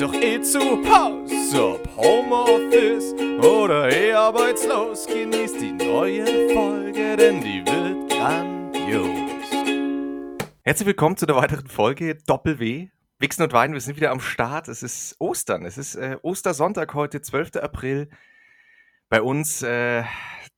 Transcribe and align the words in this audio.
Doch 0.00 0.14
eh 0.14 0.40
zu 0.40 0.58
Haus. 0.58 1.54
Ob 1.54 1.86
Homeoffice 1.94 3.12
oder 3.44 3.92
eh 3.92 4.14
arbeitslos, 4.14 5.06
genießt 5.06 5.60
die 5.60 5.72
neue 5.72 6.24
Folge, 6.54 7.18
denn 7.18 7.42
die 7.42 7.62
wird 7.66 8.10
grandios. 8.10 9.10
Herzlich 10.62 10.86
willkommen 10.86 11.18
zu 11.18 11.26
einer 11.26 11.36
weiteren 11.36 11.66
Folge 11.66 12.14
Doppel 12.26 12.58
W. 12.58 12.88
Wichsen 13.18 13.42
und 13.42 13.52
Wein, 13.52 13.74
wir 13.74 13.80
sind 13.82 13.96
wieder 13.96 14.10
am 14.10 14.20
Start. 14.20 14.68
Es 14.68 14.82
ist 14.82 15.16
Ostern. 15.18 15.66
Es 15.66 15.76
ist 15.76 15.96
äh, 15.96 16.16
Ostersonntag 16.22 16.94
heute, 16.94 17.20
12. 17.20 17.56
April. 17.56 18.08
Bei 19.10 19.20
uns 19.20 19.60
äh, 19.60 20.04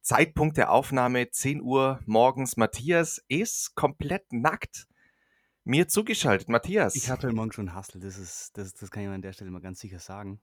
Zeitpunkt 0.03 0.57
der 0.57 0.71
Aufnahme 0.71 1.31
10 1.31 1.63
Uhr 1.63 1.99
morgens. 2.07 2.57
Matthias 2.57 3.21
ist 3.27 3.75
komplett 3.75 4.33
nackt 4.33 4.87
mir 5.65 5.89
zugeschaltet. 5.89 6.49
Matthias. 6.49 6.95
Ich 6.95 7.11
hatte 7.11 7.27
heute 7.27 7.37
Morgen 7.37 7.53
schon 7.53 7.75
Hassel, 7.75 8.01
das, 8.01 8.19
ist, 8.19 8.57
das, 8.57 8.75
das 8.75 8.91
kann 8.91 9.03
ich 9.03 9.09
an 9.09 9.23
der 9.23 9.33
Stelle 9.33 9.51
mal 9.51 9.61
ganz 9.61 9.81
sicher 9.81 9.99
sagen. 9.99 10.41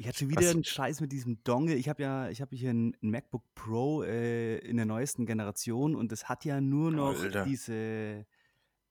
Ich 0.00 0.06
hatte 0.06 0.18
schon 0.18 0.30
wieder 0.30 0.42
Was? 0.42 0.54
einen 0.54 0.64
Scheiß 0.64 1.00
mit 1.00 1.10
diesem 1.10 1.42
Dongle. 1.42 1.74
Ich 1.74 1.88
habe 1.88 2.02
ja, 2.02 2.28
ich 2.28 2.40
habe 2.40 2.54
hier 2.54 2.70
ein, 2.70 2.96
ein 3.02 3.10
MacBook 3.10 3.42
Pro 3.54 4.04
äh, 4.04 4.58
in 4.58 4.76
der 4.76 4.86
neuesten 4.86 5.26
Generation 5.26 5.96
und 5.96 6.12
das 6.12 6.28
hat 6.28 6.44
ja 6.44 6.60
nur 6.60 6.92
noch 6.92 7.20
Alter. 7.20 7.44
diese 7.44 8.24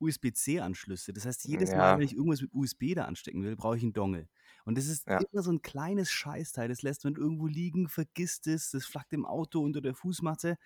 USB-C-Anschlüsse. 0.00 1.14
Das 1.14 1.24
heißt, 1.24 1.46
jedes 1.46 1.72
Mal, 1.72 1.96
wenn 1.96 2.04
ich 2.04 2.14
irgendwas 2.14 2.42
mit 2.42 2.52
USB 2.52 2.94
da 2.94 3.06
anstecken 3.06 3.42
will, 3.42 3.56
brauche 3.56 3.78
ich 3.78 3.82
einen 3.82 3.94
Dongle. 3.94 4.28
Und 4.66 4.76
das 4.76 4.86
ist 4.86 5.06
ja. 5.08 5.18
immer 5.32 5.42
so 5.42 5.50
ein 5.50 5.62
kleines 5.62 6.10
Scheißteil. 6.10 6.68
Das 6.68 6.82
lässt 6.82 7.04
man 7.04 7.16
irgendwo 7.16 7.46
liegen, 7.46 7.88
vergisst 7.88 8.46
es, 8.46 8.70
das 8.70 8.84
flackt 8.84 9.14
im 9.14 9.24
Auto 9.24 9.60
unter 9.60 9.80
der 9.80 9.94
Fußmatte. 9.94 10.58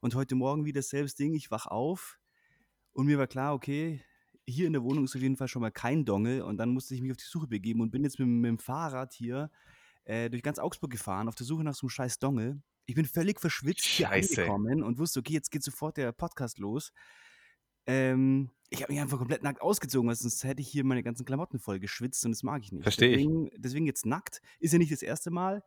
Und 0.00 0.14
heute 0.14 0.36
Morgen 0.36 0.64
wieder 0.64 0.78
dasselbe 0.78 1.10
Ding. 1.10 1.34
Ich 1.34 1.50
wach 1.50 1.66
auf 1.66 2.19
und 2.92 3.06
mir 3.06 3.18
war 3.18 3.26
klar, 3.26 3.54
okay, 3.54 4.02
hier 4.46 4.66
in 4.66 4.72
der 4.72 4.82
Wohnung 4.82 5.04
ist 5.04 5.14
auf 5.14 5.22
jeden 5.22 5.36
Fall 5.36 5.48
schon 5.48 5.62
mal 5.62 5.70
kein 5.70 6.04
Dongle. 6.04 6.44
Und 6.44 6.56
dann 6.56 6.70
musste 6.70 6.94
ich 6.94 7.00
mich 7.00 7.12
auf 7.12 7.16
die 7.16 7.24
Suche 7.24 7.46
begeben 7.46 7.80
und 7.80 7.90
bin 7.90 8.04
jetzt 8.04 8.18
mit, 8.18 8.28
mit 8.28 8.48
dem 8.48 8.58
Fahrrad 8.58 9.12
hier 9.12 9.50
äh, 10.04 10.28
durch 10.28 10.42
ganz 10.42 10.58
Augsburg 10.58 10.90
gefahren, 10.90 11.28
auf 11.28 11.34
der 11.34 11.46
Suche 11.46 11.64
nach 11.64 11.74
so 11.74 11.86
einem 11.86 11.90
scheiß 11.90 12.18
Dongle. 12.18 12.62
Ich 12.86 12.94
bin 12.94 13.04
völlig 13.04 13.38
verschwitzt 13.38 13.86
Scheiße. 13.86 14.34
hier 14.34 14.42
angekommen 14.42 14.82
und 14.82 14.98
wusste, 14.98 15.20
okay, 15.20 15.34
jetzt 15.34 15.50
geht 15.50 15.62
sofort 15.62 15.96
der 15.96 16.12
Podcast 16.12 16.58
los. 16.58 16.92
Ähm, 17.86 18.50
ich 18.68 18.82
habe 18.82 18.92
mich 18.92 19.00
einfach 19.00 19.18
komplett 19.18 19.42
nackt 19.42 19.62
ausgezogen, 19.62 20.08
weil 20.08 20.16
sonst 20.16 20.44
hätte 20.44 20.60
ich 20.60 20.68
hier 20.68 20.84
meine 20.84 21.02
ganzen 21.02 21.24
Klamotten 21.24 21.58
voll 21.58 21.78
geschwitzt 21.78 22.24
und 22.24 22.32
das 22.32 22.42
mag 22.42 22.62
ich 22.62 22.72
nicht. 22.72 22.82
Verstehe 22.82 23.16
ich. 23.16 23.28
Deswegen 23.56 23.86
jetzt 23.86 24.06
nackt. 24.06 24.40
Ist 24.58 24.72
ja 24.72 24.78
nicht 24.78 24.92
das 24.92 25.02
erste 25.02 25.30
Mal. 25.30 25.62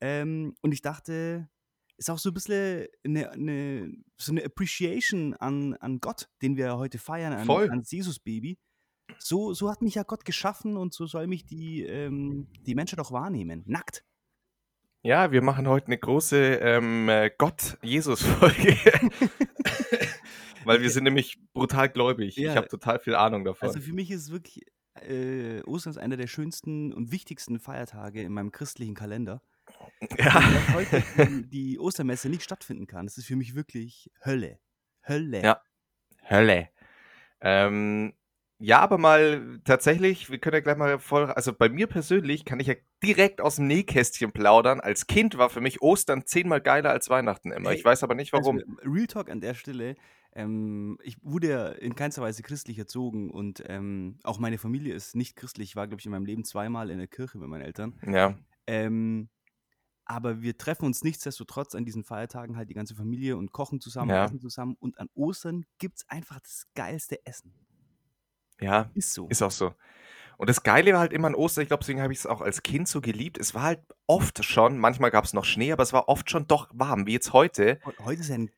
Ähm, 0.00 0.54
und 0.60 0.72
ich 0.72 0.82
dachte, 0.82 1.48
ist 1.96 2.10
auch 2.10 2.18
so 2.18 2.30
ein 2.30 2.34
bisschen 2.34 2.86
eine, 3.04 3.30
eine, 3.30 3.92
so 4.16 4.32
eine 4.32 4.44
Appreciation 4.44 5.34
an, 5.34 5.74
an 5.74 6.00
Gott, 6.00 6.28
den 6.42 6.56
wir 6.56 6.76
heute 6.76 6.98
feiern, 6.98 7.32
an, 7.32 7.46
Voll. 7.46 7.70
an 7.70 7.82
Jesus-Baby. 7.84 8.58
So, 9.18 9.52
so 9.52 9.70
hat 9.70 9.82
mich 9.82 9.94
ja 9.94 10.02
Gott 10.02 10.24
geschaffen 10.24 10.76
und 10.76 10.94
so 10.94 11.06
soll 11.06 11.26
mich 11.26 11.44
die, 11.44 11.82
ähm, 11.82 12.48
die 12.66 12.74
Menschen 12.74 12.96
doch 12.96 13.12
wahrnehmen. 13.12 13.62
Nackt. 13.66 14.04
Ja, 15.02 15.30
wir 15.30 15.42
machen 15.42 15.68
heute 15.68 15.88
eine 15.88 15.98
große 15.98 16.36
ähm, 16.36 17.08
äh, 17.10 17.30
Gott-Jesus-Folge. 17.36 18.78
Weil 20.64 20.80
wir 20.80 20.90
sind 20.90 21.04
nämlich 21.04 21.38
brutal 21.52 21.90
gläubig. 21.90 22.36
Ja. 22.36 22.50
Ich 22.50 22.56
habe 22.56 22.68
total 22.68 22.98
viel 22.98 23.14
Ahnung 23.14 23.44
davon. 23.44 23.68
Also 23.68 23.80
für 23.80 23.92
mich 23.92 24.10
ist 24.10 24.22
es 24.22 24.30
wirklich, 24.30 24.64
äh, 25.02 25.62
Ostern 25.64 25.90
ist 25.90 25.98
einer 25.98 26.16
der 26.16 26.26
schönsten 26.26 26.92
und 26.92 27.12
wichtigsten 27.12 27.58
Feiertage 27.58 28.22
in 28.22 28.32
meinem 28.32 28.50
christlichen 28.50 28.94
Kalender. 28.94 29.42
Ja. 30.18 30.38
Und 30.38 30.74
heute 30.74 31.02
die, 31.18 31.48
die 31.48 31.78
Ostermesse 31.78 32.28
nicht 32.28 32.42
stattfinden 32.42 32.86
kann, 32.86 33.06
das 33.06 33.18
ist 33.18 33.26
für 33.26 33.36
mich 33.36 33.54
wirklich 33.54 34.10
Hölle. 34.24 34.58
Hölle. 35.06 35.42
Ja, 35.42 35.60
Hölle. 36.28 36.68
Ähm, 37.40 38.14
ja, 38.58 38.80
aber 38.80 38.98
mal 38.98 39.60
tatsächlich, 39.64 40.30
wir 40.30 40.38
können 40.38 40.54
ja 40.54 40.60
gleich 40.60 40.76
mal 40.76 40.98
voll, 40.98 41.26
also 41.26 41.52
bei 41.52 41.68
mir 41.68 41.86
persönlich 41.86 42.44
kann 42.44 42.60
ich 42.60 42.68
ja 42.68 42.74
direkt 43.02 43.40
aus 43.40 43.56
dem 43.56 43.66
Nähkästchen 43.66 44.32
plaudern. 44.32 44.80
Als 44.80 45.06
Kind 45.06 45.36
war 45.36 45.50
für 45.50 45.60
mich 45.60 45.82
Ostern 45.82 46.24
zehnmal 46.24 46.60
geiler 46.60 46.90
als 46.90 47.10
Weihnachten 47.10 47.52
immer. 47.52 47.72
Ich 47.72 47.84
weiß 47.84 48.02
aber 48.04 48.14
nicht 48.14 48.32
warum. 48.32 48.56
Also, 48.58 48.90
Real 48.90 49.06
Talk 49.06 49.28
an 49.28 49.40
der 49.40 49.54
Stelle. 49.54 49.96
Ähm, 50.34 50.98
ich 51.02 51.16
wurde 51.22 51.48
ja 51.48 51.68
in 51.68 51.94
keinster 51.94 52.22
Weise 52.22 52.42
christlich 52.42 52.78
erzogen 52.78 53.30
und 53.30 53.62
ähm, 53.68 54.18
auch 54.24 54.38
meine 54.38 54.58
Familie 54.58 54.94
ist 54.94 55.14
nicht 55.14 55.36
christlich. 55.36 55.70
Ich 55.70 55.76
war, 55.76 55.86
glaube 55.86 56.00
ich, 56.00 56.06
in 56.06 56.12
meinem 56.12 56.26
Leben 56.26 56.44
zweimal 56.44 56.90
in 56.90 56.98
der 56.98 57.06
Kirche 57.06 57.38
mit 57.38 57.48
meinen 57.48 57.62
Eltern. 57.62 57.98
Ja. 58.06 58.36
Ähm, 58.66 59.28
aber 60.04 60.42
wir 60.42 60.56
treffen 60.56 60.84
uns 60.84 61.02
nichtsdestotrotz 61.02 61.74
an 61.74 61.84
diesen 61.84 62.04
Feiertagen 62.04 62.56
halt 62.56 62.68
die 62.68 62.74
ganze 62.74 62.94
Familie 62.94 63.36
und 63.36 63.52
kochen 63.52 63.80
zusammen, 63.80 64.10
ja. 64.10 64.24
essen 64.24 64.40
zusammen. 64.40 64.76
Und 64.78 64.98
an 64.98 65.08
Ostern 65.14 65.64
gibt 65.78 65.98
es 65.98 66.08
einfach 66.08 66.40
das 66.40 66.66
geilste 66.74 67.24
Essen. 67.26 67.54
Ja, 68.60 68.90
ist 68.94 69.12
so. 69.14 69.28
Ist 69.28 69.42
auch 69.42 69.50
so. 69.50 69.74
Und 70.36 70.50
das 70.50 70.62
Geile 70.62 70.92
war 70.92 71.00
halt 71.00 71.12
immer 71.12 71.28
an 71.28 71.34
Ostern, 71.34 71.62
ich 71.62 71.68
glaube, 71.68 71.82
deswegen 71.82 72.02
habe 72.02 72.12
ich 72.12 72.20
es 72.20 72.26
auch 72.26 72.40
als 72.40 72.62
Kind 72.62 72.88
so 72.88 73.00
geliebt. 73.00 73.38
Es 73.38 73.54
war 73.54 73.62
halt 73.62 73.80
oft 74.06 74.44
schon, 74.44 74.78
manchmal 74.78 75.10
gab 75.10 75.24
es 75.24 75.32
noch 75.32 75.44
Schnee, 75.44 75.72
aber 75.72 75.82
es 75.82 75.92
war 75.92 76.08
oft 76.08 76.28
schon 76.30 76.46
doch 76.46 76.68
warm, 76.72 77.06
wie 77.06 77.12
jetzt 77.12 77.32
heute. 77.32 77.78
Heute 78.04 78.20
ist 78.20 78.30
ein 78.30 78.50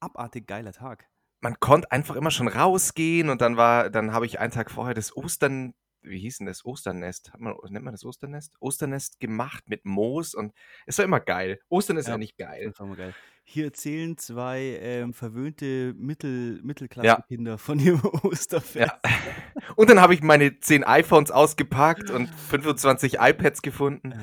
abartig 0.00 0.46
geiler 0.46 0.72
Tag. 0.72 1.08
Man 1.40 1.58
konnte 1.60 1.90
einfach 1.90 2.16
immer 2.16 2.30
schon 2.30 2.48
rausgehen 2.48 3.30
und 3.30 3.40
dann 3.40 3.56
war, 3.56 3.90
dann 3.90 4.12
habe 4.12 4.26
ich 4.26 4.40
einen 4.40 4.52
Tag 4.52 4.70
vorher 4.70 4.94
das 4.94 5.16
Ostern, 5.16 5.74
wie 6.06 6.18
hieß 6.18 6.38
denn 6.38 6.46
das? 6.46 6.64
Osternest. 6.64 7.32
Man, 7.38 7.54
nennt 7.68 7.84
man 7.84 7.94
das 7.94 8.04
Osternest? 8.04 8.54
Osternest 8.60 9.20
gemacht 9.20 9.68
mit 9.68 9.84
Moos 9.84 10.34
und 10.34 10.52
es 10.86 10.98
war 10.98 11.04
immer 11.04 11.20
geil. 11.20 11.60
Ostern 11.68 11.96
ist 11.96 12.08
ja, 12.08 12.18
nicht 12.18 12.36
geil. 12.36 12.72
Geil. 12.96 13.14
Hier 13.44 13.66
erzählen 13.66 14.18
zwei 14.18 14.78
ähm, 14.80 15.14
verwöhnte 15.14 15.94
Mittel, 15.96 16.60
Mittelklassenkinder 16.62 17.52
ja. 17.52 17.58
von 17.58 17.78
ihrem 17.78 18.04
Osterfest. 18.22 18.90
Ja. 18.90 19.00
Und 19.76 19.90
dann 19.90 20.00
habe 20.00 20.14
ich 20.14 20.22
meine 20.22 20.58
10 20.58 20.84
iPhones 20.84 21.30
ausgepackt 21.30 22.10
und 22.10 22.28
25 22.28 23.18
iPads 23.20 23.62
gefunden. 23.62 24.14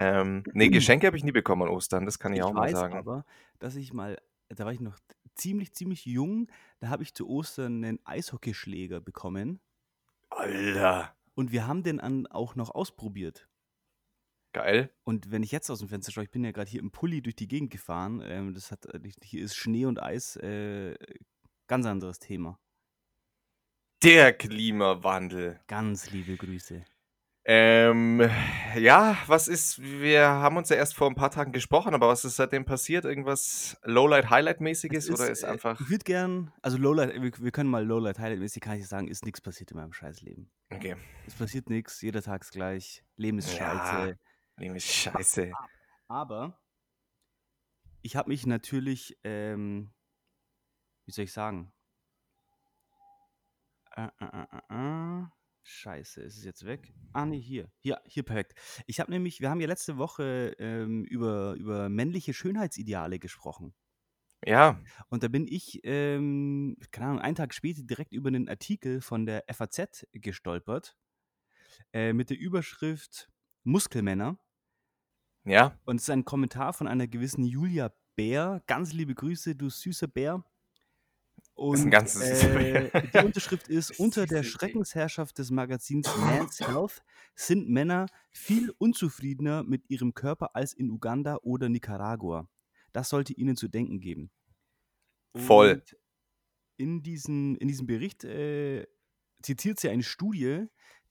Ja. 0.00 0.20
Ähm, 0.20 0.42
nee, 0.52 0.68
Geschenke 0.70 1.06
habe 1.06 1.16
ich 1.16 1.24
nie 1.24 1.32
bekommen 1.32 1.62
an 1.62 1.68
Ostern, 1.68 2.06
das 2.06 2.18
kann 2.18 2.32
ich, 2.32 2.38
ich 2.38 2.44
auch 2.44 2.52
mal 2.52 2.70
sagen. 2.70 2.94
aber, 2.94 3.24
dass 3.58 3.76
ich 3.76 3.92
mal, 3.92 4.18
da 4.48 4.64
war 4.64 4.72
ich 4.72 4.80
noch 4.80 4.98
ziemlich, 5.34 5.74
ziemlich 5.74 6.06
jung, 6.06 6.48
da 6.80 6.88
habe 6.88 7.02
ich 7.02 7.14
zu 7.14 7.28
Ostern 7.28 7.84
einen 7.84 8.00
Eishockeyschläger 8.04 9.00
bekommen. 9.00 9.60
Alter. 10.30 11.15
Und 11.36 11.52
wir 11.52 11.66
haben 11.66 11.82
den 11.82 12.00
an 12.00 12.26
auch 12.26 12.56
noch 12.56 12.70
ausprobiert. 12.70 13.46
Geil. 14.52 14.90
Und 15.04 15.30
wenn 15.30 15.42
ich 15.42 15.52
jetzt 15.52 15.68
aus 15.70 15.80
dem 15.80 15.88
Fenster 15.88 16.10
schaue, 16.10 16.24
ich 16.24 16.30
bin 16.30 16.42
ja 16.42 16.50
gerade 16.50 16.70
hier 16.70 16.80
im 16.80 16.90
Pulli 16.90 17.20
durch 17.20 17.36
die 17.36 17.46
Gegend 17.46 17.70
gefahren. 17.70 18.22
Ähm, 18.24 18.54
das 18.54 18.70
hat, 18.70 18.86
äh, 18.86 19.00
hier 19.22 19.44
ist 19.44 19.54
Schnee 19.54 19.84
und 19.84 20.02
Eis 20.02 20.36
äh, 20.36 20.94
ganz 21.66 21.84
anderes 21.84 22.18
Thema. 22.18 22.58
Der 24.02 24.32
Klimawandel. 24.32 25.60
Ganz 25.66 26.10
liebe 26.10 26.36
Grüße. 26.36 26.84
Ähm, 27.48 28.28
ja, 28.76 29.16
was 29.28 29.46
ist, 29.46 29.80
wir 29.80 30.26
haben 30.26 30.56
uns 30.56 30.68
ja 30.68 30.74
erst 30.74 30.96
vor 30.96 31.06
ein 31.08 31.14
paar 31.14 31.30
Tagen 31.30 31.52
gesprochen, 31.52 31.94
aber 31.94 32.08
was 32.08 32.24
ist 32.24 32.34
seitdem 32.34 32.64
passiert? 32.64 33.04
Irgendwas 33.04 33.78
Lowlight-Highlight-mäßiges 33.84 35.12
oder 35.12 35.30
ist 35.30 35.44
einfach. 35.44 35.80
Ich 35.80 35.88
würde 35.88 36.02
gern, 36.02 36.52
also 36.60 36.76
Lowlight, 36.76 37.14
wir, 37.22 37.30
wir 37.38 37.52
können 37.52 37.70
mal 37.70 37.86
Lowlight-Highlight-mäßig, 37.86 38.60
kann 38.60 38.78
ich 38.78 38.88
sagen, 38.88 39.06
ist 39.06 39.24
nichts 39.24 39.40
passiert 39.40 39.70
in 39.70 39.76
meinem 39.76 39.92
Scheißleben. 39.92 40.50
Okay. 40.70 40.96
Es 41.24 41.34
passiert 41.34 41.70
nichts, 41.70 42.02
jeder 42.02 42.20
Tag 42.20 42.42
ist 42.42 42.50
gleich, 42.50 43.04
Leben 43.14 43.38
ist 43.38 43.56
ja. 43.56 43.78
scheiße. 43.78 44.18
Leben 44.56 44.74
ist 44.74 44.92
scheiße. 44.92 45.52
Aber 46.08 46.60
ich 48.02 48.16
habe 48.16 48.30
mich 48.30 48.44
natürlich, 48.44 49.16
ähm, 49.22 49.92
wie 51.04 51.12
soll 51.12 51.24
ich 51.24 51.32
sagen? 51.32 51.72
Äh, 53.94 54.08
äh, 54.18 54.24
äh, 54.24 54.46
äh, 54.68 55.20
äh 55.22 55.26
scheiße, 55.66 56.22
ist 56.22 56.38
es 56.38 56.44
jetzt 56.44 56.64
weg? 56.64 56.92
Ah, 57.12 57.26
nee, 57.26 57.40
hier. 57.40 57.70
Hier, 57.80 58.00
hier 58.06 58.22
perfekt. 58.22 58.54
Ich 58.86 59.00
habe 59.00 59.10
nämlich, 59.10 59.40
wir 59.40 59.50
haben 59.50 59.60
ja 59.60 59.66
letzte 59.66 59.98
Woche 59.98 60.54
ähm, 60.58 61.04
über, 61.04 61.54
über 61.54 61.88
männliche 61.88 62.32
Schönheitsideale 62.32 63.18
gesprochen. 63.18 63.74
Ja. 64.44 64.80
Und 65.08 65.22
da 65.22 65.28
bin 65.28 65.46
ich, 65.48 65.80
ähm, 65.84 66.76
keine 66.92 67.06
Ahnung, 67.06 67.20
einen 67.20 67.34
Tag 67.36 67.54
später 67.54 67.82
direkt 67.82 68.12
über 68.12 68.28
einen 68.28 68.48
Artikel 68.48 69.00
von 69.00 69.26
der 69.26 69.44
FAZ 69.50 70.06
gestolpert. 70.12 70.96
Äh, 71.92 72.12
mit 72.12 72.30
der 72.30 72.38
Überschrift 72.38 73.30
Muskelmänner. 73.64 74.38
Ja. 75.44 75.78
Und 75.84 75.96
es 75.96 76.04
ist 76.04 76.10
ein 76.10 76.24
Kommentar 76.24 76.72
von 76.72 76.88
einer 76.88 77.06
gewissen 77.06 77.44
Julia 77.44 77.92
Bär. 78.16 78.62
Ganz 78.66 78.92
liebe 78.92 79.14
Grüße, 79.14 79.56
du 79.56 79.68
süßer 79.68 80.08
Bär. 80.08 80.44
Und, 81.56 81.90
äh, 82.20 82.90
die 83.14 83.24
Unterschrift 83.24 83.68
ist: 83.68 83.90
Unter 83.98 84.26
der 84.26 84.42
Schreckensherrschaft 84.42 85.38
des 85.38 85.50
Magazins 85.50 86.06
Man's 86.18 86.60
Health 86.60 87.02
sind 87.34 87.68
Männer 87.68 88.06
viel 88.30 88.70
unzufriedener 88.76 89.62
mit 89.62 89.88
ihrem 89.88 90.14
Körper 90.14 90.54
als 90.54 90.74
in 90.74 90.90
Uganda 90.90 91.38
oder 91.42 91.70
Nicaragua. 91.70 92.46
Das 92.92 93.08
sollte 93.08 93.32
ihnen 93.32 93.56
zu 93.56 93.68
denken 93.68 94.00
geben. 94.00 94.30
Voll. 95.34 95.72
Und 95.72 95.96
in, 96.76 97.02
diesen, 97.02 97.56
in 97.56 97.68
diesem 97.68 97.86
Bericht 97.86 98.24
äh, 98.24 98.86
zitiert 99.42 99.80
sie 99.80 99.88
eine 99.88 100.02
Studie, 100.02 100.66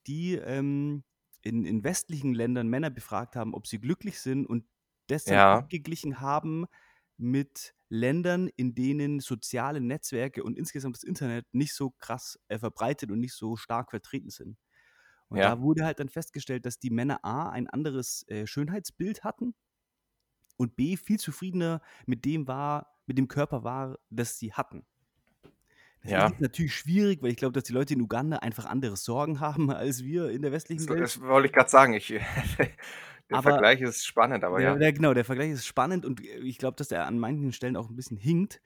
die 0.06 0.34
ähm, 0.34 1.02
in, 1.42 1.64
in 1.64 1.82
westlichen 1.82 2.34
Ländern 2.34 2.68
Männer 2.68 2.90
befragt 2.90 3.34
haben, 3.34 3.52
ob 3.52 3.66
sie 3.66 3.80
glücklich 3.80 4.20
sind 4.20 4.46
und 4.46 4.64
das 5.08 5.26
ja. 5.26 5.56
abgeglichen 5.58 6.20
haben 6.20 6.66
mit 7.18 7.74
Ländern, 7.88 8.48
in 8.56 8.74
denen 8.74 9.20
soziale 9.20 9.80
Netzwerke 9.80 10.42
und 10.44 10.58
insgesamt 10.58 10.96
das 10.96 11.04
Internet 11.04 11.46
nicht 11.52 11.74
so 11.74 11.90
krass 11.90 12.38
äh, 12.48 12.58
verbreitet 12.58 13.10
und 13.10 13.20
nicht 13.20 13.34
so 13.34 13.56
stark 13.56 13.90
vertreten 13.90 14.30
sind. 14.30 14.58
Und 15.28 15.44
da 15.44 15.60
Ja. 15.60 15.60
wurde 15.60 15.84
halt 15.84 16.00
dann 16.00 16.08
festgestellt, 16.08 16.66
dass 16.66 16.78
die 16.78 16.90
Männer 16.90 17.24
A 17.24 17.50
ein 17.50 17.68
anderes 17.68 18.24
äh, 18.28 18.46
Schönheitsbild 18.46 19.24
hatten 19.24 19.54
und 20.56 20.76
B 20.76 20.96
viel 20.96 21.18
zufriedener 21.18 21.80
mit 22.06 22.24
dem 22.24 22.46
war, 22.48 22.98
mit 23.06 23.18
dem 23.18 23.28
Körper 23.28 23.64
war, 23.64 23.98
das 24.10 24.38
sie 24.38 24.52
hatten. 24.52 24.86
Das 26.02 26.12
Ja. 26.12 26.30
ist 26.30 26.40
natürlich 26.40 26.74
schwierig, 26.74 27.22
weil 27.22 27.30
ich 27.32 27.36
glaube, 27.36 27.52
dass 27.52 27.64
die 27.64 27.72
Leute 27.72 27.94
in 27.94 28.00
Uganda 28.00 28.36
einfach 28.38 28.64
andere 28.66 28.96
Sorgen 28.96 29.40
haben 29.40 29.70
als 29.70 30.04
wir 30.04 30.30
in 30.30 30.42
der 30.42 30.52
westlichen 30.52 30.88
Das, 30.88 30.96
Welt. 30.96 31.10
das 31.16 31.20
wollte 31.20 31.46
ich 31.48 31.52
gerade 31.52 31.70
sagen. 31.70 31.92
Ich, 31.94 32.10
der 33.30 33.38
Aber 33.38 33.50
Vergleich 33.50 33.80
ist 33.80 34.06
spannend, 34.06 34.44
aber 34.44 34.60
Der, 34.60 34.70
ja. 34.70 34.76
der, 34.76 34.92
genau, 34.92 35.14
der 35.14 35.24
Vergleich 35.24 35.50
ist 35.50 35.66
spannend 35.66 36.04
und 36.04 36.20
äh, 36.20 36.38
ich 36.40 36.58
glaube, 36.58 36.76
dass 36.76 36.88
der 36.88 37.06
an 37.06 37.18
manchen 37.18 37.52
Stellen 37.52 37.76
auch 37.76 37.88
ein 37.88 37.96
bisschen 37.96 38.16
hinkt. 38.16 38.60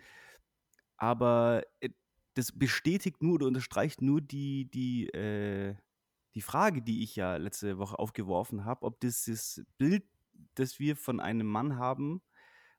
Aber 0.96 1.62
äh, 1.80 1.90
das 2.34 2.52
bestätigt 2.52 3.22
nur 3.22 3.34
oder 3.34 3.46
unterstreicht 3.46 4.02
nur 4.02 4.20
die, 4.20 4.70
die, 4.70 5.08
äh, 5.08 5.76
die 6.34 6.42
Frage, 6.42 6.82
die 6.82 7.02
ich 7.02 7.16
ja 7.16 7.36
letzte 7.36 7.78
Woche 7.78 7.98
aufgeworfen 7.98 8.64
habe, 8.64 8.86
ob 8.86 9.00
dieses 9.00 9.64
Bild, 9.78 10.04
das 10.54 10.78
wir 10.78 10.96
von 10.96 11.20
einem 11.20 11.46
Mann 11.46 11.76
haben, 11.76 12.22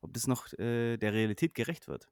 ob 0.01 0.13
das 0.13 0.27
noch 0.27 0.51
äh, 0.53 0.97
der 0.97 1.13
Realität 1.13 1.53
gerecht 1.53 1.87
wird. 1.87 2.09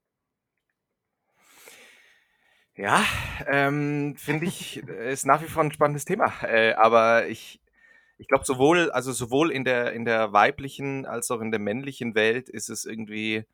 Ja, 2.76 3.04
ähm, 3.46 4.14
finde 4.16 4.46
ich, 4.46 4.82
äh, 4.88 5.12
ist 5.12 5.26
nach 5.26 5.42
wie 5.42 5.48
vor 5.48 5.62
ein 5.62 5.72
spannendes 5.72 6.04
Thema. 6.04 6.32
Äh, 6.42 6.74
aber 6.74 7.26
ich, 7.28 7.60
ich 8.20 8.28
glaube, 8.28 8.44
sowohl, 8.44 8.90
also 8.90 9.12
sowohl 9.12 9.50
in 9.50 9.64
der, 9.64 9.94
in 9.94 10.04
der 10.04 10.34
weiblichen 10.34 11.06
als 11.06 11.30
auch 11.30 11.40
in 11.40 11.50
der 11.50 11.58
männlichen 11.58 12.14
Welt 12.14 12.50
ist 12.50 12.68
es 12.68 12.84
irgendwie 12.84 13.46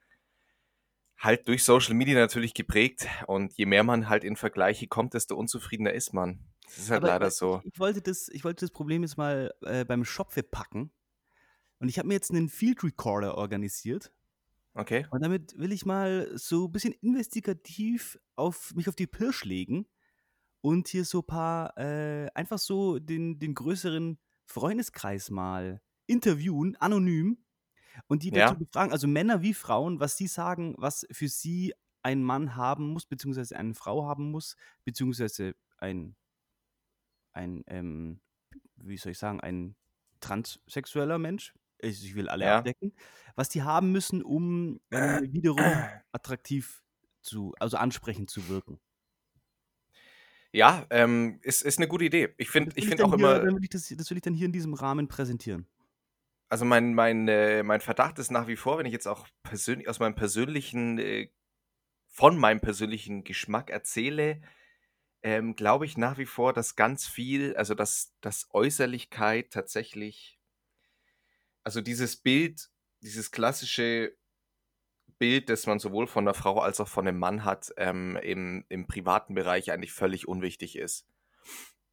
halt 1.18 1.46
durch 1.46 1.62
Social 1.62 1.94
Media 1.94 2.18
natürlich 2.18 2.52
geprägt. 2.52 3.06
Und 3.28 3.52
je 3.56 3.64
mehr 3.64 3.84
man 3.84 4.08
halt 4.08 4.24
in 4.24 4.34
Vergleiche 4.34 4.88
kommt, 4.88 5.14
desto 5.14 5.36
unzufriedener 5.36 5.92
ist 5.92 6.12
man. 6.12 6.40
Das 6.64 6.78
ist 6.78 6.90
halt 6.90 7.04
Aber 7.04 7.12
leider 7.12 7.28
ich, 7.28 7.34
so. 7.34 7.62
ich, 7.62 7.78
wollte 7.78 8.02
das, 8.02 8.28
ich 8.28 8.42
wollte 8.42 8.64
das 8.64 8.72
Problem 8.72 9.02
jetzt 9.02 9.16
mal 9.16 9.54
äh, 9.60 9.84
beim 9.84 10.04
Schopfe 10.04 10.42
packen. 10.42 10.90
Und 11.78 11.88
ich 11.88 11.98
habe 12.00 12.08
mir 12.08 12.14
jetzt 12.14 12.32
einen 12.32 12.48
Field 12.48 12.82
Recorder 12.82 13.38
organisiert. 13.38 14.10
Okay. 14.74 15.06
Und 15.10 15.22
damit 15.22 15.56
will 15.56 15.70
ich 15.70 15.86
mal 15.86 16.28
so 16.34 16.66
ein 16.66 16.72
bisschen 16.72 16.94
investigativ 17.02 18.19
auf 18.34 18.74
mich 18.74 18.88
auf 18.88 18.96
die 18.96 19.06
Pirsch 19.06 19.44
legen 19.44 19.86
und 20.60 20.88
hier 20.88 21.04
so 21.04 21.20
ein 21.20 21.26
paar, 21.26 21.78
äh, 21.78 22.28
einfach 22.34 22.58
so 22.58 22.98
den, 22.98 23.38
den 23.38 23.54
größeren 23.54 24.19
Freundeskreis 24.46 25.31
mal 25.31 25.81
interviewen, 26.06 26.76
anonym, 26.76 27.38
und 28.08 28.22
die 28.25 28.32
dazu 28.32 28.56
Ja. 28.56 28.58
befragen, 28.58 28.93
also 28.93 29.08
Männer 29.08 29.43
wie 29.43 29.54
Frauen, 29.54 30.00
was 30.00 30.16
sie 30.16 30.26
sagen, 30.28 30.75
was 30.78 31.06
für 31.12 31.28
sie 31.28 31.75
ein 32.02 32.22
Mann 32.25 32.56
haben 32.56 32.88
muss, 32.93 33.06
beziehungsweise 33.06 33.56
eine 33.56 33.75
Frau 33.75 34.06
haben 34.06 34.31
muss, 34.31 34.56
beziehungsweise 34.84 35.54
ein, 35.78 36.16
ein 37.32 37.64
ähm, 37.66 38.20
wie 38.76 38.96
soll 38.98 39.12
ich 39.12 39.19
sagen, 39.19 39.40
ein 39.40 39.76
transsexueller 40.20 41.19
Mensch. 41.19 41.54
Ich 41.81 42.14
will 42.14 42.28
alle 42.28 42.46
Ja. 42.46 42.48
abdecken, 42.48 42.94
was 43.37 43.48
die 43.50 43.62
haben 43.62 43.93
müssen, 43.93 44.22
um 44.22 44.81
dann 44.90 45.20
wiederum 45.32 45.88
attraktiv 46.12 46.84
zu, 47.22 47.54
also 47.60 47.76
ansprechend 47.78 48.31
zu 48.31 48.48
wirken. 48.48 48.81
Ja, 50.56 50.87
ähm, 50.88 51.38
ist, 51.43 51.61
ist 51.61 51.79
eine 51.79 51.87
gute 51.87 52.06
Idee. 52.06 52.31
Ich 52.38 52.49
finde 52.49 52.70
das 52.70 52.79
ich 52.79 52.88
find 52.88 53.00
dann 53.00 53.08
auch 53.08 53.17
hier, 53.17 53.43
immer, 53.43 53.61
will 53.61 53.69
das, 53.70 53.93
das 53.94 54.08
will 54.08 54.17
ich 54.17 54.23
dann 54.23 54.32
hier 54.32 54.47
in 54.47 54.53
diesem 54.53 54.73
Rahmen 54.73 55.06
präsentieren. 55.06 55.67
also 56.49 56.64
mein, 56.64 56.94
mein, 56.94 57.29
äh, 57.29 57.62
mein 57.62 57.82
Verdacht 57.82 58.19
ist 58.19 58.31
nach 58.31 58.47
wie 58.47 58.56
vor, 58.56 58.79
wenn 58.79 58.87
ich 58.87 58.93
jetzt 58.94 59.06
auch 59.06 59.29
persönlich 59.43 59.87
aus 59.87 59.99
meinem 59.99 60.14
persönlichen, 60.14 60.99
äh, 60.99 61.29
von 62.08 62.38
meinem 62.38 62.61
persönlichen 62.61 63.23
Geschmack 63.23 63.69
erzähle, 63.69 64.41
ähm, 65.23 65.56
glaube 65.56 65.85
ich 65.85 65.99
nach 65.99 66.17
wie 66.17 66.25
vor, 66.25 66.55
dass 66.55 66.75
ganz 66.75 67.06
viel, 67.06 67.55
also 67.56 67.75
dass, 67.75 68.14
dass 68.23 68.49
Äußerlichkeit 68.55 69.50
tatsächlich, 69.50 70.41
also 71.64 71.82
dieses 71.82 72.17
Bild, 72.17 72.70
dieses 73.03 73.31
klassische 73.31 74.17
Bild, 75.18 75.48
das 75.48 75.66
man 75.66 75.78
sowohl 75.78 76.06
von 76.06 76.24
einer 76.24 76.34
Frau 76.34 76.60
als 76.60 76.80
auch 76.80 76.88
von 76.88 77.06
einem 77.06 77.18
Mann 77.18 77.44
hat, 77.44 77.72
ähm, 77.76 78.16
im, 78.22 78.64
im 78.68 78.86
privaten 78.86 79.34
Bereich 79.34 79.72
eigentlich 79.72 79.92
völlig 79.92 80.28
unwichtig 80.28 80.76
ist. 80.76 81.06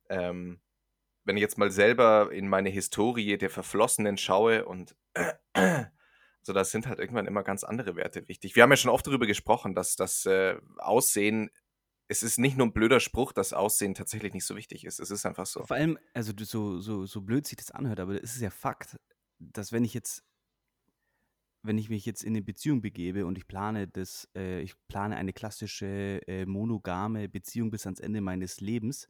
Ähm, 0.10 0.62
wenn 1.26 1.38
ich 1.38 1.42
jetzt 1.42 1.58
mal 1.58 1.72
selber 1.72 2.32
in 2.32 2.48
meine 2.48 2.70
Historie 2.70 3.38
der 3.38 3.50
Verflossenen 3.50 4.18
schaue 4.18 4.66
und 4.66 4.96
so, 6.42 6.54
da 6.54 6.64
sind 6.66 6.88
halt 6.88 7.00
irgendwann 7.00 7.28
immer 7.28 7.44
ganz 7.44 7.64
andere 7.64 7.96
Werte 7.96 8.28
wichtig. 8.28 8.56
Wir 8.56 8.64
haben 8.64 8.72
ja 8.72 8.78
schon 8.78 8.92
oft 8.92 9.08
darüber 9.08 9.26
gesprochen, 9.26 9.76
dass 9.76 9.96
das 9.96 10.26
äh, 10.26 10.58
Aussehen, 10.78 11.50
es 12.10 12.24
ist 12.24 12.38
nicht 12.38 12.58
nur 12.58 12.68
ein 12.68 12.74
blöder 12.74 13.00
Spruch, 13.00 13.32
dass 13.32 13.54
Aussehen 13.54 13.96
tatsächlich 13.96 14.34
nicht 14.34 14.46
so 14.46 14.56
wichtig 14.56 14.86
ist. 14.86 15.00
Es 15.00 15.10
ist 15.10 15.26
einfach 15.26 15.46
so. 15.46 15.64
Vor 15.66 15.78
allem, 15.78 15.98
also 16.14 16.34
so, 16.38 16.80
so, 16.80 17.06
so 17.06 17.22
blöd 17.22 17.48
sich 17.48 17.58
das 17.58 17.72
anhört, 17.72 18.00
aber 18.00 18.22
es 18.22 18.36
ist 18.36 18.42
ja 18.42 18.50
Fakt, 18.50 18.98
dass 19.40 19.72
wenn 19.72 19.86
ich 19.86 19.94
jetzt, 19.94 20.24
wenn 21.64 21.78
ich 21.78 21.90
mich 21.90 22.06
jetzt 22.06 22.24
in 22.24 22.34
eine 22.34 22.42
Beziehung 22.42 22.82
begebe 22.82 23.26
und 23.26 23.38
ich 23.38 23.48
plane 23.48 23.88
das, 23.88 24.30
äh, 24.36 24.62
ich 24.62 24.76
plane 24.88 25.16
eine 25.16 25.34
klassische 25.34 26.22
äh, 26.28 26.46
monogame 26.46 27.30
Beziehung 27.30 27.72
bis 27.72 27.86
ans 27.86 28.00
Ende 28.00 28.22
meines 28.22 28.62
Lebens, 28.62 29.08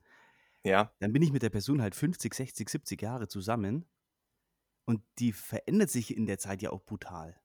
Ja, 0.64 0.94
dann 1.00 1.14
bin 1.14 1.22
ich 1.22 1.32
mit 1.32 1.44
der 1.44 1.50
Person 1.50 1.82
halt 1.82 1.96
50, 1.96 2.34
60, 2.34 2.70
70 2.70 3.02
Jahre 3.02 3.28
zusammen 3.28 3.86
und 4.86 5.02
die 5.20 5.32
verändert 5.32 5.90
sich 5.90 6.16
in 6.16 6.26
der 6.26 6.38
Zeit 6.40 6.62
ja 6.62 6.72
auch 6.72 6.84
brutal. 6.84 7.40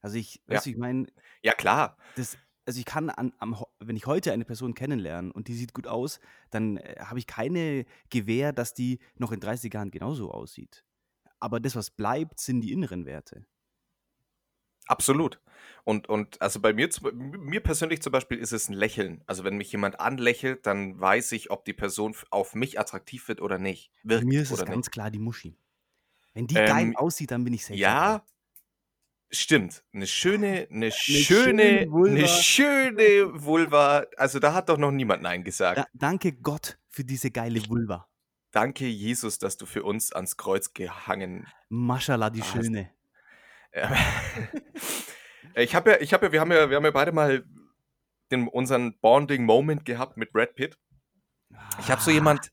Also 0.00 0.18
ich, 0.18 0.42
ja, 0.48 0.60
weißt 0.60 0.66
du, 0.66 0.70
ich 0.70 0.76
meine, 0.78 1.06
ja 1.42 1.54
klar. 1.54 1.96
das, 2.14 2.38
also 2.66 2.78
ich 2.78 2.84
kann 2.86 3.10
an, 3.10 3.32
am, 3.38 3.60
Ho- 3.60 3.72
wenn 3.80 3.96
ich 3.96 4.06
heute 4.06 4.32
eine 4.32 4.44
Person 4.44 4.74
kennenlerne 4.74 5.32
und 5.32 5.48
die 5.48 5.54
sieht 5.54 5.74
gut 5.74 5.86
aus, 5.86 6.20
dann 6.50 6.76
äh, 6.78 6.96
habe 7.00 7.18
ich 7.18 7.26
keine 7.26 7.84
Gewähr, 8.10 8.52
dass 8.52 8.74
die 8.74 9.00
noch 9.16 9.32
in 9.32 9.40
30 9.40 9.72
Jahren 9.74 9.90
genauso 9.90 10.30
aussieht. 10.32 10.84
Aber 11.40 11.60
das, 11.60 11.76
was 11.76 11.90
bleibt, 11.90 12.40
sind 12.40 12.60
die 12.62 12.72
inneren 12.72 13.06
Werte. 13.06 13.46
Absolut. 14.86 15.40
Und, 15.84 16.08
und 16.08 16.40
also 16.40 16.60
bei 16.60 16.72
mir, 16.72 16.88
mir 17.12 17.60
persönlich 17.60 18.02
zum 18.02 18.12
Beispiel 18.12 18.38
ist 18.38 18.52
es 18.52 18.68
ein 18.68 18.74
Lächeln. 18.74 19.22
Also 19.26 19.42
wenn 19.44 19.56
mich 19.56 19.72
jemand 19.72 19.98
anlächelt, 20.00 20.66
dann 20.66 20.98
weiß 21.00 21.32
ich, 21.32 21.50
ob 21.50 21.64
die 21.64 21.72
Person 21.72 22.14
auf 22.30 22.54
mich 22.54 22.78
attraktiv 22.78 23.26
wird 23.28 23.40
oder 23.40 23.58
nicht, 23.58 23.90
Bei 24.04 24.20
mir 24.20 24.22
wirkt 24.22 24.42
ist 24.42 24.50
es 24.50 24.52
oder 24.52 24.64
nicht. 24.64 24.72
ganz 24.74 24.90
klar 24.90 25.10
die 25.10 25.18
Muschi. 25.18 25.56
Wenn 26.34 26.46
die 26.46 26.54
geil 26.54 26.86
Ähm, 26.86 26.96
aussieht, 26.96 27.30
dann 27.30 27.44
bin 27.44 27.52
ich 27.52 27.62
safe 27.64 27.78
dabei. 27.80 27.80
ja, 27.80 28.26
stimmt. 29.30 29.84
Eine 29.92 30.06
schöne, 30.06 30.66
eine 30.70 30.86
Eine 30.86 30.90
schöne 30.92 31.86
schöne, 31.86 31.88
eine 32.06 32.28
schöne 32.28 33.42
Vulva. 33.44 34.06
Also 34.16 34.38
da 34.38 34.54
hat 34.54 34.68
doch 34.68 34.78
noch 34.78 34.90
niemand 34.92 35.22
Nein 35.22 35.40
Da, 35.40 35.44
gesagt. 35.44 35.88
danke 35.94 36.32
Gott 36.32 36.78
für 36.88 37.04
diese 37.04 37.30
geile 37.30 37.60
Vulva. 37.68 38.08
Danke, 38.50 38.86
Jesus, 38.86 39.38
dass 39.38 39.56
du 39.56 39.64
für 39.66 39.82
uns 39.82 40.12
ans 40.12 40.36
Kreuz 40.36 40.74
gehangen 40.74 41.46
Maschallah, 41.70 42.30
die 42.30 42.42
hast. 42.42 42.52
Schöne. 42.52 42.90
Ich 45.54 45.74
habe 45.74 45.90
ja, 45.90 46.00
ich 46.00 46.12
habe 46.14 46.26
ja, 46.26 46.32
wir 46.32 46.40
haben 46.40 46.52
ja, 46.52 46.70
wir 46.70 46.76
haben 46.76 46.84
ja 46.84 46.90
beide 46.90 47.12
mal 47.12 47.44
den, 48.30 48.48
unseren 48.48 48.98
Bonding 49.00 49.44
Moment 49.44 49.84
gehabt 49.84 50.16
mit 50.16 50.32
Brad 50.32 50.54
Pitt. 50.54 50.78
Ich 51.80 51.90
habe 51.90 52.00
so 52.00 52.10
Ah, 52.10 52.14
jemand, 52.14 52.52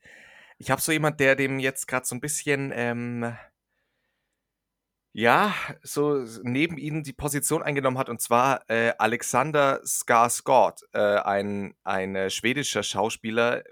ich 0.57 0.69
habe 0.69 0.81
so 0.81 0.91
jemand, 0.91 1.19
der 1.19 1.35
dem 1.35 1.59
jetzt 1.59 1.87
gerade 1.87 2.05
so 2.05 2.15
ein 2.15 2.19
bisschen, 2.19 2.71
ähm, 2.75 3.35
ja, 5.13 5.53
so 5.81 6.25
neben 6.43 6.77
ihnen 6.77 7.03
die 7.03 7.13
Position 7.13 7.63
eingenommen 7.63 7.97
hat, 7.97 8.09
und 8.09 8.21
zwar 8.21 8.69
äh, 8.69 8.93
Alexander 8.97 9.81
Skarsgård, 9.83 10.83
äh, 10.93 11.21
ein, 11.21 11.75
ein 11.83 12.15
äh, 12.15 12.29
schwedischer 12.29 12.83
Schauspieler, 12.83 13.63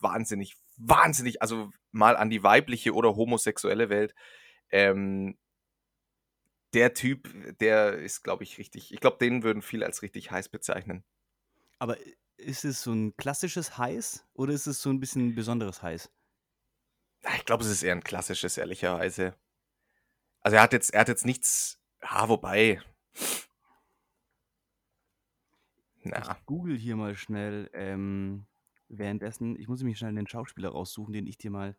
wahnsinnig, 0.00 0.56
wahnsinnig, 0.76 1.40
also 1.40 1.70
mal 1.92 2.16
an 2.16 2.30
die 2.30 2.42
weibliche 2.42 2.94
oder 2.94 3.14
homosexuelle 3.14 3.88
Welt. 3.88 4.14
Ähm, 4.70 5.36
der 6.74 6.94
Typ, 6.94 7.28
der 7.58 7.94
ist, 7.94 8.22
glaube 8.22 8.44
ich, 8.44 8.58
richtig, 8.58 8.92
ich 8.92 9.00
glaube, 9.00 9.18
den 9.18 9.42
würden 9.42 9.62
viele 9.62 9.86
als 9.86 10.02
richtig 10.02 10.30
heiß 10.30 10.48
bezeichnen. 10.48 11.04
aber 11.78 11.96
ist 12.38 12.64
es 12.64 12.82
so 12.82 12.92
ein 12.92 13.14
klassisches 13.16 13.76
Heiß 13.78 14.26
oder 14.34 14.52
ist 14.54 14.66
es 14.66 14.80
so 14.82 14.90
ein 14.90 15.00
bisschen 15.00 15.28
ein 15.28 15.34
besonderes 15.34 15.82
Heiß? 15.82 16.10
Ich 17.36 17.44
glaube, 17.44 17.64
es 17.64 17.70
ist 17.70 17.82
eher 17.82 17.94
ein 17.96 18.04
klassisches, 18.04 18.58
ehrlicherweise. 18.58 19.34
Also 20.40 20.56
er 20.56 20.62
hat 20.62 20.72
jetzt, 20.72 20.92
er 20.94 21.00
hat 21.00 21.08
jetzt 21.08 21.24
nichts, 21.26 21.80
ah, 22.00 22.28
wobei, 22.28 22.80
Ich 26.04 26.04
na, 26.04 26.36
google 26.46 26.76
hier 26.76 26.96
mal 26.96 27.14
schnell 27.16 27.70
ähm, 27.74 28.46
währenddessen. 28.88 29.58
Ich 29.58 29.68
muss 29.68 29.82
mir 29.82 29.94
schnell 29.96 30.14
den 30.14 30.26
Schauspieler 30.26 30.70
raussuchen, 30.70 31.12
den 31.12 31.26
ich 31.26 31.38
dir 31.38 31.50
mal. 31.50 31.76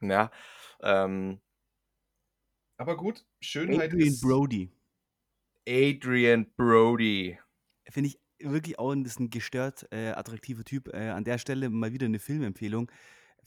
na, 0.00 0.30
ähm, 0.82 1.40
aber 2.76 2.96
gut, 2.96 3.24
Schönheit 3.40 3.92
Adrian 3.92 4.08
ist 4.08 4.20
Brody. 4.20 4.70
Adrian 5.68 6.46
Brody. 6.56 7.38
Finde 7.88 8.08
ich 8.08 8.20
wirklich 8.38 8.78
auch 8.78 8.92
ein, 8.92 9.04
ist 9.04 9.20
ein 9.20 9.30
gestört 9.30 9.86
äh, 9.90 10.10
attraktiver 10.10 10.64
Typ. 10.64 10.88
Äh, 10.92 11.10
an 11.10 11.24
der 11.24 11.38
Stelle 11.38 11.70
mal 11.70 11.92
wieder 11.92 12.06
eine 12.06 12.18
Filmempfehlung. 12.18 12.90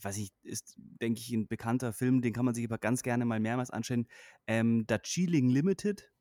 Was 0.00 0.16
ich, 0.16 0.30
ist, 0.42 0.74
denke 0.76 1.20
ich, 1.20 1.32
ein 1.32 1.48
bekannter 1.48 1.92
Film, 1.92 2.22
den 2.22 2.32
kann 2.32 2.44
man 2.44 2.54
sich 2.54 2.64
aber 2.64 2.78
ganz 2.78 3.02
gerne 3.02 3.24
mal 3.24 3.40
mehrmals 3.40 3.70
anschauen. 3.70 4.06
Ähm, 4.46 4.86
Darjeeling 4.86 5.48
Limited 5.48 6.12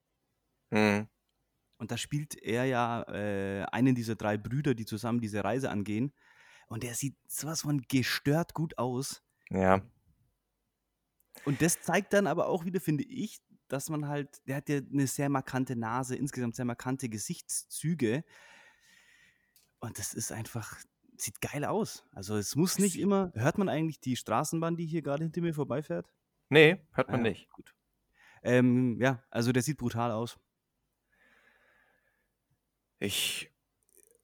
Mhm. 0.72 1.08
Und 1.80 1.92
da 1.92 1.98
spielt 1.98 2.36
er 2.42 2.66
ja 2.66 3.04
äh, 3.04 3.64
einen 3.72 3.94
dieser 3.94 4.16
drei 4.16 4.38
Brüder, 4.38 4.74
die 4.74 4.86
zusammen 4.86 5.22
diese 5.22 5.44
Reise 5.44 5.70
angehen. 5.70 6.14
Und 6.68 6.84
der 6.84 6.96
sieht 6.96 7.16
sowas 7.28 7.62
von 7.62 7.82
gestört 7.88 8.54
gut 8.54 8.78
aus. 8.78 9.24
Ja. 9.50 9.82
Und 11.46 11.62
das 11.62 11.82
zeigt 11.82 12.14
dann 12.14 12.28
aber 12.28 12.48
auch 12.48 12.66
wieder, 12.66 12.80
finde 12.82 13.04
ich, 13.04 13.40
dass 13.68 13.90
man 13.90 14.08
halt, 14.08 14.42
der 14.48 14.58
hat 14.58 14.70
ja 14.70 14.78
eine 14.78 15.08
sehr 15.08 15.30
markante 15.30 15.76
Nase, 15.76 16.16
insgesamt 16.16 16.56
sehr 16.56 16.66
markante 16.66 17.10
Gesichtszüge. 17.10 18.24
Und 19.80 20.00
das 20.00 20.14
ist 20.14 20.32
einfach, 20.32 20.78
sieht 21.18 21.42
geil 21.42 21.66
aus. 21.66 22.06
Also 22.12 22.36
es 22.38 22.56
muss 22.56 22.80
nicht 22.80 22.98
immer, 23.00 23.32
hört 23.36 23.58
man 23.58 23.70
eigentlich 23.70 24.00
die 24.00 24.16
Straßenbahn, 24.16 24.78
die 24.78 24.86
hier 24.86 25.02
gerade 25.02 25.24
hinter 25.24 25.42
mir 25.42 25.54
vorbeifährt? 25.54 26.14
Nee, 26.50 26.82
hört 26.94 27.10
man 27.10 27.20
Ah, 27.20 27.24
nicht. 27.24 27.50
Gut. 27.52 27.76
Ähm, 28.44 29.00
ja, 29.02 29.24
also 29.30 29.52
der 29.52 29.64
sieht 29.64 29.78
brutal 29.78 30.12
aus. 30.12 30.40
Ich, 33.00 33.52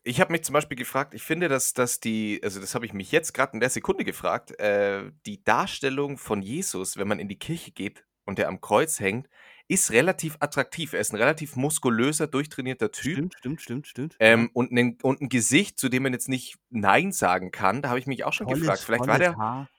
ich 0.03 0.19
habe 0.19 0.31
mich 0.31 0.43
zum 0.43 0.53
Beispiel 0.53 0.77
gefragt, 0.77 1.13
ich 1.13 1.23
finde, 1.23 1.47
dass, 1.47 1.73
dass 1.73 1.99
die, 1.99 2.41
also 2.43 2.59
das 2.59 2.75
habe 2.75 2.85
ich 2.85 2.93
mich 2.93 3.11
jetzt 3.11 3.33
gerade 3.33 3.53
in 3.53 3.59
der 3.59 3.69
Sekunde 3.69 4.03
gefragt, 4.03 4.57
äh, 4.59 5.11
die 5.25 5.43
Darstellung 5.43 6.17
von 6.17 6.41
Jesus, 6.41 6.97
wenn 6.97 7.07
man 7.07 7.19
in 7.19 7.29
die 7.29 7.39
Kirche 7.39 7.71
geht 7.71 8.05
und 8.25 8.37
der 8.37 8.49
am 8.49 8.59
Kreuz 8.61 8.99
hängt, 8.99 9.29
ist 9.67 9.91
relativ 9.91 10.35
attraktiv. 10.39 10.93
Er 10.93 10.99
ist 10.99 11.13
ein 11.13 11.17
relativ 11.17 11.55
muskulöser, 11.55 12.27
durchtrainierter 12.27 12.91
Typ. 12.91 13.13
Stimmt, 13.13 13.35
stimmt, 13.37 13.61
stimmt, 13.61 13.87
stimmt. 13.87 14.15
Ähm, 14.19 14.49
und, 14.53 14.71
ein, 14.71 14.97
und 15.01 15.21
ein 15.21 15.29
Gesicht, 15.29 15.79
zu 15.79 15.87
dem 15.87 16.03
man 16.03 16.13
jetzt 16.13 16.27
nicht 16.27 16.57
Nein 16.69 17.11
sagen 17.11 17.51
kann, 17.51 17.81
da 17.81 17.89
habe 17.89 17.99
ich 17.99 18.07
mich 18.07 18.25
auch 18.25 18.33
schon 18.33 18.47
Tolles, 18.47 18.61
gefragt. 18.61 18.81
Vielleicht 18.81 19.07
war, 19.07 19.19
der, 19.19 19.37
Haar. 19.37 19.69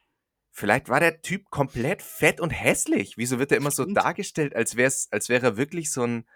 vielleicht 0.51 0.89
war 0.89 1.01
der 1.01 1.21
Typ 1.21 1.51
komplett 1.51 2.01
fett 2.01 2.41
und 2.41 2.51
hässlich. 2.51 3.19
Wieso 3.19 3.39
wird 3.39 3.53
er 3.53 3.59
immer 3.59 3.71
so 3.71 3.83
Stimmt. 3.83 3.99
dargestellt, 3.99 4.57
als, 4.57 4.77
wär's, 4.77 5.09
als 5.11 5.29
wäre 5.29 5.47
er 5.47 5.57
wirklich 5.59 5.93
so 5.93 6.03
ein. 6.03 6.27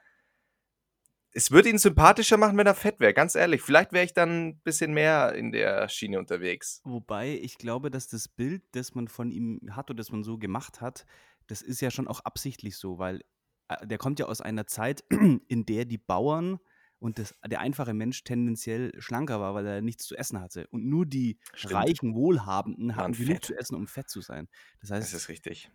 Es 1.39 1.53
würde 1.53 1.69
ihn 1.69 1.79
sympathischer 1.79 2.37
machen, 2.37 2.57
wenn 2.59 2.67
er 2.67 2.75
fett 2.75 2.99
wäre, 2.99 3.15
ganz 3.15 3.37
ehrlich. 3.37 3.63
Vielleicht 3.63 3.93
wäre 3.93 4.05
ich 4.05 4.13
dann 4.13 4.49
ein 4.49 4.61
bisschen 4.63 4.93
mehr 4.93 5.35
in 5.37 5.53
der 5.53 5.89
Schiene 5.89 6.19
unterwegs. 6.19 6.81
Wobei 6.83 7.39
ich 7.41 7.59
glaube, 7.59 7.93
dass 7.93 8.09
das 8.09 8.27
Bild, 8.27 8.65
das 8.73 8.97
man 8.97 9.07
von 9.07 9.31
ihm 9.31 9.61
hat 9.71 9.89
oder 9.89 9.99
das 9.99 10.11
man 10.11 10.25
so 10.25 10.37
gemacht 10.37 10.81
hat, 10.81 11.07
das 11.47 11.63
ist 11.63 11.81
ja 11.81 11.93
schon 11.93 12.09
auch 12.09 12.19
absichtlich 12.25 12.77
so, 12.77 12.99
weil 12.99 13.21
äh, 13.69 13.87
der 13.87 13.99
kommt 13.99 14.19
ja 14.19 14.27
aus 14.27 14.41
einer 14.41 14.67
Zeit, 14.67 15.05
in 15.47 15.65
der 15.65 15.85
die 15.85 15.99
Bauern 15.99 16.59
und 16.99 17.21
das, 17.21 17.33
der 17.47 17.61
einfache 17.61 17.95
Mensch 17.95 18.25
tendenziell 18.25 18.91
schlanker 19.01 19.39
war, 19.39 19.55
weil 19.55 19.65
er 19.65 19.81
nichts 19.81 20.07
zu 20.07 20.17
essen 20.17 20.41
hatte. 20.41 20.67
Und 20.73 20.87
nur 20.87 21.07
die 21.07 21.39
Stimmt. 21.55 21.75
reichen, 21.75 22.15
Wohlhabenden 22.17 22.97
hatten 22.97 23.13
genug 23.13 23.29
fett. 23.37 23.45
zu 23.45 23.57
essen, 23.57 23.77
um 23.77 23.87
fett 23.87 24.11
zu 24.11 24.23
sein. 24.23 24.49
Das 24.81 24.89
Das 24.89 25.03
heißt, 25.03 25.15
ist 25.15 25.29
richtig. 25.29 25.71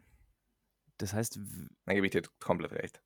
das 0.97 1.13
heißt, 1.13 1.37
Dann 1.85 1.95
gebe 1.95 2.05
ich 2.05 2.11
dir 2.11 2.23
komplett 2.41 2.73
recht. 2.73 3.01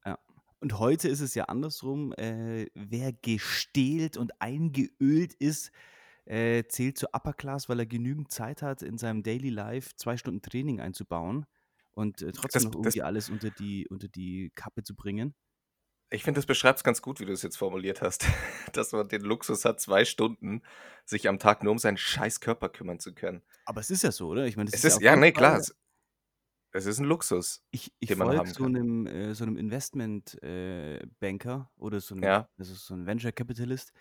Und 0.60 0.80
heute 0.80 1.08
ist 1.08 1.22
es 1.22 1.36
ja 1.36 1.46
andersrum. 1.46 2.14
Äh, 2.14 2.68
wer 2.74 3.14
gestählt 3.14 4.18
und 4.18 4.42
eingeölt 4.42 5.34
ist, 5.36 5.72
äh, 6.26 6.64
zählt 6.68 6.98
zur 6.98 7.10
Upper 7.14 7.34
Class, 7.34 7.70
weil 7.70 7.80
er 7.80 7.86
genügend 7.86 8.32
Zeit 8.32 8.62
hat, 8.62 8.82
in 8.82 8.98
seinem 8.98 9.24
Daily 9.24 9.50
Life 9.50 9.92
zwei 9.96 10.18
Stunden 10.18 10.42
Training 10.42 10.80
einzubauen 10.82 11.46
und 11.92 12.22
äh, 12.22 12.32
trotzdem 12.32 12.64
Das- 12.64 12.64
noch 12.66 12.72
das- 12.72 12.96
irgendwie 12.96 13.04
alles 13.04 13.30
unter 13.30 13.50
die, 13.52 13.88
unter 13.88 14.08
die 14.08 14.52
Kappe 14.56 14.84
zu 14.84 14.96
bringen. 14.96 15.34
Ich 16.10 16.24
finde, 16.24 16.38
das 16.40 16.46
beschreibt 16.46 16.80
es 16.80 16.84
ganz 16.86 17.02
gut, 17.02 17.20
wie 17.20 17.26
du 17.26 17.34
es 17.34 17.42
jetzt 17.42 17.58
formuliert 17.58 18.02
hast. 18.02 18.24
Dass 18.74 18.94
man 18.94 19.10
den 19.10 19.22
Luxus 19.24 19.66
hat, 19.66 19.82
zwei 19.82 20.06
Stunden 20.06 20.62
sich 21.06 21.28
am 21.28 21.38
Tag 21.38 21.64
nur 21.64 21.72
um 21.74 21.80
seinen 21.80 21.98
scheiß 21.98 22.40
Körper 22.40 22.70
kümmern 22.70 23.00
zu 23.00 23.14
können. 23.14 23.42
Aber 23.66 23.82
es 23.82 23.90
ist 23.92 24.04
ja 24.04 24.12
so, 24.14 24.28
oder? 24.30 24.46
Ich 24.48 24.56
meine, 24.56 24.70
das 24.72 24.80
Es 24.80 24.86
ist, 24.86 24.92
ist, 24.94 24.98
auch 25.00 25.02
ja, 25.02 25.16
nee, 25.18 25.34
klar. 25.34 25.58
Es, 25.60 25.76
es 26.78 26.86
ist 26.86 27.00
ein 27.00 27.06
Luxus. 27.06 27.64
Ich, 27.72 27.94
ich 28.00 28.10
den 28.10 28.18
man 28.20 28.28
folge 28.28 28.40
haben 28.40 28.54
so 28.54 28.64
kann. 28.64 28.76
einem, 28.76 29.08
äh, 29.08 29.34
so 29.36 29.44
einem 29.44 29.58
Investment-Banker 29.58 31.02
äh, 31.04 31.08
Banker 31.20 31.72
oder 31.78 32.00
so 32.00 32.16
einem, 32.16 32.24
Ja. 32.24 32.50
also 32.58 32.74
so 32.76 32.94
ein 32.94 33.06
Venture 33.06 33.32
Capitalist. 33.32 33.92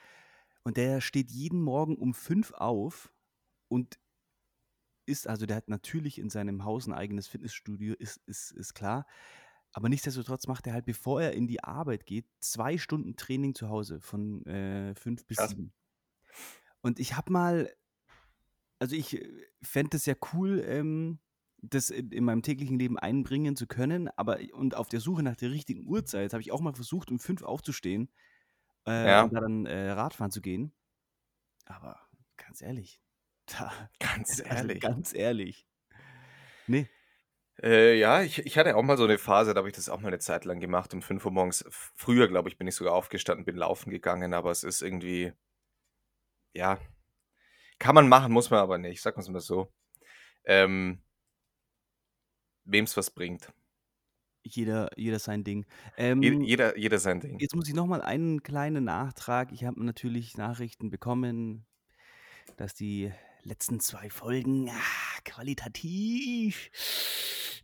Und 0.62 0.76
der 0.76 1.00
steht 1.00 1.30
jeden 1.30 1.60
Morgen 1.62 1.96
um 1.96 2.12
fünf 2.14 2.52
auf 2.52 3.12
und 3.68 3.98
ist, 5.06 5.28
also 5.28 5.46
der 5.46 5.56
hat 5.56 5.68
natürlich 5.68 6.18
in 6.18 6.30
seinem 6.30 6.64
Haus 6.64 6.86
ein 6.86 6.92
eigenes 6.92 7.28
Fitnessstudio, 7.28 7.94
ist, 7.94 8.20
ist, 8.26 8.50
ist 8.50 8.74
klar. 8.74 9.06
Aber 9.72 9.88
nichtsdestotrotz 9.88 10.46
macht 10.48 10.66
er 10.66 10.72
halt, 10.72 10.86
bevor 10.86 11.22
er 11.22 11.32
in 11.34 11.46
die 11.46 11.62
Arbeit 11.62 12.06
geht, 12.06 12.26
zwei 12.40 12.78
Stunden 12.78 13.14
Training 13.16 13.54
zu 13.54 13.68
Hause 13.68 14.00
von 14.00 14.44
äh, 14.46 14.94
fünf 14.94 15.24
bis 15.26 15.36
Krass. 15.36 15.50
sieben. 15.50 15.72
Und 16.80 16.98
ich 16.98 17.16
habe 17.16 17.32
mal, 17.32 17.72
also 18.78 18.96
ich 18.96 19.22
fände 19.62 19.96
es 19.96 20.06
ja 20.06 20.14
cool, 20.32 20.64
ähm, 20.66 21.18
das 21.70 21.90
in, 21.90 22.10
in 22.12 22.24
meinem 22.24 22.42
täglichen 22.42 22.78
Leben 22.78 22.98
einbringen 22.98 23.56
zu 23.56 23.66
können, 23.66 24.08
aber 24.16 24.38
und 24.54 24.74
auf 24.76 24.88
der 24.88 25.00
Suche 25.00 25.22
nach 25.22 25.36
der 25.36 25.50
richtigen 25.50 25.86
Uhrzeit 25.86 26.32
habe 26.32 26.42
ich 26.42 26.52
auch 26.52 26.60
mal 26.60 26.74
versucht, 26.74 27.10
um 27.10 27.18
fünf 27.18 27.42
aufzustehen 27.42 28.10
äh, 28.86 28.90
Ja. 29.02 29.22
und 29.22 29.32
da 29.34 29.40
dann 29.40 29.66
äh, 29.66 29.90
Radfahren 29.90 30.32
zu 30.32 30.40
gehen. 30.42 30.74
Aber 31.66 32.00
ganz 32.36 32.62
ehrlich, 32.62 33.00
da, 33.46 33.72
Ganz 33.98 34.40
also 34.48 34.68
ehrlich. 34.68 34.80
ganz 34.80 35.14
ehrlich. 35.14 35.66
Nee, 36.66 36.88
Äh, 37.62 37.98
ja, 37.98 38.22
ich, 38.22 38.38
ich 38.46 38.58
hatte 38.58 38.76
auch 38.76 38.82
mal 38.82 38.96
so 38.98 39.04
eine 39.04 39.18
Phase, 39.18 39.54
da 39.54 39.58
habe 39.58 39.68
ich 39.68 39.74
das 39.74 39.88
auch 39.88 40.00
mal 40.00 40.08
eine 40.08 40.18
Zeit 40.18 40.44
lang 40.44 40.60
gemacht. 40.60 40.92
Um 40.94 41.02
5 41.02 41.24
Uhr 41.24 41.30
morgens. 41.32 41.64
Früher, 41.70 42.28
glaube 42.28 42.48
ich, 42.48 42.58
bin 42.58 42.66
ich 42.66 42.74
sogar 42.74 42.92
aufgestanden, 42.94 43.44
bin 43.46 43.56
laufen 43.56 43.90
gegangen, 43.90 44.34
aber 44.34 44.50
es 44.50 44.62
ist 44.64 44.82
irgendwie, 44.82 45.32
ja, 46.54 46.78
kann 47.78 47.94
man 47.94 48.08
machen, 48.08 48.32
muss 48.32 48.50
man 48.50 48.60
aber 48.60 48.78
nicht. 48.78 49.02
Sagen 49.02 49.16
wir 49.16 49.20
es 49.22 49.28
mal 49.28 49.40
so. 49.40 49.72
Ähm, 50.44 51.02
Wem 52.66 52.84
es 52.84 52.96
was 52.96 53.10
bringt. 53.10 53.52
jeder, 54.42 54.90
jeder 54.96 55.18
sein 55.18 55.44
Ding. 55.44 55.66
Ähm, 55.96 56.22
jeder, 56.22 56.76
jeder 56.76 56.98
sein 56.98 57.20
Ding. 57.20 57.38
Jetzt 57.38 57.54
muss 57.54 57.68
ich 57.68 57.74
noch 57.74 57.86
mal 57.86 58.02
einen 58.02 58.42
kleinen 58.42 58.84
Nachtrag. 58.84 59.52
Ich 59.52 59.64
habe 59.64 59.82
natürlich 59.84 60.36
Nachrichten 60.36 60.90
bekommen, 60.90 61.64
dass 62.56 62.74
die 62.74 63.12
letzten 63.42 63.80
zwei 63.80 64.10
Folgen 64.10 64.68
ah, 64.68 65.20
qualitativ. 65.24 66.70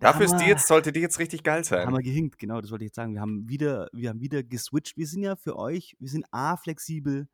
da 0.01 0.13
Dafür 0.13 0.29
haben 0.29 0.37
ist 0.37 0.43
die 0.45 0.49
jetzt, 0.49 0.67
sollte 0.67 0.93
die 0.93 1.01
jetzt 1.01 1.19
richtig 1.19 1.43
geil 1.43 1.59
haben 1.59 1.65
sein. 1.65 1.93
wir 1.93 2.03
gehinkt, 2.03 2.39
genau, 2.39 2.61
das 2.61 2.71
wollte 2.71 2.85
ich 2.85 2.89
jetzt 2.89 2.97
sagen. 2.97 3.15
Wir 3.15 3.21
haben 3.21 3.49
wieder, 3.49 3.89
wir 3.93 4.09
haben 4.09 4.21
wieder 4.21 4.43
geswitcht. 4.43 4.97
Wir 4.97 5.07
sind 5.07 5.23
ja 5.23 5.37
für 5.37 5.57
euch, 5.57 5.97
wir 5.99 6.09
sind 6.09 6.25
A, 6.31 6.57
flexibel, 6.57 7.29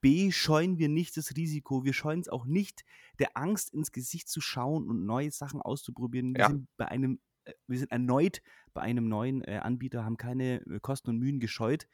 B, 0.00 0.30
scheuen 0.32 0.78
wir 0.78 0.88
nicht 0.88 1.16
das 1.16 1.36
Risiko. 1.36 1.84
Wir 1.84 1.92
scheuen 1.92 2.20
es 2.20 2.28
auch 2.28 2.44
nicht, 2.46 2.84
der 3.18 3.36
Angst 3.36 3.70
ins 3.72 3.92
Gesicht 3.92 4.28
zu 4.28 4.40
schauen 4.40 4.88
und 4.88 5.04
neue 5.06 5.30
Sachen 5.30 5.60
auszuprobieren. 5.62 6.34
Wir 6.36 6.40
Ja. 6.40 6.48
sind 6.48 6.68
bei 6.76 6.86
einem, 6.88 7.20
äh, 7.44 7.52
wir 7.66 7.78
sind 7.78 7.90
erneut 7.92 8.42
bei 8.72 8.82
einem 8.82 9.08
neuen 9.08 9.42
äh, 9.44 9.58
Anbieter, 9.62 10.04
haben 10.04 10.16
keine 10.16 10.60
äh, 10.66 10.80
Kosten 10.80 11.10
und 11.10 11.18
Mühen 11.18 11.40
gescheut 11.40 11.88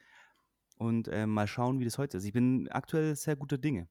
und 0.77 1.07
äh, 1.09 1.25
mal 1.27 1.47
schauen, 1.47 1.79
wie 1.79 1.85
das 1.85 1.97
heute 1.97 2.17
ist. 2.17 2.25
Ich 2.25 2.33
bin 2.33 2.67
aktuell 2.69 3.15
sehr 3.15 3.35
guter 3.35 3.57
Dinge. 3.57 3.89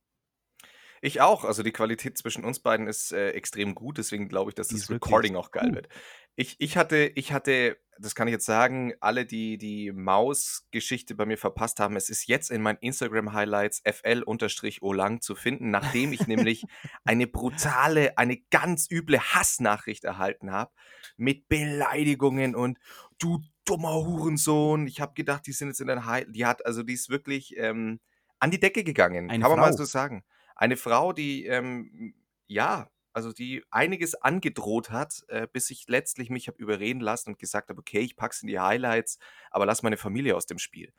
Ich 1.02 1.20
auch. 1.20 1.44
Also 1.44 1.62
die 1.62 1.72
Qualität 1.72 2.16
zwischen 2.18 2.44
uns 2.44 2.58
beiden 2.60 2.86
ist 2.86 3.12
äh, 3.12 3.30
extrem 3.30 3.74
gut, 3.74 3.98
deswegen 3.98 4.28
glaube 4.28 4.50
ich, 4.50 4.54
dass 4.54 4.68
Die 4.68 4.76
das 4.76 4.90
Recording 4.90 5.36
auch 5.36 5.50
geil 5.50 5.68
cool. 5.68 5.74
wird. 5.74 5.88
Ich, 6.36 6.56
ich 6.58 6.76
hatte, 6.76 7.10
ich 7.14 7.32
hatte, 7.32 7.78
das 7.98 8.14
kann 8.14 8.28
ich 8.28 8.32
jetzt 8.32 8.44
sagen, 8.44 8.92
alle, 9.00 9.24
die 9.24 9.56
die 9.56 9.90
Maus-Geschichte 9.90 11.14
bei 11.14 11.24
mir 11.24 11.38
verpasst 11.38 11.80
haben, 11.80 11.96
es 11.96 12.10
ist 12.10 12.26
jetzt 12.26 12.50
in 12.50 12.60
meinen 12.60 12.76
Instagram-Highlights 12.76 13.82
fl-olang 13.90 15.22
zu 15.22 15.34
finden, 15.34 15.70
nachdem 15.70 16.12
ich 16.12 16.26
nämlich 16.26 16.64
eine 17.04 17.26
brutale, 17.26 18.18
eine 18.18 18.36
ganz 18.50 18.86
üble 18.90 19.18
Hassnachricht 19.18 20.04
erhalten 20.04 20.52
habe 20.52 20.70
mit 21.16 21.48
Beleidigungen 21.48 22.54
und 22.54 22.78
du 23.18 23.40
dummer 23.64 23.94
Hurensohn. 23.94 24.86
Ich 24.86 25.00
habe 25.00 25.14
gedacht, 25.14 25.46
die 25.46 25.52
sind 25.52 25.68
jetzt 25.68 25.80
in 25.80 25.88
den 25.88 26.04
High, 26.04 26.26
die 26.28 26.44
hat, 26.44 26.66
also 26.66 26.82
die 26.82 26.92
ist 26.92 27.08
wirklich 27.08 27.56
ähm, 27.56 27.98
an 28.38 28.50
die 28.50 28.60
Decke 28.60 28.84
gegangen, 28.84 29.30
Eine 29.30 29.42
kann 29.42 29.50
man 29.52 29.60
mal 29.60 29.68
Frau. 29.68 29.78
so 29.78 29.84
sagen. 29.84 30.22
Eine 30.54 30.76
Frau, 30.76 31.14
die, 31.14 31.46
ähm, 31.46 32.14
ja, 32.46 32.90
also 33.16 33.32
die 33.32 33.64
einiges 33.70 34.14
angedroht 34.14 34.90
hat, 34.90 35.24
äh, 35.28 35.48
bis 35.50 35.70
ich 35.70 35.88
letztlich 35.88 36.28
mich 36.30 36.48
habe 36.48 36.58
überreden 36.58 37.00
lassen 37.00 37.30
und 37.30 37.38
gesagt 37.38 37.70
habe, 37.70 37.80
okay, 37.80 38.00
ich 38.00 38.14
pack's 38.16 38.42
in 38.42 38.48
die 38.48 38.60
Highlights, 38.60 39.18
aber 39.50 39.64
lass 39.66 39.82
meine 39.82 39.96
Familie 39.96 40.36
aus 40.36 40.46
dem 40.46 40.58
Spiel. 40.58 40.92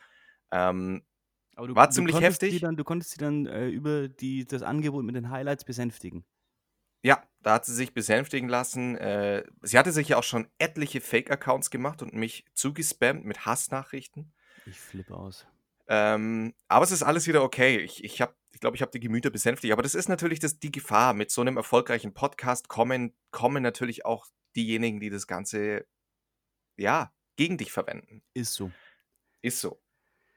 Ähm, 0.51 1.05
Aber 1.55 1.67
du, 1.67 1.75
War 1.75 1.87
du 1.87 1.93
ziemlich 1.93 2.15
konntest 2.15 2.41
heftig. 2.41 2.61
Dann, 2.61 2.77
du 2.77 2.83
konntest 2.83 3.11
sie 3.11 3.19
dann 3.19 3.45
äh, 3.47 3.67
über 3.67 4.07
die, 4.09 4.45
das 4.45 4.63
Angebot 4.63 5.05
mit 5.05 5.15
den 5.15 5.29
Highlights 5.29 5.65
besänftigen. 5.65 6.25
ja, 7.03 7.23
da 7.41 7.53
hat 7.53 7.65
sie 7.65 7.73
sich 7.73 7.93
besänftigen 7.93 8.49
lassen. 8.49 8.95
Äh, 8.97 9.43
sie 9.61 9.77
hatte 9.77 9.91
sich 9.91 10.09
ja 10.09 10.17
auch 10.17 10.23
schon 10.23 10.47
etliche 10.59 11.01
Fake-Accounts 11.01 11.69
gemacht 11.69 12.01
und 12.01 12.13
mich 12.13 12.45
zugespammt 12.53 13.25
mit 13.25 13.45
Hassnachrichten. 13.45 14.33
Ich 14.65 14.79
flippe 14.79 15.15
aus. 15.15 15.47
Ähm, 15.87 16.53
aber 16.67 16.83
es 16.83 16.91
ist 16.91 17.03
alles 17.03 17.27
wieder 17.27 17.43
okay. 17.43 17.77
Ich, 17.79 18.03
ich 18.03 18.15
glaube, 18.15 18.35
ich, 18.51 18.59
glaub, 18.59 18.75
ich 18.75 18.81
habe 18.81 18.91
die 18.91 18.99
Gemüter 18.99 19.29
besänftigt. 19.29 19.71
Aber 19.71 19.83
das 19.83 19.95
ist 19.95 20.09
natürlich 20.09 20.39
das, 20.39 20.59
die 20.59 20.71
Gefahr. 20.71 21.13
Mit 21.13 21.31
so 21.31 21.41
einem 21.41 21.57
erfolgreichen 21.57 22.13
Podcast 22.13 22.67
kommen, 22.67 23.15
kommen 23.31 23.63
natürlich 23.63 24.05
auch 24.05 24.25
diejenigen, 24.55 24.99
die 24.99 25.09
das 25.09 25.27
Ganze, 25.27 25.85
ja, 26.75 27.13
gegen 27.35 27.57
dich 27.57 27.71
verwenden. 27.71 28.23
Ist 28.33 28.53
so. 28.53 28.71
Ist 29.41 29.61
so. 29.61 29.79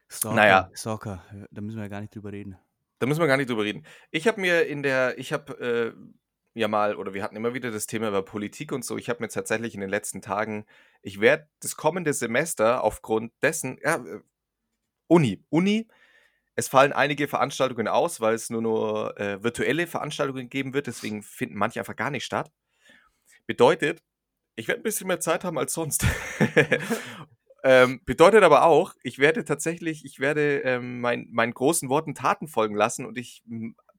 Stalker, 0.09 0.37
Naja. 0.37 0.71
Stalker, 0.75 1.25
äh, 1.33 1.47
da 1.51 1.61
müssen 1.61 1.77
wir 1.77 1.85
ja 1.85 1.89
gar 1.89 2.01
nicht 2.01 2.15
drüber 2.15 2.33
reden. 2.33 2.57
Da 2.99 3.07
müssen 3.07 3.21
wir 3.21 3.27
gar 3.27 3.37
nicht 3.37 3.49
drüber 3.49 3.65
reden. 3.65 3.87
Ich 4.11 4.29
habe 4.29 4.41
mir 4.41 4.67
in 4.67 4.83
der, 4.83 5.19
ich 5.19 5.33
habe 5.33 5.95
äh, 5.95 6.59
ja 6.59 6.69
mal, 6.69 6.97
oder 6.97 7.15
wir 7.15 7.23
hatten 7.23 7.37
immer 7.37 7.55
wieder 7.55 7.71
das 7.71 7.87
Thema 7.87 8.09
über 8.09 8.23
Politik 8.23 8.73
und 8.73 8.85
so. 8.85 8.99
Ich 8.99 9.09
habe 9.09 9.23
mir 9.23 9.29
tatsächlich 9.29 9.75
in 9.75 9.81
den 9.81 9.89
letzten 9.89 10.21
Tagen, 10.21 10.67
ich 11.01 11.21
werde 11.21 11.49
das 11.61 11.77
kommende 11.77 12.13
Semester 12.13 12.85
aufgrund 12.85 13.33
dessen, 13.43 13.79
ja, 13.83 13.97
äh, 13.97 14.21
Uni. 15.11 15.45
Uni. 15.51 15.89
Es 16.55 16.69
fallen 16.69 16.93
einige 16.93 17.27
Veranstaltungen 17.27 17.89
aus, 17.89 18.21
weil 18.21 18.35
es 18.35 18.49
nur 18.49 18.63
nur 18.63 19.19
äh, 19.19 19.43
virtuelle 19.43 19.87
Veranstaltungen 19.87 20.49
geben 20.49 20.73
wird. 20.73 20.87
Deswegen 20.87 21.23
finden 21.23 21.57
manche 21.57 21.81
einfach 21.81 21.97
gar 21.97 22.11
nicht 22.11 22.25
statt. 22.25 22.53
Bedeutet, 23.47 24.03
ich 24.55 24.69
werde 24.69 24.81
ein 24.81 24.85
bisschen 24.85 25.09
mehr 25.09 25.19
Zeit 25.19 25.43
haben 25.43 25.59
als 25.59 25.73
sonst. 25.73 26.07
ähm, 27.65 28.01
bedeutet 28.05 28.45
aber 28.45 28.65
auch, 28.65 28.95
ich 29.03 29.19
werde 29.19 29.45
tatsächlich, 29.45 30.05
ich 30.05 30.21
werde 30.21 30.59
ähm, 30.59 31.01
mein, 31.01 31.27
meinen 31.33 31.55
großen 31.55 31.89
Worten 31.89 32.15
Taten 32.15 32.47
folgen 32.47 32.77
lassen 32.77 33.05
und 33.05 33.19
ich 33.19 33.43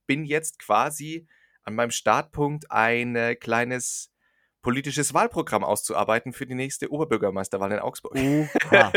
bin 0.08 0.24
jetzt 0.24 0.60
quasi 0.60 1.28
an 1.64 1.76
meinem 1.76 1.92
Startpunkt 1.92 2.72
ein 2.72 3.16
äh, 3.18 3.36
kleines 3.36 4.14
politisches 4.62 5.14
Wahlprogramm 5.14 5.64
auszuarbeiten 5.64 6.32
für 6.32 6.46
die 6.46 6.56
nächste 6.56 6.90
Oberbürgermeisterwahl 6.90 7.72
in 7.72 7.80
Augsburg. 7.80 8.16
Oha. 8.16 8.94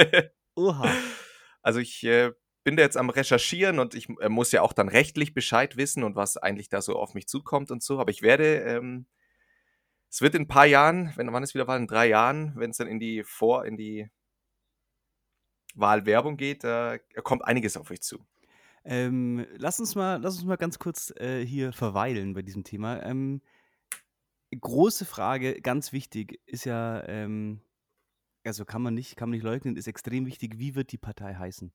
Oha. 0.54 0.92
Also 1.64 1.80
ich 1.80 2.04
äh, 2.04 2.32
bin 2.62 2.76
da 2.76 2.82
jetzt 2.82 2.96
am 2.96 3.10
Recherchieren 3.10 3.78
und 3.78 3.94
ich 3.94 4.08
äh, 4.20 4.28
muss 4.28 4.52
ja 4.52 4.62
auch 4.62 4.74
dann 4.74 4.88
rechtlich 4.88 5.34
Bescheid 5.34 5.76
wissen 5.76 6.04
und 6.04 6.14
was 6.14 6.36
eigentlich 6.36 6.68
da 6.68 6.82
so 6.82 6.96
auf 6.96 7.14
mich 7.14 7.26
zukommt 7.26 7.70
und 7.70 7.82
so. 7.82 7.98
Aber 7.98 8.10
ich 8.10 8.22
werde, 8.22 8.58
ähm, 8.58 9.06
es 10.10 10.20
wird 10.20 10.34
in 10.34 10.42
ein 10.42 10.48
paar 10.48 10.66
Jahren, 10.66 11.12
wenn 11.16 11.32
wann 11.32 11.42
es 11.42 11.54
wieder 11.54 11.66
war, 11.66 11.76
in 11.78 11.86
drei 11.86 12.06
Jahren, 12.06 12.52
wenn 12.56 12.70
es 12.70 12.76
dann 12.76 12.86
in 12.86 13.00
die 13.00 13.24
Vor, 13.24 13.64
in 13.64 13.76
die 13.78 14.10
Wahlwerbung 15.74 16.36
geht, 16.36 16.64
da 16.64 16.98
kommt 17.22 17.44
einiges 17.44 17.76
auf 17.76 17.90
euch 17.90 18.02
zu. 18.02 18.24
Ähm, 18.84 19.46
lass 19.56 19.80
uns 19.80 19.94
mal, 19.94 20.20
lass 20.20 20.34
uns 20.36 20.44
mal 20.44 20.56
ganz 20.56 20.78
kurz 20.78 21.12
äh, 21.16 21.44
hier 21.44 21.72
verweilen 21.72 22.34
bei 22.34 22.42
diesem 22.42 22.62
Thema. 22.62 23.02
Ähm, 23.02 23.40
große 24.60 25.06
Frage, 25.06 25.60
ganz 25.62 25.92
wichtig, 25.92 26.40
ist 26.46 26.64
ja, 26.66 27.02
ähm, 27.08 27.60
also 28.44 28.64
kann 28.64 28.82
man 28.82 28.94
nicht, 28.94 29.16
kann 29.16 29.28
man 29.28 29.36
nicht 29.36 29.44
leugnen, 29.44 29.76
ist 29.76 29.88
extrem 29.88 30.26
wichtig, 30.26 30.58
wie 30.58 30.74
wird 30.74 30.92
die 30.92 30.98
Partei 30.98 31.34
heißen? 31.34 31.72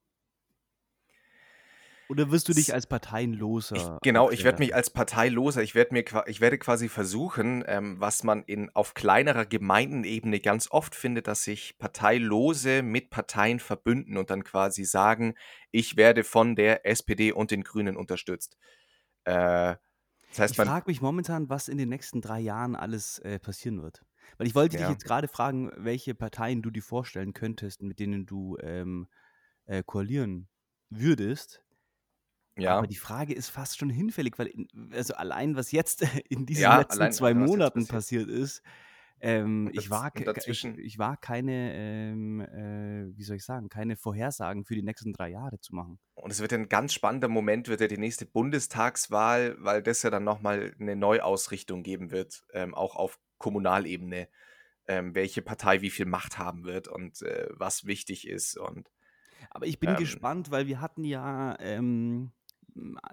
Oder 2.10 2.32
wirst 2.32 2.50
du 2.50 2.54
dich 2.54 2.74
als 2.74 2.88
Parteienloser? 2.88 3.76
Ich, 3.76 4.02
genau, 4.02 4.32
ich 4.32 4.44
werde 4.44 4.58
mich 4.58 4.74
als 4.74 4.90
Parteiloser, 4.90 5.62
ich 5.62 5.76
werde 5.76 5.94
mir, 5.94 6.04
ich 6.26 6.42
werde 6.42 6.58
quasi 6.58 6.90
versuchen, 6.90 7.64
ähm, 7.68 8.00
was 8.00 8.24
man 8.24 8.42
in 8.44 8.72
auf 8.74 8.96
kleinerer 8.96 9.46
Gemeindenebene 9.46 10.40
ganz 10.40 10.72
oft 10.72 10.96
findet, 10.96 11.28
dass 11.28 11.44
sich 11.44 11.78
Parteilose 11.78 12.82
mit 12.82 13.12
Parteien 13.12 13.60
verbünden 13.60 14.18
und 14.18 14.32
dann 14.32 14.44
quasi 14.44 14.86
sagen, 14.86 15.36
ich 15.70 15.98
werde 15.98 16.24
von 16.24 16.56
der 16.56 16.88
SPD 16.88 17.32
und 17.32 17.52
den 17.52 17.64
Grünen 17.64 17.96
unterstützt. 17.96 18.58
Äh, 19.26 19.76
das 20.30 20.40
heißt, 20.40 20.60
ich 20.60 20.66
frage 20.66 20.86
mich 20.88 21.02
momentan, 21.02 21.48
was 21.50 21.68
in 21.68 21.78
den 21.78 21.90
nächsten 21.90 22.22
drei 22.22 22.40
Jahren 22.40 22.76
alles 22.76 23.20
äh, 23.20 23.38
passieren 23.38 23.84
wird. 23.84 24.04
Weil 24.38 24.48
ich 24.48 24.56
wollte 24.56 24.78
ja. 24.78 24.84
dich 24.84 24.92
jetzt 24.92 25.06
gerade 25.06 25.28
fragen, 25.28 25.72
welche 25.76 26.16
Parteien 26.16 26.62
du 26.62 26.70
dir 26.70 26.84
vorstellen 26.84 27.34
könntest, 27.34 27.82
mit 27.82 28.00
denen 28.00 28.26
du 28.26 28.58
ähm, 28.62 29.08
äh, 29.66 29.84
koalieren 29.84 30.48
würdest. 30.90 31.64
Ja. 32.58 32.78
Aber 32.78 32.88
die 32.88 32.96
Frage 32.96 33.34
ist 33.34 33.50
fast 33.50 33.78
schon 33.78 33.90
hinfällig, 33.90 34.38
weil 34.38 34.48
in, 34.48 34.68
also 34.94 35.14
allein 35.14 35.56
was 35.56 35.72
jetzt 35.72 36.02
in 36.30 36.46
diesen 36.46 36.64
ja, 36.64 36.80
letzten 36.80 37.02
allein, 37.02 37.14
zwei 37.14 37.34
Monaten 37.34 37.88
passiert. 37.88 38.28
passiert 38.28 38.30
ist, 38.30 38.64
ähm, 39.22 39.70
ich, 39.74 39.90
war, 39.90 40.12
ich, 40.16 40.64
ich, 40.64 40.98
war 40.98 41.18
keine, 41.18 41.74
ähm, 41.74 42.40
äh, 42.40 43.18
wie 43.18 43.24
soll 43.24 43.36
ich 43.36 43.44
sagen, 43.44 43.68
keine 43.68 43.98
Vorhersagen 43.98 44.64
für 44.64 44.76
die 44.76 44.82
nächsten 44.82 45.12
drei 45.12 45.30
Jahre 45.30 45.60
zu 45.60 45.76
machen. 45.76 46.00
Und 46.16 46.32
es 46.32 46.40
wird 46.40 46.54
ein 46.54 46.70
ganz 46.70 46.94
spannender 46.94 47.28
Moment, 47.28 47.68
wird 47.68 47.82
ja 47.82 47.88
die 47.88 47.98
nächste 47.98 48.26
Bundestagswahl, 48.26 49.58
weil 49.60 49.84
das 49.84 50.04
ja 50.04 50.10
dann 50.10 50.24
nochmal 50.24 50.74
eine 50.80 50.96
Neuausrichtung 50.96 51.84
geben 51.84 52.12
wird, 52.12 52.46
ähm, 52.54 52.74
auch 52.74 52.96
auf 52.96 53.20
Kommunalebene, 53.40 54.30
ähm, 54.88 55.16
welche 55.16 55.42
Partei 55.42 55.82
wie 55.82 55.90
viel 55.90 56.06
Macht 56.06 56.38
haben 56.38 56.64
wird 56.64 56.88
und 56.88 57.22
äh, 57.24 57.48
was 57.52 57.86
wichtig 57.86 58.28
ist. 58.28 58.58
Und, 58.58 58.92
Aber 59.50 59.66
ich 59.66 59.80
bin 59.80 59.92
ähm 59.92 59.98
gespannt, 59.98 60.52
weil 60.52 60.68
wir 60.68 60.82
hatten 60.82 61.04
ja 61.04 61.58
ähm, 61.60 62.32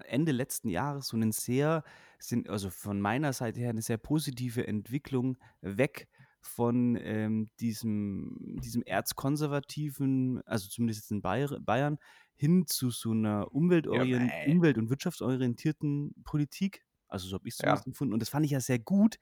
Ende 0.05 0.31
letzten 0.31 0.69
Jahres 0.69 1.07
so 1.07 1.17
einen 1.17 1.31
sehr, 1.31 1.83
sind, 2.19 2.49
also 2.49 2.69
von 2.69 3.01
meiner 3.01 3.33
Seite 3.33 3.59
her 3.59 3.71
eine 3.71 3.81
sehr 3.81 3.97
positive 3.97 4.67
Entwicklung 4.67 5.37
weg 5.61 6.07
von 6.41 6.97
ähm, 7.01 7.49
diesem, 7.59 8.57
diesem 8.61 8.83
erzkonservativen, 8.83 10.41
also 10.45 10.69
zumindest 10.69 11.01
jetzt 11.01 11.11
in 11.11 11.21
Bayern, 11.21 11.97
hin 12.35 12.67
zu 12.67 12.91
so 12.91 13.11
einer 13.11 13.51
umweltorient 13.53 14.31
ja, 14.31 14.53
umwelt- 14.53 14.77
und 14.77 14.89
wirtschaftsorientierten 14.89 16.13
Politik. 16.23 16.85
Also 17.07 17.27
so 17.27 17.35
habe 17.35 17.47
ich 17.47 17.53
es 17.53 17.57
zumindest 17.57 17.85
ja. 17.85 17.89
empfunden. 17.89 18.13
Und 18.13 18.21
das 18.21 18.29
fand 18.29 18.45
ich 18.45 18.51
ja 18.51 18.59
sehr 18.59 18.79
gut. 18.79 19.17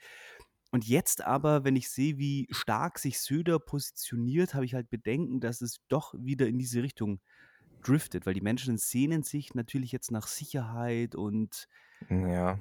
Und 0.71 0.87
jetzt 0.87 1.23
aber, 1.23 1.63
wenn 1.63 1.75
ich 1.75 1.89
sehe, 1.89 2.17
wie 2.17 2.47
stark 2.51 2.99
sich 2.99 3.19
Söder 3.19 3.59
positioniert, 3.59 4.53
habe 4.53 4.65
ich 4.65 4.73
halt 4.73 4.89
Bedenken, 4.89 5.39
dass 5.39 5.61
es 5.61 5.77
doch 5.87 6.13
wieder 6.17 6.47
in 6.47 6.59
diese 6.59 6.83
Richtung 6.83 7.21
driftet, 7.81 8.25
weil 8.25 8.33
die 8.33 8.41
Menschen 8.41 8.77
sehnen 8.77 9.23
sich 9.23 9.53
natürlich 9.53 9.91
jetzt 9.91 10.11
nach 10.11 10.27
Sicherheit 10.27 11.15
und 11.15 11.67
Ja. 12.09 12.59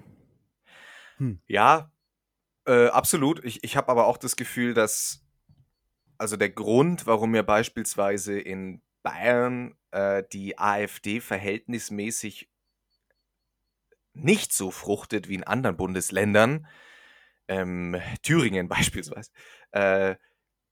Hm. 1.17 1.41
Ja, 1.47 1.93
äh, 2.67 2.89
absolut. 2.89 3.45
Ich, 3.45 3.65
ich 3.65 3.77
habe 3.77 3.89
aber 3.89 4.07
auch 4.07 4.17
das 4.17 4.37
Gefühl, 4.37 4.75
dass 4.75 5.25
also 6.19 6.37
der 6.37 6.51
Grund, 6.51 7.07
warum 7.07 7.33
mir 7.33 7.43
beispielsweise 7.43 8.39
in 8.39 8.83
Bayern 9.03 9.75
äh, 9.91 10.23
die 10.33 10.59
AfD 10.59 11.21
verhältnismäßig 11.21 12.51
nicht 14.15 14.53
so 14.53 14.71
fruchtet 14.71 15.29
wie 15.29 15.35
in 15.35 15.45
anderen 15.45 15.77
Bundesländern, 15.77 16.67
ähm, 17.49 17.97
Thüringen 18.23 18.69
beispielsweise, 18.69 19.31
äh, 19.73 20.17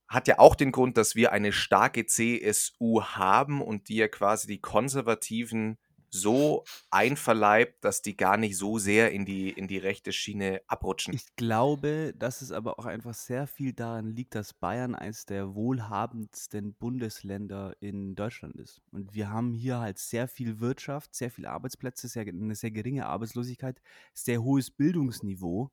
hat 0.09 0.29
ja 0.29 0.39
auch 0.39 0.55
den 0.55 0.73
Grund, 0.73 0.97
dass 0.99 1.15
wir 1.15 1.33
eine 1.33 1.53
starke 1.53 2.05
CSU 2.05 3.03
haben 3.03 3.63
und 3.63 3.89
die 3.89 3.97
ja 3.97 4.09
quasi 4.09 4.47
die 4.47 4.61
Konservativen 4.61 5.79
so 6.15 6.65
einverleibt, 6.91 7.83
dass 7.85 8.03
die 8.03 8.17
gar 8.17 8.37
nicht 8.37 8.59
so 8.59 8.79
sehr 8.79 9.13
in 9.13 9.25
die, 9.25 9.49
in 9.49 9.67
die 9.67 9.79
rechte 9.79 10.13
Schiene 10.13 10.61
abrutschen. 10.67 11.15
Ich 11.15 11.35
glaube, 11.37 12.13
dass 12.17 12.43
es 12.43 12.53
aber 12.53 12.79
auch 12.79 12.85
einfach 12.85 13.15
sehr 13.15 13.47
viel 13.47 13.73
daran 13.73 14.11
liegt, 14.11 14.35
dass 14.35 14.53
Bayern 14.53 14.95
eines 14.95 15.25
der 15.25 15.55
wohlhabendsten 15.55 16.75
Bundesländer 16.75 17.75
in 17.81 18.15
Deutschland 18.15 18.57
ist. 18.57 18.83
Und 18.91 19.15
wir 19.15 19.31
haben 19.31 19.55
hier 19.55 19.79
halt 19.79 19.99
sehr 19.99 20.29
viel 20.29 20.61
Wirtschaft, 20.61 21.15
sehr 21.15 21.31
viele 21.31 21.51
Arbeitsplätze, 21.51 22.09
sehr, 22.09 22.27
eine 22.27 22.55
sehr 22.55 22.71
geringe 22.71 23.07
Arbeitslosigkeit, 23.07 23.81
sehr 24.13 24.43
hohes 24.43 24.71
Bildungsniveau. 24.71 25.71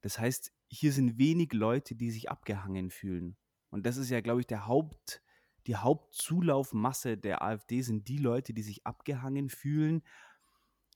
Das 0.00 0.18
heißt, 0.18 0.52
hier 0.68 0.92
sind 0.92 1.18
wenig 1.18 1.52
Leute, 1.52 1.94
die 1.94 2.10
sich 2.10 2.30
abgehangen 2.30 2.90
fühlen. 2.90 3.36
Und 3.70 3.86
das 3.86 3.96
ist 3.96 4.10
ja, 4.10 4.20
glaube 4.20 4.40
ich, 4.40 4.46
der 4.46 4.66
Haupt, 4.66 5.22
die 5.66 5.76
Hauptzulaufmasse 5.76 7.18
der 7.18 7.42
AfD 7.42 7.82
sind 7.82 8.08
die 8.08 8.18
Leute, 8.18 8.54
die 8.54 8.62
sich 8.62 8.86
abgehangen 8.86 9.50
fühlen 9.50 10.02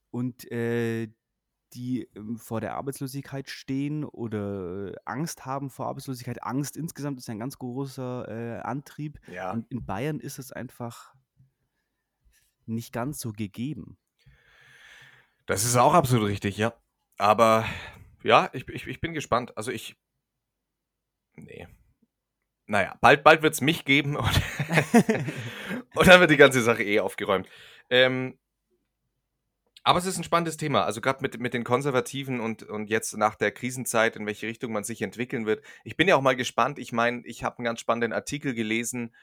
und 0.09 0.49
äh, 0.51 1.09
die 1.73 2.07
ähm, 2.15 2.37
vor 2.37 2.61
der 2.61 2.75
Arbeitslosigkeit 2.75 3.49
stehen 3.49 4.03
oder 4.03 4.93
Angst 5.05 5.45
haben 5.45 5.69
vor 5.69 5.87
Arbeitslosigkeit. 5.87 6.43
Angst 6.43 6.77
insgesamt 6.77 7.19
ist 7.19 7.29
ein 7.29 7.39
ganz 7.39 7.57
großer 7.57 8.27
äh, 8.27 8.61
Antrieb. 8.61 9.19
Ja. 9.27 9.51
Und 9.51 9.69
in 9.71 9.85
Bayern 9.85 10.19
ist 10.19 10.39
es 10.39 10.51
einfach 10.51 11.13
nicht 12.65 12.93
ganz 12.93 13.19
so 13.19 13.31
gegeben. 13.31 13.97
Das 15.45 15.65
ist 15.65 15.75
auch 15.75 15.93
absolut 15.93 16.27
richtig, 16.29 16.57
ja. 16.57 16.73
Aber 17.17 17.65
ja, 18.23 18.49
ich, 18.53 18.67
ich, 18.69 18.87
ich 18.87 19.01
bin 19.01 19.13
gespannt. 19.13 19.57
Also 19.57 19.71
ich. 19.71 19.95
Nee, 21.35 21.67
naja, 22.65 22.97
bald, 23.01 23.23
bald 23.23 23.41
wird 23.41 23.53
es 23.53 23.61
mich 23.61 23.85
geben 23.85 24.15
und, 24.17 24.41
und, 25.95 26.07
dann 26.07 26.19
wird 26.21 26.31
die 26.31 26.37
ganze 26.37 26.61
Sache 26.61 26.83
eh 26.83 26.99
aufgeräumt. 26.99 27.47
Ähm, 27.89 28.39
aber 29.83 29.99
es 29.99 30.05
ist 30.05 30.17
ein 30.17 30.23
spannendes 30.23 30.55
Thema. 30.55 30.85
Also 30.85 31.01
gerade 31.01 31.19
mit, 31.21 31.39
mit 31.39 31.53
den 31.53 31.65
Konservativen 31.65 32.39
und, 32.39 32.63
und 32.63 32.89
jetzt 32.89 33.17
nach 33.17 33.35
der 33.35 33.51
Krisenzeit, 33.51 34.15
in 34.15 34.25
welche 34.25 34.47
Richtung 34.47 34.71
man 34.71 34.85
sich 34.85 35.01
entwickeln 35.01 35.45
wird. 35.45 35.63
Ich 35.83 35.97
bin 35.97 36.07
ja 36.07 36.15
auch 36.15 36.21
mal 36.21 36.37
gespannt. 36.37 36.79
Ich 36.79 36.93
meine, 36.93 37.21
ich 37.25 37.43
habe 37.43 37.57
einen 37.57 37.65
ganz 37.65 37.81
spannenden 37.81 38.13
Artikel 38.13 38.53
gelesen, 38.53 39.13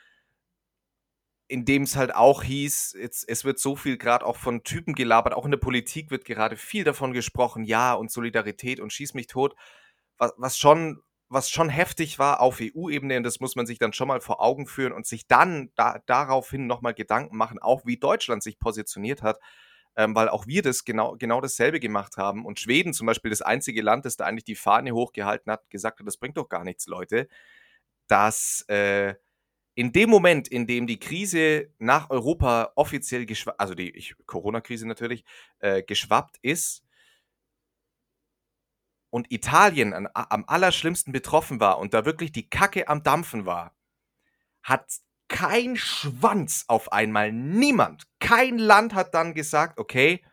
in 1.50 1.64
dem 1.64 1.82
es 1.82 1.96
halt 1.96 2.14
auch 2.14 2.44
hieß, 2.44 2.96
jetzt, 2.96 3.28
es 3.28 3.44
wird 3.44 3.58
so 3.58 3.74
viel 3.74 3.98
gerade 3.98 4.24
auch 4.24 4.36
von 4.36 4.62
Typen 4.62 4.94
gelabert, 4.94 5.34
auch 5.34 5.44
in 5.44 5.50
der 5.50 5.58
Politik 5.58 6.12
wird 6.12 6.24
gerade 6.24 6.56
viel 6.56 6.84
davon 6.84 7.12
gesprochen, 7.12 7.64
ja, 7.64 7.92
und 7.94 8.12
Solidarität 8.12 8.78
und 8.78 8.92
schieß 8.92 9.14
mich 9.14 9.26
tot, 9.26 9.56
was, 10.16 10.32
was 10.36 10.56
schon 10.58 11.02
was 11.28 11.48
schon 11.48 11.68
heftig 11.68 12.18
war 12.18 12.40
auf 12.40 12.60
EU-Ebene, 12.60 13.16
und 13.16 13.22
das 13.22 13.38
muss 13.38 13.54
man 13.54 13.64
sich 13.64 13.78
dann 13.78 13.92
schon 13.92 14.08
mal 14.08 14.20
vor 14.20 14.40
Augen 14.40 14.66
führen 14.66 14.92
und 14.92 15.06
sich 15.06 15.28
dann 15.28 15.70
da, 15.76 16.00
daraufhin 16.06 16.66
nochmal 16.66 16.92
Gedanken 16.94 17.36
machen, 17.36 17.60
auch 17.60 17.86
wie 17.86 17.96
Deutschland 17.96 18.42
sich 18.42 18.58
positioniert 18.58 19.22
hat, 19.22 19.38
ähm, 19.96 20.14
weil 20.16 20.28
auch 20.28 20.46
wir 20.48 20.62
das 20.62 20.84
genau, 20.84 21.16
genau 21.16 21.40
dasselbe 21.40 21.78
gemacht 21.78 22.16
haben. 22.16 22.44
Und 22.44 22.58
Schweden 22.58 22.92
zum 22.92 23.06
Beispiel 23.06 23.30
das 23.30 23.42
einzige 23.42 23.80
Land, 23.80 24.06
das 24.06 24.16
da 24.16 24.24
eigentlich 24.24 24.44
die 24.44 24.56
Fahne 24.56 24.92
hochgehalten 24.92 25.52
hat, 25.52 25.70
gesagt 25.70 26.00
hat, 26.00 26.06
das 26.06 26.16
bringt 26.16 26.36
doch 26.36 26.48
gar 26.48 26.64
nichts, 26.64 26.86
Leute, 26.88 27.28
dass 28.08 28.64
äh, 28.68 29.14
in 29.74 29.92
dem 29.92 30.10
Moment, 30.10 30.48
in 30.48 30.66
dem 30.66 30.86
die 30.86 30.98
Krise 30.98 31.72
nach 31.78 32.10
Europa 32.10 32.72
offiziell 32.74 33.26
geschwappt, 33.26 33.60
also 33.60 33.74
die 33.74 34.14
Corona-Krise 34.26 34.86
natürlich, 34.86 35.24
äh, 35.60 35.82
geschwappt 35.82 36.38
ist, 36.42 36.84
und 39.10 39.30
Italien 39.32 39.92
an, 39.92 40.08
am 40.14 40.44
allerschlimmsten 40.46 41.12
betroffen 41.12 41.60
war 41.60 41.78
und 41.78 41.94
da 41.94 42.04
wirklich 42.04 42.32
die 42.32 42.48
Kacke 42.48 42.88
am 42.88 43.02
Dampfen 43.02 43.44
war, 43.44 43.74
hat 44.62 44.86
kein 45.28 45.76
Schwanz 45.76 46.64
auf 46.68 46.92
einmal, 46.92 47.32
niemand, 47.32 48.04
kein 48.18 48.58
Land 48.58 48.94
hat 48.94 49.14
dann 49.14 49.34
gesagt, 49.34 49.78
okay, 49.78 50.24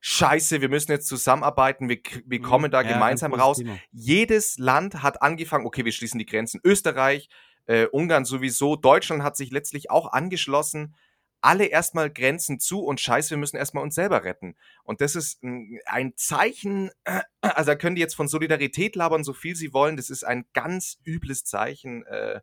scheiße, 0.00 0.60
wir 0.60 0.68
müssen 0.68 0.92
jetzt 0.92 1.08
zusammenarbeiten, 1.08 1.88
wir, 1.88 1.98
wir 2.24 2.40
kommen 2.40 2.70
da 2.70 2.82
Ja, 2.82 2.92
gemeinsam 2.92 3.34
raus. 3.34 3.58
Thema. 3.58 3.78
Jedes 3.90 4.58
Land 4.58 5.02
hat 5.02 5.22
angefangen, 5.22 5.66
okay, 5.66 5.84
wir 5.84 5.92
schließen 5.92 6.18
die 6.18 6.26
Grenzen. 6.26 6.60
Österreich, 6.64 7.28
äh, 7.68 7.86
Ungarn 7.86 8.24
sowieso, 8.24 8.76
Deutschland 8.76 9.22
hat 9.22 9.36
sich 9.36 9.50
letztlich 9.50 9.90
auch 9.90 10.10
angeschlossen. 10.12 10.96
Alle 11.40 11.66
erstmal 11.66 12.10
Grenzen 12.10 12.58
zu 12.58 12.80
und 12.80 12.98
scheiße, 12.98 13.30
wir 13.30 13.36
müssen 13.36 13.58
erstmal 13.58 13.84
uns 13.84 13.94
selber 13.94 14.24
retten. 14.24 14.56
Und 14.82 15.02
das 15.02 15.14
ist 15.14 15.40
ein, 15.84 16.14
Zeichen, 16.16 16.90
also 17.42 17.70
da 17.70 17.76
können 17.76 17.94
die 17.94 18.00
jetzt 18.00 18.16
von 18.16 18.26
Solidarität 18.26 18.96
labern, 18.96 19.22
so 19.22 19.34
viel 19.34 19.54
sie 19.54 19.72
wollen. 19.72 19.96
Das 19.96 20.10
ist 20.10 20.24
ein 20.24 20.46
ganz 20.54 20.98
übles 21.04 21.44
Zeichen. 21.44 22.04
Äh, 22.06 22.40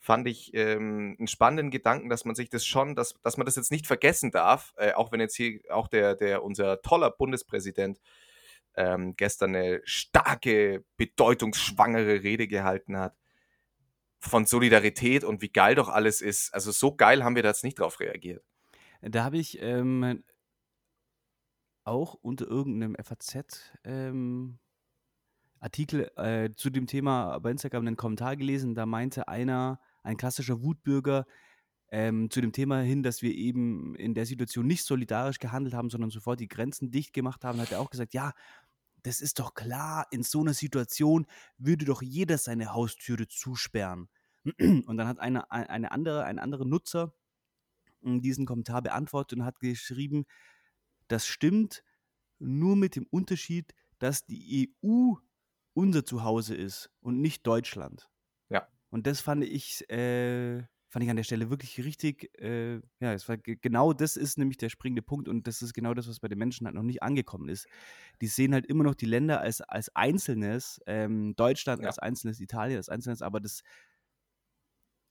fand 0.00 0.26
ich 0.26 0.52
ähm, 0.54 1.16
einen 1.18 1.28
spannenden 1.28 1.70
Gedanken, 1.70 2.08
dass 2.08 2.24
man 2.24 2.34
sich 2.34 2.50
das 2.50 2.66
schon, 2.66 2.96
dass, 2.96 3.14
dass 3.22 3.36
man 3.36 3.46
das 3.46 3.56
jetzt 3.56 3.70
nicht 3.70 3.86
vergessen 3.86 4.32
darf, 4.32 4.74
äh, 4.78 4.92
auch 4.94 5.12
wenn 5.12 5.20
jetzt 5.20 5.36
hier 5.36 5.60
auch 5.70 5.86
der, 5.88 6.16
der 6.16 6.42
unser 6.42 6.82
toller 6.82 7.10
Bundespräsident 7.10 8.00
ähm, 8.74 9.14
gestern 9.16 9.54
eine 9.54 9.80
starke, 9.84 10.84
bedeutungsschwangere 10.96 12.22
Rede 12.22 12.48
gehalten 12.48 12.96
hat 12.98 13.14
von 14.20 14.44
Solidarität 14.44 15.24
und 15.24 15.42
wie 15.42 15.48
geil 15.48 15.74
doch 15.74 15.88
alles 15.88 16.20
ist. 16.20 16.52
Also 16.54 16.70
so 16.72 16.94
geil 16.94 17.24
haben 17.24 17.34
wir 17.34 17.42
da 17.42 17.48
jetzt 17.48 17.64
nicht 17.64 17.78
drauf 17.78 18.00
reagiert. 18.00 18.44
Da 19.00 19.24
habe 19.24 19.38
ich 19.38 19.60
ähm, 19.62 20.22
auch 21.84 22.14
unter 22.14 22.46
irgendeinem 22.46 22.96
FAZ 23.02 23.72
ähm, 23.84 24.58
Artikel 25.58 26.10
äh, 26.16 26.50
zu 26.54 26.70
dem 26.70 26.86
Thema 26.86 27.38
bei 27.38 27.50
Instagram 27.50 27.86
einen 27.86 27.96
Kommentar 27.96 28.36
gelesen. 28.36 28.74
Da 28.74 28.86
meinte 28.86 29.28
einer, 29.28 29.80
ein 30.02 30.16
klassischer 30.16 30.62
Wutbürger, 30.62 31.26
ähm, 31.92 32.30
zu 32.30 32.40
dem 32.40 32.52
Thema 32.52 32.80
hin, 32.80 33.02
dass 33.02 33.20
wir 33.22 33.34
eben 33.34 33.94
in 33.96 34.14
der 34.14 34.26
Situation 34.26 34.66
nicht 34.66 34.84
solidarisch 34.84 35.38
gehandelt 35.38 35.74
haben, 35.74 35.90
sondern 35.90 36.10
sofort 36.10 36.40
die 36.40 36.48
Grenzen 36.48 36.90
dicht 36.90 37.12
gemacht 37.12 37.44
haben, 37.44 37.60
hat 37.60 37.72
er 37.72 37.80
auch 37.80 37.90
gesagt, 37.90 38.14
ja, 38.14 38.32
das 39.02 39.20
ist 39.20 39.38
doch 39.38 39.54
klar, 39.54 40.06
in 40.10 40.22
so 40.22 40.40
einer 40.40 40.54
Situation 40.54 41.26
würde 41.58 41.84
doch 41.84 42.02
jeder 42.02 42.38
seine 42.38 42.72
Haustüre 42.72 43.28
zusperren. 43.28 44.08
Und 44.58 44.96
dann 44.96 45.06
hat 45.06 45.18
eine, 45.18 45.50
eine 45.50 45.92
andere, 45.92 46.24
ein 46.24 46.38
anderer 46.38 46.64
Nutzer 46.64 47.14
m, 48.02 48.20
diesen 48.20 48.46
Kommentar 48.46 48.82
beantwortet 48.82 49.38
und 49.38 49.44
hat 49.44 49.60
geschrieben, 49.60 50.24
das 51.08 51.26
stimmt, 51.26 51.84
nur 52.38 52.76
mit 52.76 52.96
dem 52.96 53.06
Unterschied, 53.10 53.74
dass 53.98 54.24
die 54.24 54.74
EU 54.82 55.14
unser 55.74 56.04
Zuhause 56.04 56.54
ist 56.54 56.90
und 57.00 57.20
nicht 57.20 57.46
Deutschland. 57.46 58.08
Ja. 58.48 58.66
Und 58.88 59.06
das 59.06 59.20
fand 59.20 59.44
ich, 59.44 59.88
äh, 59.90 60.62
fand 60.90 61.04
ich 61.04 61.10
an 61.10 61.16
der 61.16 61.24
Stelle 61.24 61.50
wirklich 61.50 61.78
richtig, 61.84 62.36
äh, 62.40 62.76
ja, 63.00 63.12
es 63.14 63.28
war 63.28 63.38
ge- 63.38 63.58
genau 63.60 63.92
das 63.92 64.16
ist 64.16 64.38
nämlich 64.38 64.58
der 64.58 64.68
springende 64.70 65.02
Punkt 65.02 65.28
und 65.28 65.46
das 65.46 65.62
ist 65.62 65.72
genau 65.74 65.94
das, 65.94 66.08
was 66.08 66.20
bei 66.20 66.28
den 66.28 66.38
Menschen 66.38 66.66
halt 66.66 66.74
noch 66.76 66.82
nicht 66.82 67.02
angekommen 67.02 67.48
ist. 67.48 67.68
Die 68.20 68.26
sehen 68.28 68.54
halt 68.54 68.66
immer 68.66 68.84
noch 68.84 68.94
die 68.96 69.06
Länder 69.06 69.40
als, 69.40 69.60
als 69.62 69.94
Einzelnes, 69.96 70.80
ähm, 70.86 71.34
Deutschland 71.36 71.82
Ja. 71.82 71.86
als 71.86 71.98
Einzelnes, 71.98 72.40
Italien 72.40 72.78
als 72.78 72.88
Einzelnes, 72.88 73.22
aber 73.22 73.40
das, 73.40 73.62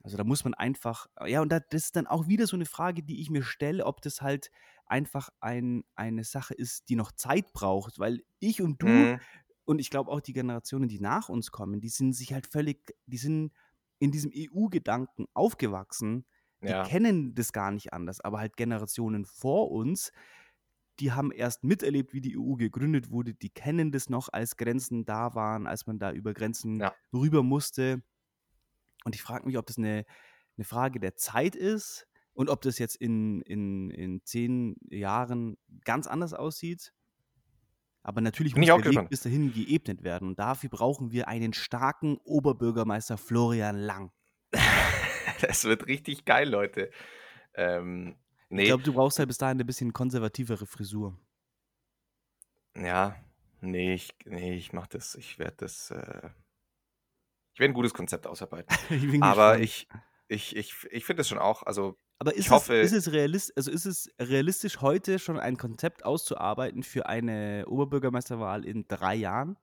also 0.02 0.16
da 0.16 0.24
muss 0.24 0.46
man 0.46 0.54
einfach, 0.54 1.08
ja, 1.26 1.42
und 1.42 1.52
da, 1.52 1.60
das 1.60 1.86
ist 1.86 1.96
dann 1.98 2.08
auch 2.08 2.28
wieder 2.28 2.48
so 2.48 2.56
eine 2.56 2.66
Frage, 2.66 3.04
die 3.04 3.20
ich 3.22 3.30
mir 3.30 3.44
stelle, 3.44 3.86
ob 3.86 4.02
das 4.02 4.22
halt 4.22 4.50
einfach 4.86 5.30
ein, 5.42 5.84
eine 5.96 6.24
Sache 6.24 6.54
ist, 6.54 6.88
die 6.90 6.96
noch 6.96 7.12
Zeit 7.12 7.52
braucht, 7.54 8.00
weil 8.00 8.24
ich 8.40 8.62
und 8.62 8.82
du 8.82 9.10
Mhm. 9.10 9.20
und 9.66 9.80
ich 9.80 9.92
glaube 9.92 10.12
auch 10.12 10.22
die 10.22 10.34
Generationen, 10.34 10.90
die 10.90 11.00
nach 11.00 11.30
uns 11.30 11.52
kommen, 11.52 11.80
die 11.82 11.90
sind 11.90 12.14
sich 12.14 12.34
halt 12.34 12.48
völlig, 12.48 12.96
die 13.06 13.18
sind 13.20 13.54
in 14.00 14.12
diesem 14.12 14.32
EU-Gedanken 14.34 15.26
aufgewachsen, 15.34 16.26
die 16.68 16.76
Ja. 16.76 16.82
kennen 16.82 17.36
das 17.36 17.54
gar 17.54 17.72
nicht 17.72 17.94
anders, 17.94 18.22
aber 18.22 18.40
halt 18.40 18.58
Generationen 18.58 19.26
vor 19.26 19.72
uns, 19.72 20.12
die 21.00 21.12
haben 21.14 21.32
erst 21.32 21.64
miterlebt, 21.64 22.14
wie 22.14 22.22
die 22.22 22.34
EU 22.34 22.56
gegründet 22.56 23.10
wurde, 23.12 23.34
die 23.34 23.50
kennen 23.50 23.92
das 23.92 24.10
noch, 24.10 24.30
als 24.32 24.58
Grenzen 24.58 25.06
da 25.06 25.34
waren, 25.36 25.68
als 25.68 25.88
man 25.88 26.00
da 26.00 26.12
über 26.12 26.34
Grenzen 26.34 26.84
Ja. 26.84 26.96
rüber 27.14 27.44
musste. 27.44 28.04
Und 29.06 29.16
ich 29.16 29.22
frage 29.22 29.46
mich, 29.46 29.58
ob 29.58 29.66
das 29.66 29.78
eine, 29.78 30.06
eine 30.58 30.66
Frage 30.66 31.00
der 31.00 31.16
Zeit 31.16 31.56
ist 31.56 32.08
und 32.34 32.50
ob 32.50 32.62
das 32.62 32.80
jetzt 32.80 32.96
in, 32.96 33.42
in, 33.42 33.90
in 33.92 34.22
zehn 34.26 34.76
Jahren 34.90 35.58
ganz 35.86 36.08
anders 36.08 36.34
aussieht. 36.34 36.94
Aber 38.10 38.22
natürlich 38.22 38.56
Bin 38.56 38.64
muss 38.64 38.70
ich 38.70 38.74
der 38.74 38.90
Weg 38.90 39.08
bis 39.08 39.22
dahin 39.22 39.52
geebnet 39.54 40.02
werden. 40.04 40.30
Und 40.30 40.40
dafür 40.40 40.72
brauchen 40.72 41.12
wir 41.12 41.28
einen 41.28 41.54
starken 41.54 42.18
Oberbürgermeister 42.24 43.20
Florian 43.20 43.78
Lang. 43.78 44.12
Das 45.42 45.64
wird 45.66 45.88
richtig 45.88 46.26
geil, 46.26 46.50
Leute. 46.50 46.92
Ähm, 47.56 48.18
Ich 48.58 48.58
nee, 48.58 48.66
glaube, 48.66 48.84
du 48.84 48.94
brauchst 48.94 49.18
halt 49.20 49.28
bis 49.28 49.38
dahin 49.40 49.58
eine 49.58 49.66
bisschen 49.66 49.92
konservativere 49.94 50.66
Frisur. 50.68 51.18
ja, 52.76 53.16
nee, 53.62 53.94
ich, 53.94 54.16
nee, 54.26 54.56
ich 54.56 54.74
mach 54.74 54.88
das, 54.88 55.16
ich 55.16 55.38
werde 55.40 55.58
das, 55.58 55.92
äh, 55.92 56.30
ich 57.54 57.60
werde 57.60 57.72
ein 57.72 57.76
gutes 57.76 57.94
Konzept 57.94 58.28
ausarbeiten. 58.28 58.76
ich 58.90 59.22
Aber 59.22 59.58
gespannt. 59.58 59.64
ich, 59.64 59.88
ich, 60.28 60.56
ich, 60.56 60.76
ich 60.92 61.06
finde 61.06 61.22
das 61.22 61.30
schon 61.30 61.38
auch, 61.40 61.64
also 61.64 61.98
Aber 62.20 62.34
ich 62.34 62.40
ist, 62.46 62.52
hoffe- 62.52 62.80
es, 62.82 62.92
ist, 62.92 63.08
es 63.08 63.14
realist, 63.14 63.56
also 63.56 63.72
ist 63.72 63.86
es 63.86 64.10
realistisch, 64.20 64.82
heute 64.82 65.20
schon 65.20 65.40
ein 65.40 65.58
Konzept 65.58 66.04
auszuarbeiten 66.06 66.84
für 66.84 67.06
eine 67.08 67.66
Oberbürgermeisterwahl 67.68 68.66
in 68.66 68.88
drei 68.88 69.16
Jahren? 69.16 69.58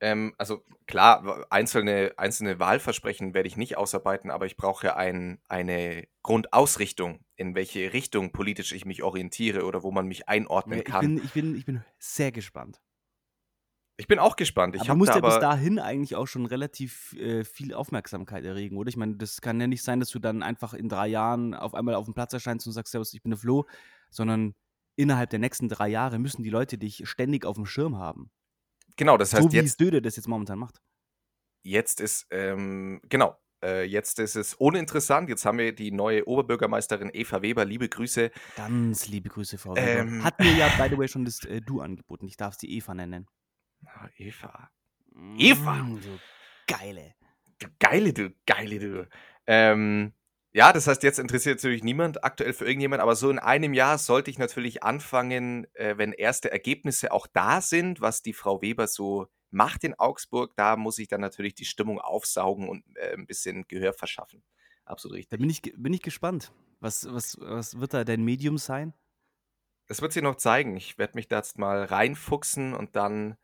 Ähm, 0.00 0.34
also 0.38 0.62
klar, 0.86 1.46
einzelne, 1.50 2.12
einzelne 2.16 2.58
Wahlversprechen 2.58 3.32
werde 3.32 3.46
ich 3.46 3.56
nicht 3.56 3.76
ausarbeiten, 3.76 4.30
aber 4.30 4.44
ich 4.44 4.56
brauche 4.56 4.96
ein, 4.96 5.40
eine 5.48 6.06
Grundausrichtung, 6.22 7.20
in 7.36 7.54
welche 7.54 7.92
Richtung 7.92 8.32
politisch 8.32 8.72
ich 8.72 8.84
mich 8.84 9.02
orientiere 9.02 9.64
oder 9.64 9.82
wo 9.82 9.92
man 9.92 10.06
mich 10.06 10.28
einordnen 10.28 10.80
Ich 10.80 10.84
kann. 10.84 11.06
bin, 11.06 11.16
ich, 11.18 11.32
bin, 11.32 11.54
ich 11.54 11.64
bin 11.64 11.84
sehr 11.98 12.32
gespannt. 12.32 12.82
Ich 13.96 14.08
bin 14.08 14.18
auch 14.18 14.34
gespannt. 14.34 14.74
Ich 14.74 14.90
aber 14.90 15.06
da 15.06 15.14
ja 15.14 15.20
bis 15.20 15.38
dahin 15.38 15.78
eigentlich 15.78 16.16
auch 16.16 16.26
schon 16.26 16.46
relativ 16.46 17.12
äh, 17.12 17.44
viel 17.44 17.72
Aufmerksamkeit 17.74 18.44
erregen, 18.44 18.76
oder? 18.76 18.88
Ich 18.88 18.96
meine, 18.96 19.16
das 19.16 19.40
kann 19.40 19.60
ja 19.60 19.68
nicht 19.68 19.84
sein, 19.84 20.00
dass 20.00 20.10
du 20.10 20.18
dann 20.18 20.42
einfach 20.42 20.74
in 20.74 20.88
drei 20.88 21.06
Jahren 21.06 21.54
auf 21.54 21.74
einmal 21.74 21.94
auf 21.94 22.06
dem 22.06 22.14
Platz 22.14 22.32
erscheinst 22.32 22.66
und 22.66 22.72
sagst, 22.72 22.90
Servus, 22.90 23.14
ich 23.14 23.22
bin 23.22 23.30
der 23.30 23.38
Flo, 23.38 23.66
sondern 24.10 24.54
innerhalb 24.96 25.30
der 25.30 25.38
nächsten 25.38 25.68
drei 25.68 25.88
Jahre 25.88 26.18
müssen 26.18 26.42
die 26.42 26.50
Leute 26.50 26.76
dich 26.76 27.08
ständig 27.08 27.46
auf 27.46 27.54
dem 27.54 27.66
Schirm 27.66 27.96
haben. 27.96 28.30
genau, 28.96 29.16
das 29.16 29.32
heißt 29.32 29.44
so 29.44 29.52
wie 29.52 29.56
jetzt, 29.56 29.80
Döde 29.80 30.02
das 30.02 30.16
jetzt 30.16 30.26
momentan 30.28 30.58
macht. 30.58 30.80
jetzt 31.62 32.00
ist, 32.00 32.26
ähm, 32.30 33.00
genau, 33.08 33.38
äh, 33.64 33.84
jetzt 33.84 34.18
ist 34.18 34.34
es 34.34 34.54
uninteressant. 34.54 35.28
Jetzt 35.28 35.44
haben 35.44 35.58
wir 35.58 35.72
die 35.72 35.92
neue 35.92 36.26
Oberbürgermeisterin 36.26 37.10
Eva 37.12 37.42
Weber. 37.42 37.64
Liebe 37.64 37.88
Grüße. 37.88 38.30
Ganz 38.56 39.08
liebe 39.08 39.28
Grüße, 39.28 39.56
Frau 39.56 39.76
Weber. 39.76 39.86
Ähm. 39.86 40.24
Hat 40.24 40.38
mir 40.38 40.52
ja, 40.52 40.68
by 40.76 40.88
the 40.90 40.98
way, 40.98 41.08
schon 41.08 41.24
das 41.24 41.44
äh, 41.44 41.60
Du 41.60 41.80
angeboten. 41.80 42.26
Ich 42.26 42.36
darf 42.36 42.56
sie 42.56 42.68
Eva 42.70 42.94
nennen. 42.94 43.26
Eva. 44.16 44.70
Eva! 45.38 45.74
Mm, 45.74 46.00
so 46.00 46.18
geile. 46.66 47.14
Du 47.58 47.66
geile, 47.78 48.12
du 48.12 48.30
geile, 48.46 48.78
du. 48.78 49.08
Ähm, 49.46 50.12
ja, 50.52 50.72
das 50.72 50.86
heißt, 50.86 51.02
jetzt 51.02 51.18
interessiert 51.18 51.58
natürlich 51.58 51.82
niemand 51.82 52.24
aktuell 52.24 52.52
für 52.52 52.64
irgendjemand, 52.64 53.02
aber 53.02 53.16
so 53.16 53.30
in 53.30 53.38
einem 53.38 53.74
Jahr 53.74 53.98
sollte 53.98 54.30
ich 54.30 54.38
natürlich 54.38 54.82
anfangen, 54.82 55.66
äh, 55.74 55.98
wenn 55.98 56.12
erste 56.12 56.50
Ergebnisse 56.50 57.12
auch 57.12 57.26
da 57.26 57.60
sind, 57.60 58.00
was 58.00 58.22
die 58.22 58.32
Frau 58.32 58.62
Weber 58.62 58.86
so 58.86 59.26
macht 59.50 59.84
in 59.84 59.94
Augsburg, 59.94 60.54
da 60.56 60.76
muss 60.76 60.98
ich 60.98 61.08
dann 61.08 61.20
natürlich 61.20 61.54
die 61.54 61.64
Stimmung 61.64 62.00
aufsaugen 62.00 62.68
und 62.68 62.84
äh, 62.96 63.14
ein 63.14 63.26
bisschen 63.26 63.66
Gehör 63.68 63.92
verschaffen. 63.92 64.42
Absolut 64.84 65.16
Da 65.16 65.18
richtig. 65.18 65.38
bin 65.40 65.50
ich, 65.50 65.62
bin 65.76 65.92
ich 65.92 66.02
gespannt. 66.02 66.52
Was, 66.80 67.06
was, 67.12 67.38
was 67.40 67.80
wird 67.80 67.94
da 67.94 68.04
dein 68.04 68.22
Medium 68.22 68.58
sein? 68.58 68.92
Das 69.86 70.02
wird 70.02 70.12
sie 70.12 70.22
noch 70.22 70.36
zeigen. 70.36 70.76
Ich 70.76 70.98
werde 70.98 71.14
mich 71.16 71.28
da 71.28 71.36
jetzt 71.36 71.58
mal 71.58 71.84
reinfuchsen 71.84 72.74
und 72.74 72.96
dann, 72.96 73.36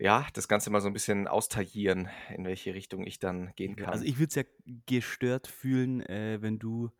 ja, 0.00 0.26
das 0.32 0.48
Ganze 0.48 0.70
mal 0.70 0.80
so 0.80 0.88
ein 0.88 0.94
bisschen 0.94 1.28
austagieren, 1.28 2.08
in 2.34 2.44
welche 2.46 2.74
Richtung 2.74 3.06
ich 3.06 3.18
dann 3.18 3.52
gehen 3.54 3.76
kann. 3.76 3.90
Also 3.90 4.04
ich 4.04 4.18
würde 4.18 4.28
es 4.28 4.34
ja 4.34 4.42
gestört 4.86 5.46
fühlen, 5.46 6.00
äh, 6.00 6.38
wenn 6.40 6.58
du 6.58 6.90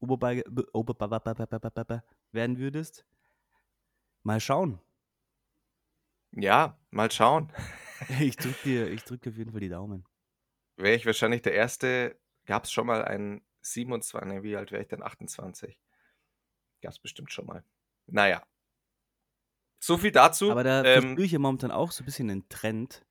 Oberbei 0.00 0.42
Oberbei 0.72 1.10
werden 2.32 2.58
würdest. 2.58 3.04
Mal 4.22 4.40
schauen. 4.40 4.80
ja, 6.32 6.78
mal 6.90 7.10
schauen. 7.10 7.52
Ich 8.20 8.36
drücke 8.36 8.62
dir, 8.62 8.88
ich 8.92 9.02
drück 9.02 9.22
dir 9.22 9.30
auf 9.30 9.36
jeden 9.36 9.50
Fall 9.50 9.58
die 9.58 9.68
Daumen. 9.68 10.04
wäre 10.76 10.94
ich 10.94 11.04
wahrscheinlich 11.04 11.42
der 11.42 11.52
Erste. 11.52 12.16
Gab 12.46 12.62
es 12.62 12.70
schon 12.70 12.86
mal 12.86 13.04
einen 13.04 13.42
27, 13.62 14.28
nee, 14.28 14.42
wie 14.44 14.56
alt 14.56 14.70
wäre 14.70 14.82
ich 14.82 14.86
denn? 14.86 15.02
28. 15.02 15.76
Gab 16.80 16.92
es 16.92 17.00
bestimmt 17.00 17.32
schon 17.32 17.46
mal. 17.46 17.64
Naja. 18.06 18.46
So 19.80 19.96
viel 19.96 20.10
dazu. 20.10 20.50
Aber 20.50 20.64
da 20.64 20.84
ähm, 20.84 21.02
verspüre 21.02 21.24
ich 21.26 21.32
ja 21.32 21.38
momentan 21.38 21.70
auch 21.70 21.92
so 21.92 22.02
ein 22.02 22.06
bisschen 22.06 22.30
einen 22.30 22.48
Trend 22.48 23.04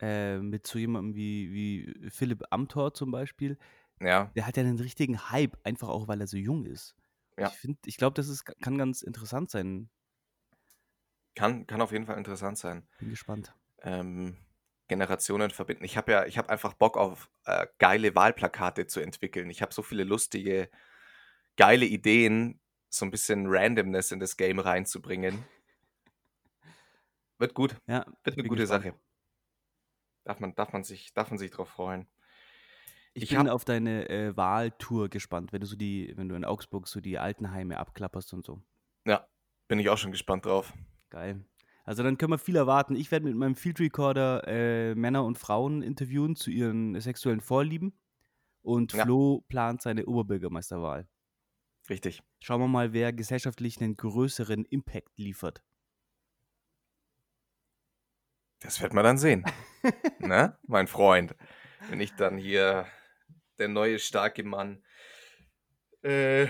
äh, 0.00 0.38
mit 0.38 0.66
so 0.66 0.78
jemandem 0.78 1.14
wie, 1.14 1.52
wie 1.52 2.10
Philipp 2.10 2.44
Amthor 2.50 2.92
zum 2.94 3.10
Beispiel. 3.10 3.58
ja, 4.00 4.30
Der 4.36 4.46
hat 4.46 4.56
ja 4.56 4.62
einen 4.62 4.78
richtigen 4.78 5.30
Hype, 5.30 5.56
einfach 5.64 5.88
auch, 5.88 6.06
weil 6.08 6.20
er 6.20 6.26
so 6.26 6.36
jung 6.36 6.66
ist. 6.66 6.94
Ja. 7.38 7.52
Ich 7.62 7.76
ich 7.84 7.96
glaube, 7.96 8.14
das 8.14 8.28
ist, 8.28 8.44
kann 8.62 8.78
ganz 8.78 9.02
interessant 9.02 9.50
sein. 9.50 9.90
kann, 11.34 11.66
kann 11.66 11.80
auf 11.80 11.92
jeden 11.92 12.06
Fall 12.06 12.18
interessant 12.18 12.58
sein. 12.58 12.86
Bin 12.98 13.10
gespannt. 13.10 13.54
Ähm, 13.82 14.36
Generationen 14.88 15.50
verbinden. 15.50 15.84
Ich 15.84 15.96
habe 15.96 16.12
ja, 16.12 16.24
ich 16.26 16.38
habe 16.38 16.48
einfach 16.50 16.74
Bock 16.74 16.96
auf 16.96 17.30
äh, 17.44 17.66
geile 17.78 18.14
Wahlplakate 18.14 18.86
zu 18.86 19.00
entwickeln. 19.00 19.50
Ich 19.50 19.60
habe 19.60 19.74
so 19.74 19.82
viele 19.82 20.04
lustige, 20.04 20.70
geile 21.56 21.84
Ideen, 21.86 22.60
so 22.88 23.04
ein 23.04 23.10
bisschen 23.10 23.46
Randomness 23.48 24.12
in 24.12 24.20
das 24.20 24.36
Game 24.36 24.58
reinzubringen. 24.58 25.44
Wird 27.38 27.54
gut. 27.54 27.76
Ja, 27.86 28.06
Wird 28.24 28.38
eine 28.38 28.48
gute 28.48 28.62
gespannt. 28.62 28.84
Sache. 28.84 28.94
Darf 30.24 30.40
man, 30.40 30.54
darf 30.54 30.72
man 30.72 30.84
sich, 30.84 31.12
darf 31.14 31.30
man 31.30 31.38
sich 31.38 31.50
drauf 31.50 31.68
freuen. 31.68 32.06
Ich, 33.14 33.24
Ich 33.24 33.30
bin 33.30 33.48
auf 33.48 33.64
deine 33.64 34.08
äh, 34.08 34.36
Wahltour 34.36 35.08
gespannt, 35.08 35.52
wenn 35.52 35.60
du 35.60 35.66
so 35.66 35.76
die, 35.76 36.12
wenn 36.16 36.28
du 36.28 36.34
in 36.34 36.44
Augsburg 36.44 36.88
so 36.88 37.00
die 37.00 37.18
Altenheime 37.18 37.78
abklapperst 37.78 38.34
und 38.34 38.44
so. 38.44 38.62
Ja, 39.06 39.26
bin 39.68 39.78
ich 39.78 39.88
auch 39.88 39.98
schon 39.98 40.10
gespannt 40.12 40.44
drauf. 40.46 40.72
Geil. 41.10 41.44
Also 41.84 42.02
dann 42.02 42.18
können 42.18 42.32
wir 42.32 42.38
viel 42.38 42.56
erwarten. 42.56 42.96
Ich 42.96 43.10
werde 43.12 43.24
mit 43.26 43.36
meinem 43.36 43.54
Field 43.54 43.78
Recorder 43.78 44.46
äh, 44.48 44.94
Männer 44.96 45.24
und 45.24 45.38
Frauen 45.38 45.82
interviewen 45.82 46.34
zu 46.34 46.50
ihren 46.50 47.00
sexuellen 47.00 47.40
Vorlieben. 47.40 47.96
Und 48.62 48.92
Ja. 48.92 49.04
Flo 49.04 49.44
plant 49.48 49.80
seine 49.80 50.06
Oberbürgermeisterwahl. 50.06 51.06
Richtig. 51.88 52.22
Schauen 52.40 52.60
wir 52.60 52.66
mal, 52.66 52.92
wer 52.92 53.12
gesellschaftlich 53.12 53.80
einen 53.80 53.96
größeren 53.96 54.64
Impact 54.64 55.16
liefert. 55.18 55.62
Das 58.60 58.80
wird 58.80 58.94
man 58.94 59.04
dann 59.04 59.18
sehen. 59.18 59.44
ne, 60.18 60.58
mein 60.66 60.86
Freund? 60.86 61.34
Wenn 61.88 62.00
ich 62.00 62.14
dann 62.14 62.38
hier 62.38 62.86
der 63.58 63.68
neue 63.68 63.98
starke 63.98 64.42
Mann. 64.42 64.82
Äh, 66.02 66.48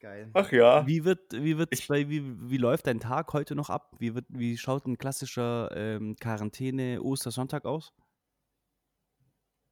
Geil. 0.00 0.30
ach 0.34 0.50
ja. 0.50 0.86
Wie 0.86 1.04
wird, 1.04 1.32
wie 1.32 1.58
wird's 1.58 1.78
Ich- 1.80 1.88
bei, 1.88 2.08
wie, 2.08 2.22
wie 2.50 2.56
läuft 2.56 2.86
dein 2.86 3.00
Tag 3.00 3.32
heute 3.32 3.54
noch 3.54 3.70
ab? 3.70 3.94
Wie, 3.98 4.14
wird, 4.14 4.26
wie 4.28 4.58
schaut 4.58 4.86
ein 4.86 4.98
klassischer 4.98 5.70
ähm, 5.74 6.16
Quarantäne-Ostersonntag 6.20 7.64
aus? 7.64 7.92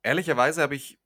Ehrlicherweise 0.03 0.63
habe 0.63 0.75
ich, 0.77 0.99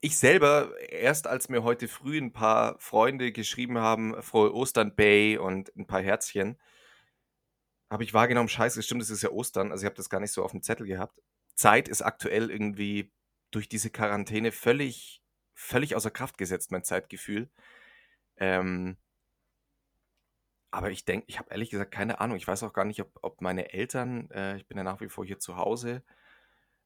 ich 0.00 0.18
selber, 0.18 0.72
erst 0.88 1.26
als 1.26 1.48
mir 1.48 1.62
heute 1.62 1.88
früh 1.88 2.18
ein 2.18 2.32
paar 2.32 2.78
Freunde 2.78 3.32
geschrieben 3.32 3.78
haben, 3.78 4.20
frohe 4.22 4.52
Ostern 4.54 4.94
Bay 4.96 5.36
und 5.38 5.74
ein 5.76 5.86
paar 5.86 6.02
Herzchen, 6.02 6.58
habe 7.90 8.04
ich 8.04 8.14
wahrgenommen, 8.14 8.48
scheiße, 8.48 8.82
stimmt, 8.82 9.02
es 9.02 9.10
ist 9.10 9.22
ja 9.22 9.30
Ostern, 9.30 9.72
also 9.72 9.82
ich 9.82 9.86
habe 9.86 9.96
das 9.96 10.08
gar 10.08 10.20
nicht 10.20 10.32
so 10.32 10.44
auf 10.44 10.52
dem 10.52 10.62
Zettel 10.62 10.86
gehabt. 10.86 11.20
Zeit 11.54 11.88
ist 11.88 12.02
aktuell 12.02 12.50
irgendwie 12.50 13.12
durch 13.50 13.68
diese 13.68 13.90
Quarantäne 13.90 14.52
völlig, 14.52 15.22
völlig 15.54 15.96
außer 15.96 16.10
Kraft 16.10 16.38
gesetzt, 16.38 16.70
mein 16.70 16.84
Zeitgefühl. 16.84 17.50
Ähm, 18.36 18.96
aber 20.70 20.90
ich 20.92 21.04
denke, 21.04 21.26
ich 21.28 21.38
habe 21.40 21.50
ehrlich 21.50 21.70
gesagt 21.70 21.90
keine 21.90 22.20
Ahnung. 22.20 22.36
Ich 22.36 22.46
weiß 22.46 22.62
auch 22.62 22.72
gar 22.72 22.84
nicht, 22.84 23.00
ob, 23.00 23.18
ob 23.22 23.40
meine 23.40 23.72
Eltern, 23.72 24.30
äh, 24.30 24.56
ich 24.56 24.68
bin 24.68 24.78
ja 24.78 24.84
nach 24.84 25.00
wie 25.00 25.08
vor 25.08 25.26
hier 25.26 25.40
zu 25.40 25.56
Hause, 25.56 26.04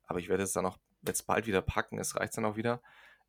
aber 0.04 0.18
ich 0.20 0.28
werde 0.28 0.42
es 0.42 0.52
dann 0.52 0.64
auch 0.64 0.78
jetzt 1.06 1.26
bald 1.26 1.46
wieder 1.46 1.60
packen, 1.60 1.98
es 1.98 2.16
reicht 2.16 2.36
dann 2.36 2.46
auch 2.46 2.56
wieder. 2.56 2.82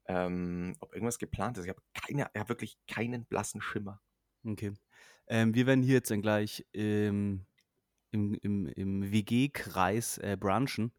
Ähm, 0.08 0.78
ob 0.80 0.94
irgendwas 0.94 1.20
geplant 1.20 1.58
ist. 1.58 1.66
Ich 1.66 1.70
habe 1.70 1.82
keine, 1.94 2.26
habe 2.26 2.50
wirklich 2.50 2.78
keinen 2.88 3.26
blassen 3.26 3.60
Schimmer. 3.60 4.02
Okay. 4.46 4.74
Ähm, 5.28 5.56
wir 5.56 5.66
werden 5.66 5.84
hier 5.84 5.96
jetzt 5.96 6.12
dann 6.12 6.22
gleich 6.22 6.66
ähm, 6.74 7.46
im, 8.16 8.34
im, 8.36 8.68
im 8.68 9.12
WG-Kreis 9.12 10.18
äh, 10.20 10.38
brunchen. 10.40 10.94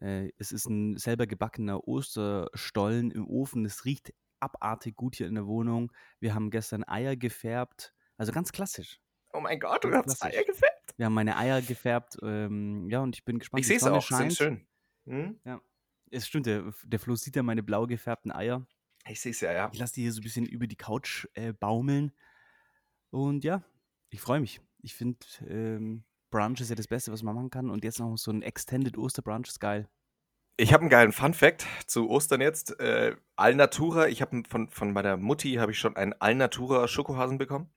Äh, 0.00 0.30
es 0.38 0.50
ist 0.52 0.66
ein 0.66 0.96
selber 0.96 1.26
gebackener 1.26 1.86
Osterstollen 1.86 3.12
im 3.12 3.28
Ofen. 3.28 3.64
Es 3.64 3.84
riecht 3.84 4.12
abartig 4.40 4.96
gut 4.96 5.16
hier 5.16 5.28
in 5.28 5.36
der 5.36 5.46
Wohnung. 5.46 5.92
Wir 6.18 6.34
haben 6.34 6.50
gestern 6.50 6.84
Eier 6.86 7.16
gefärbt. 7.16 7.94
Also 8.16 8.32
ganz 8.32 8.50
klassisch. 8.52 9.00
Oh 9.32 9.40
mein 9.40 9.60
Gott, 9.60 9.84
du 9.84 9.92
hast. 9.92 10.22
Eier 10.22 10.44
gefärbt. 10.44 10.94
Wir 10.96 11.06
haben 11.06 11.14
meine 11.14 11.36
Eier 11.36 11.62
gefärbt. 11.62 12.18
Ähm, 12.22 12.88
ja, 12.90 13.00
und 13.00 13.14
ich 13.14 13.24
bin 13.24 13.38
gespannt. 13.38 13.60
Ich 13.60 13.66
sehe 13.68 13.76
es 13.76 13.84
auch, 13.84 14.02
sind 14.02 14.18
scheint. 14.18 14.34
schön. 14.34 14.66
Hm? 15.06 15.60
Es 16.10 16.26
stimmt, 16.26 16.46
der, 16.46 16.72
der 16.84 16.98
Flo 16.98 17.14
sieht 17.14 17.36
ja 17.36 17.42
meine 17.42 17.62
blau 17.62 17.86
gefärbten 17.86 18.32
Eier. 18.32 18.66
Ich 19.08 19.20
sehe 19.20 19.30
es 19.30 19.40
ja, 19.40 19.52
ja. 19.52 19.70
Ich 19.72 19.78
lasse 19.78 19.94
die 19.94 20.02
hier 20.02 20.12
so 20.12 20.20
ein 20.20 20.24
bisschen 20.24 20.46
über 20.46 20.66
die 20.66 20.76
Couch 20.76 21.26
äh, 21.34 21.52
baumeln. 21.52 22.12
Und 23.10 23.44
ja, 23.44 23.62
ich 24.10 24.20
freue 24.20 24.40
mich. 24.40 24.60
Ich 24.82 24.94
finde, 24.94 25.18
ähm, 25.46 26.04
Brunch 26.30 26.60
ist 26.60 26.70
ja 26.70 26.76
das 26.76 26.88
Beste, 26.88 27.12
was 27.12 27.22
man 27.22 27.34
machen 27.34 27.50
kann. 27.50 27.70
Und 27.70 27.84
jetzt 27.84 28.00
noch 28.00 28.16
so 28.16 28.30
ein 28.30 28.42
Extended 28.42 28.96
Osterbrunch 28.98 29.48
ist 29.48 29.60
geil. 29.60 29.88
Ich 30.58 30.72
habe 30.72 30.82
einen 30.82 30.90
geilen 30.90 31.12
Fun-Fact 31.12 31.66
zu 31.86 32.08
Ostern 32.08 32.40
jetzt. 32.40 32.80
Äh, 32.80 33.16
Alnatura, 33.36 34.08
ich 34.08 34.22
habe 34.22 34.42
von, 34.48 34.70
von 34.70 34.92
meiner 34.92 35.16
Mutti 35.16 35.54
habe 35.54 35.72
ich 35.72 35.78
schon 35.78 35.96
einen 35.96 36.14
Alnatura 36.14 36.88
Schokohasen 36.88 37.36
bekommen. 37.36 37.70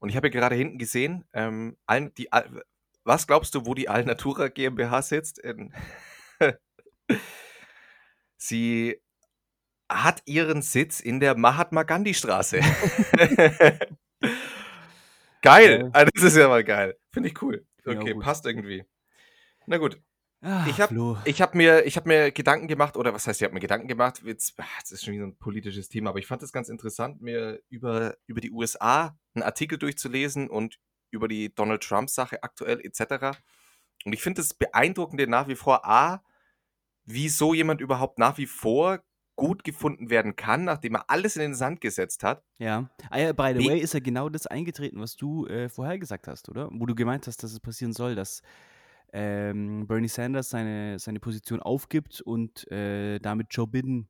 Und 0.00 0.08
ich 0.08 0.16
habe 0.16 0.30
gerade 0.30 0.54
hinten 0.54 0.78
gesehen, 0.78 1.24
ähm, 1.32 1.76
Al, 1.86 2.10
die, 2.10 2.32
Al, 2.32 2.62
was 3.04 3.26
glaubst 3.26 3.54
du, 3.54 3.66
wo 3.66 3.74
die 3.74 3.88
Alnatura 3.88 4.48
GmbH 4.48 5.02
sitzt? 5.02 5.38
In 5.38 5.72
Sie 8.36 9.00
hat 9.90 10.22
ihren 10.26 10.62
Sitz 10.62 11.00
in 11.00 11.20
der 11.20 11.36
Mahatma 11.36 11.84
Gandhi 11.84 12.14
Straße. 12.14 12.60
geil, 15.42 15.78
Geil. 15.80 15.90
Ah, 15.92 16.04
das 16.04 16.22
ist 16.22 16.36
ja 16.36 16.48
mal 16.48 16.64
geil. 16.64 16.96
Finde 17.12 17.28
ich 17.28 17.42
cool. 17.42 17.66
Okay, 17.84 18.12
gut. 18.12 18.22
passt 18.22 18.44
irgendwie. 18.46 18.84
Na 19.66 19.78
gut. 19.78 20.00
Ah, 20.40 20.66
Ich 20.68 20.80
hab- 20.80 20.90
habe 20.90 21.56
mir, 21.56 21.84
ich 21.84 21.96
hab 21.96 22.06
mir 22.06 22.30
Gedanken 22.30 22.68
gemacht, 22.68 22.96
oder 22.96 23.12
was 23.12 23.26
heißt, 23.26 23.40
ich 23.40 23.44
habe 23.44 23.54
mir 23.54 23.60
Gedanken 23.60 23.88
gemacht, 23.88 24.22
jetzt, 24.24 24.54
ah, 24.58 24.64
das 24.80 24.92
ist 24.92 25.04
schon 25.04 25.14
wieder 25.14 25.24
ein 25.26 25.36
politisches 25.36 25.88
Thema, 25.88 26.10
aber 26.10 26.20
ich 26.20 26.26
fand 26.28 26.42
es 26.42 26.52
ganz 26.52 26.68
interessant, 26.68 27.20
mir 27.20 27.60
über, 27.68 28.16
über 28.26 28.40
die 28.40 28.52
USA 28.52 29.18
einen 29.34 29.42
Artikel 29.42 29.78
durchzulesen 29.78 30.48
und 30.48 30.78
über 31.10 31.26
die 31.26 31.52
Donald 31.54 31.82
Trump-Sache 31.82 32.42
aktuell 32.42 32.80
etc. 32.84 33.36
Und 34.04 34.12
ich 34.12 34.22
finde 34.22 34.40
das 34.42 34.54
Beeindruckende 34.54 35.26
nach 35.26 35.48
wie 35.48 35.56
vor 35.56 35.84
A, 35.86 36.22
wie 37.04 37.28
so 37.28 37.52
jemand 37.54 37.80
überhaupt 37.80 38.18
nach 38.18 38.38
wie 38.38 38.46
vor 38.46 39.00
gut 39.38 39.62
gefunden 39.62 40.10
werden 40.10 40.34
kann, 40.34 40.64
nachdem 40.64 40.96
er 40.96 41.08
alles 41.08 41.36
in 41.36 41.42
den 41.42 41.54
Sand 41.54 41.80
gesetzt 41.80 42.24
hat. 42.24 42.42
Ja. 42.58 42.90
Ah, 43.08 43.18
ja, 43.20 43.32
by 43.32 43.54
the 43.56 43.68
way, 43.68 43.78
ist 43.78 43.94
ja 43.94 44.00
genau 44.00 44.28
das 44.28 44.48
eingetreten, 44.48 45.00
was 45.00 45.14
du 45.14 45.46
äh, 45.46 45.68
vorher 45.68 45.96
gesagt 45.96 46.26
hast, 46.26 46.48
oder? 46.48 46.68
Wo 46.72 46.86
du 46.86 46.96
gemeint 46.96 47.28
hast, 47.28 47.44
dass 47.44 47.52
es 47.52 47.60
passieren 47.60 47.92
soll, 47.92 48.16
dass 48.16 48.42
ähm, 49.12 49.86
Bernie 49.86 50.08
Sanders 50.08 50.50
seine, 50.50 50.98
seine 50.98 51.20
Position 51.20 51.60
aufgibt 51.60 52.20
und 52.20 52.68
äh, 52.72 53.20
damit 53.20 53.46
Joe 53.50 53.68
Biden, 53.68 54.08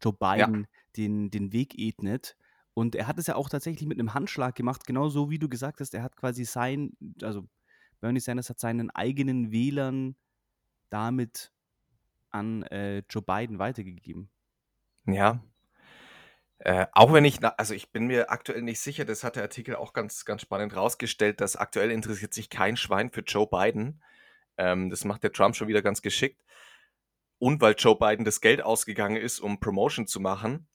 Joe 0.00 0.12
Biden 0.12 0.68
den, 0.96 1.32
den 1.32 1.52
Weg 1.52 1.76
ebnet. 1.76 2.36
Und 2.72 2.94
er 2.94 3.08
hat 3.08 3.18
es 3.18 3.26
ja 3.26 3.34
auch 3.34 3.48
tatsächlich 3.48 3.88
mit 3.88 3.98
einem 3.98 4.14
Handschlag 4.14 4.54
gemacht, 4.54 4.86
genau 4.86 5.08
so 5.08 5.28
wie 5.28 5.40
du 5.40 5.48
gesagt 5.48 5.80
hast. 5.80 5.92
Er 5.92 6.04
hat 6.04 6.16
quasi 6.16 6.44
sein, 6.44 6.92
also 7.20 7.48
Bernie 8.00 8.20
Sanders 8.20 8.48
hat 8.48 8.60
seinen 8.60 8.90
eigenen 8.90 9.50
Wählern 9.50 10.14
damit 10.88 11.50
an 12.30 12.62
äh, 12.62 13.02
Joe 13.10 13.22
Biden 13.22 13.58
weitergegeben. 13.58 14.30
Ja. 15.08 15.42
Äh, 16.58 16.86
auch 16.92 17.12
wenn 17.12 17.24
ich, 17.24 17.38
also 17.56 17.72
ich 17.72 17.92
bin 17.92 18.08
mir 18.08 18.30
aktuell 18.30 18.62
nicht 18.62 18.80
sicher, 18.80 19.04
das 19.04 19.24
hat 19.24 19.36
der 19.36 19.44
Artikel 19.44 19.76
auch 19.76 19.92
ganz, 19.92 20.24
ganz 20.24 20.42
spannend 20.42 20.76
rausgestellt, 20.76 21.40
dass 21.40 21.56
aktuell 21.56 21.90
interessiert 21.90 22.34
sich 22.34 22.50
kein 22.50 22.76
Schwein 22.76 23.10
für 23.10 23.22
Joe 23.22 23.46
Biden. 23.46 24.02
Ähm, 24.58 24.90
das 24.90 25.04
macht 25.04 25.22
der 25.22 25.32
Trump 25.32 25.56
schon 25.56 25.68
wieder 25.68 25.82
ganz 25.82 26.02
geschickt. 26.02 26.42
Und 27.38 27.60
weil 27.60 27.74
Joe 27.78 27.96
Biden 27.96 28.24
das 28.24 28.40
Geld 28.40 28.62
ausgegangen 28.62 29.16
ist, 29.16 29.40
um 29.40 29.60
Promotion 29.60 30.06
zu 30.08 30.20
machen, 30.20 30.68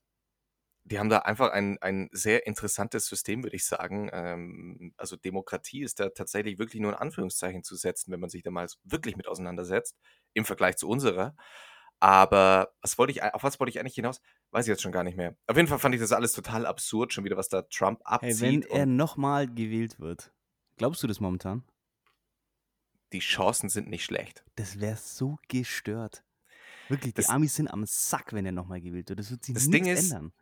die 0.85 0.99
haben 0.99 1.09
da 1.09 1.19
einfach 1.19 1.51
ein, 1.51 1.77
ein 1.81 2.09
sehr 2.11 2.47
interessantes 2.47 3.07
System, 3.07 3.43
würde 3.43 3.55
ich 3.55 3.65
sagen. 3.65 4.09
Ähm, 4.11 4.93
also 4.97 5.15
Demokratie 5.17 5.83
ist 5.83 5.99
da 5.99 6.09
tatsächlich 6.09 6.59
wirklich 6.59 6.81
nur 6.81 6.91
in 6.91 6.97
Anführungszeichen 6.97 7.63
zu 7.63 7.75
setzen, 7.75 8.11
wenn 8.11 8.19
man 8.19 8.29
sich 8.29 8.43
da 8.43 8.51
mal 8.51 8.67
wirklich 8.83 9.15
mit 9.15 9.27
auseinandersetzt, 9.27 9.97
im 10.33 10.45
Vergleich 10.45 10.77
zu 10.77 10.89
unserer. 10.89 11.35
Aber 12.03 12.73
was 12.81 12.97
wollte 12.97 13.11
ich, 13.13 13.23
auf 13.23 13.43
was 13.43 13.61
wollte 13.61 13.69
ich 13.69 13.79
eigentlich 13.79 13.95
hinaus? 13.95 14.19
Weiß 14.51 14.65
ich 14.65 14.69
jetzt 14.69 14.81
schon 14.81 14.91
gar 14.91 15.05
nicht 15.05 15.15
mehr. 15.15 15.37
Auf 15.47 15.55
jeden 15.55 15.69
Fall 15.69 15.79
fand 15.79 15.95
ich 15.95 16.01
das 16.01 16.11
alles 16.11 16.33
total 16.33 16.65
absurd, 16.65 17.13
schon 17.13 17.23
wieder, 17.23 17.37
was 17.37 17.47
da 17.47 17.61
Trump 17.61 18.01
Hey, 18.05 18.31
abzieht. 18.31 18.39
wenn 18.41 18.61
er 18.63 18.85
nochmal 18.85 19.47
gewählt 19.47 20.01
wird, 20.01 20.33
glaubst 20.77 21.01
du 21.03 21.07
das 21.07 21.19
momentan? 21.21 21.63
die 23.13 23.19
Chancen 23.19 23.69
sind 23.69 23.87
nicht 23.89 24.03
schlecht. 24.03 24.43
Das 24.55 24.79
wäre 24.79 24.97
so 24.97 25.37
gestört. 25.47 26.23
Wirklich, 26.89 27.13
die 27.13 27.21
Das- 27.21 27.29
Amis 27.29 27.55
sind 27.55 27.67
am 27.67 27.85
Sack, 27.85 28.33
wenn 28.33 28.43
er 28.45 28.51
nochmal 28.51 28.81
gewählt 28.81 29.07
wird. 29.07 29.19
Das 29.19 29.29
wird 29.29 29.45
sich 29.45 29.53
Das 29.53 29.67
nichts 29.67 29.85
Ding 29.85 29.93
ist, 29.93 30.05
ändern. 30.11 30.33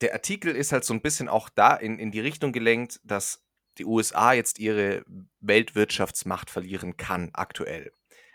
Der 0.00 0.12
Artikel 0.12 0.54
ist 0.56 0.72
halt 0.72 0.84
so 0.84 0.92
ein 0.92 1.00
bisschen 1.00 1.28
auch 1.28 1.48
da 1.48 1.74
in, 1.76 2.00
in 2.00 2.10
die 2.10 2.18
Richtung 2.18 2.50
gelenkt, 2.52 3.00
dass 3.04 3.44
die 3.78 3.84
USA 3.84 4.32
jetzt 4.32 4.58
ihre 4.58 5.04
Weltwirtschaftsmacht 5.38 6.50
verlieren 6.50 6.96
kann, 6.96 7.30
aktuell, 7.32 7.92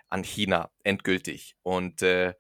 an 0.08 0.24
China, 0.24 0.72
endgültig. 0.86 1.58
Und 1.62 2.02
äh, 2.02 2.34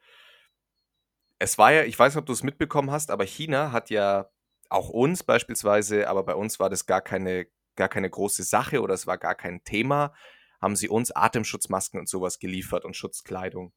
es 1.41 1.57
war 1.57 1.73
ja, 1.73 1.83
ich 1.83 1.97
weiß 1.97 2.13
nicht, 2.13 2.19
ob 2.19 2.27
du 2.27 2.33
es 2.33 2.43
mitbekommen 2.43 2.91
hast, 2.91 3.09
aber 3.09 3.25
China 3.25 3.71
hat 3.71 3.89
ja 3.89 4.29
auch 4.69 4.89
uns 4.89 5.23
beispielsweise, 5.23 6.07
aber 6.07 6.23
bei 6.23 6.35
uns 6.35 6.59
war 6.59 6.69
das 6.69 6.85
gar 6.85 7.01
keine, 7.01 7.47
gar 7.75 7.89
keine 7.89 8.11
große 8.11 8.43
Sache 8.43 8.79
oder 8.81 8.93
es 8.93 9.07
war 9.07 9.17
gar 9.17 9.33
kein 9.33 9.63
Thema, 9.63 10.13
haben 10.61 10.75
sie 10.75 10.87
uns 10.87 11.09
Atemschutzmasken 11.09 11.99
und 11.99 12.07
sowas 12.07 12.37
geliefert 12.37 12.85
und 12.85 12.95
Schutzkleidung. 12.95 13.73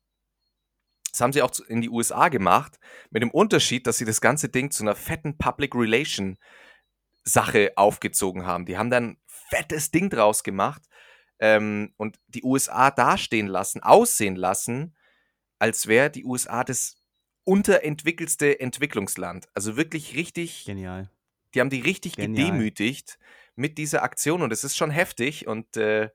Das 1.11 1.23
haben 1.23 1.33
sie 1.33 1.41
auch 1.41 1.59
in 1.67 1.81
die 1.81 1.89
USA 1.89 2.29
gemacht, 2.29 2.79
mit 3.09 3.23
dem 3.23 3.31
Unterschied, 3.31 3.87
dass 3.87 3.97
sie 3.97 4.05
das 4.05 4.21
ganze 4.21 4.51
Ding 4.51 4.71
zu 4.71 4.83
einer 4.83 4.95
fetten 4.95 5.39
Public 5.39 5.75
Relation 5.75 6.37
Sache 7.23 7.73
aufgezogen 7.77 8.45
haben. 8.45 8.67
Die 8.67 8.77
haben 8.77 8.91
dann 8.91 9.17
fettes 9.27 9.91
Ding 9.91 10.11
draus 10.11 10.45
gemacht, 10.45 10.83
ähm, 11.39 11.95
und 11.97 12.19
die 12.29 12.45
USA 12.45 12.91
dastehen 12.91 13.47
lassen, 13.47 13.83
aussehen 13.83 14.37
lassen, 14.37 14.95
als 15.59 15.87
wäre 15.87 16.11
die 16.11 16.27
USA 16.27 16.63
das 16.63 17.04
unterentwickelste 17.45 18.61
Entwicklungsland. 18.61 19.49
Also 19.55 19.77
wirklich 19.77 20.17
richtig. 20.17 20.65
Genial. 20.65 21.11
Die 21.55 21.61
haben 21.61 21.71
die 21.71 21.81
richtig 21.81 22.17
Genial. 22.17 22.47
gedemütigt 22.47 23.19
mit 23.55 23.79
dieser 23.79 24.03
Aktion 24.03 24.43
und 24.43 24.53
es 24.53 24.65
ist 24.65 24.77
schon 24.77 24.91
heftig 24.91 25.47
und 25.47 25.77
äh, 25.77 26.11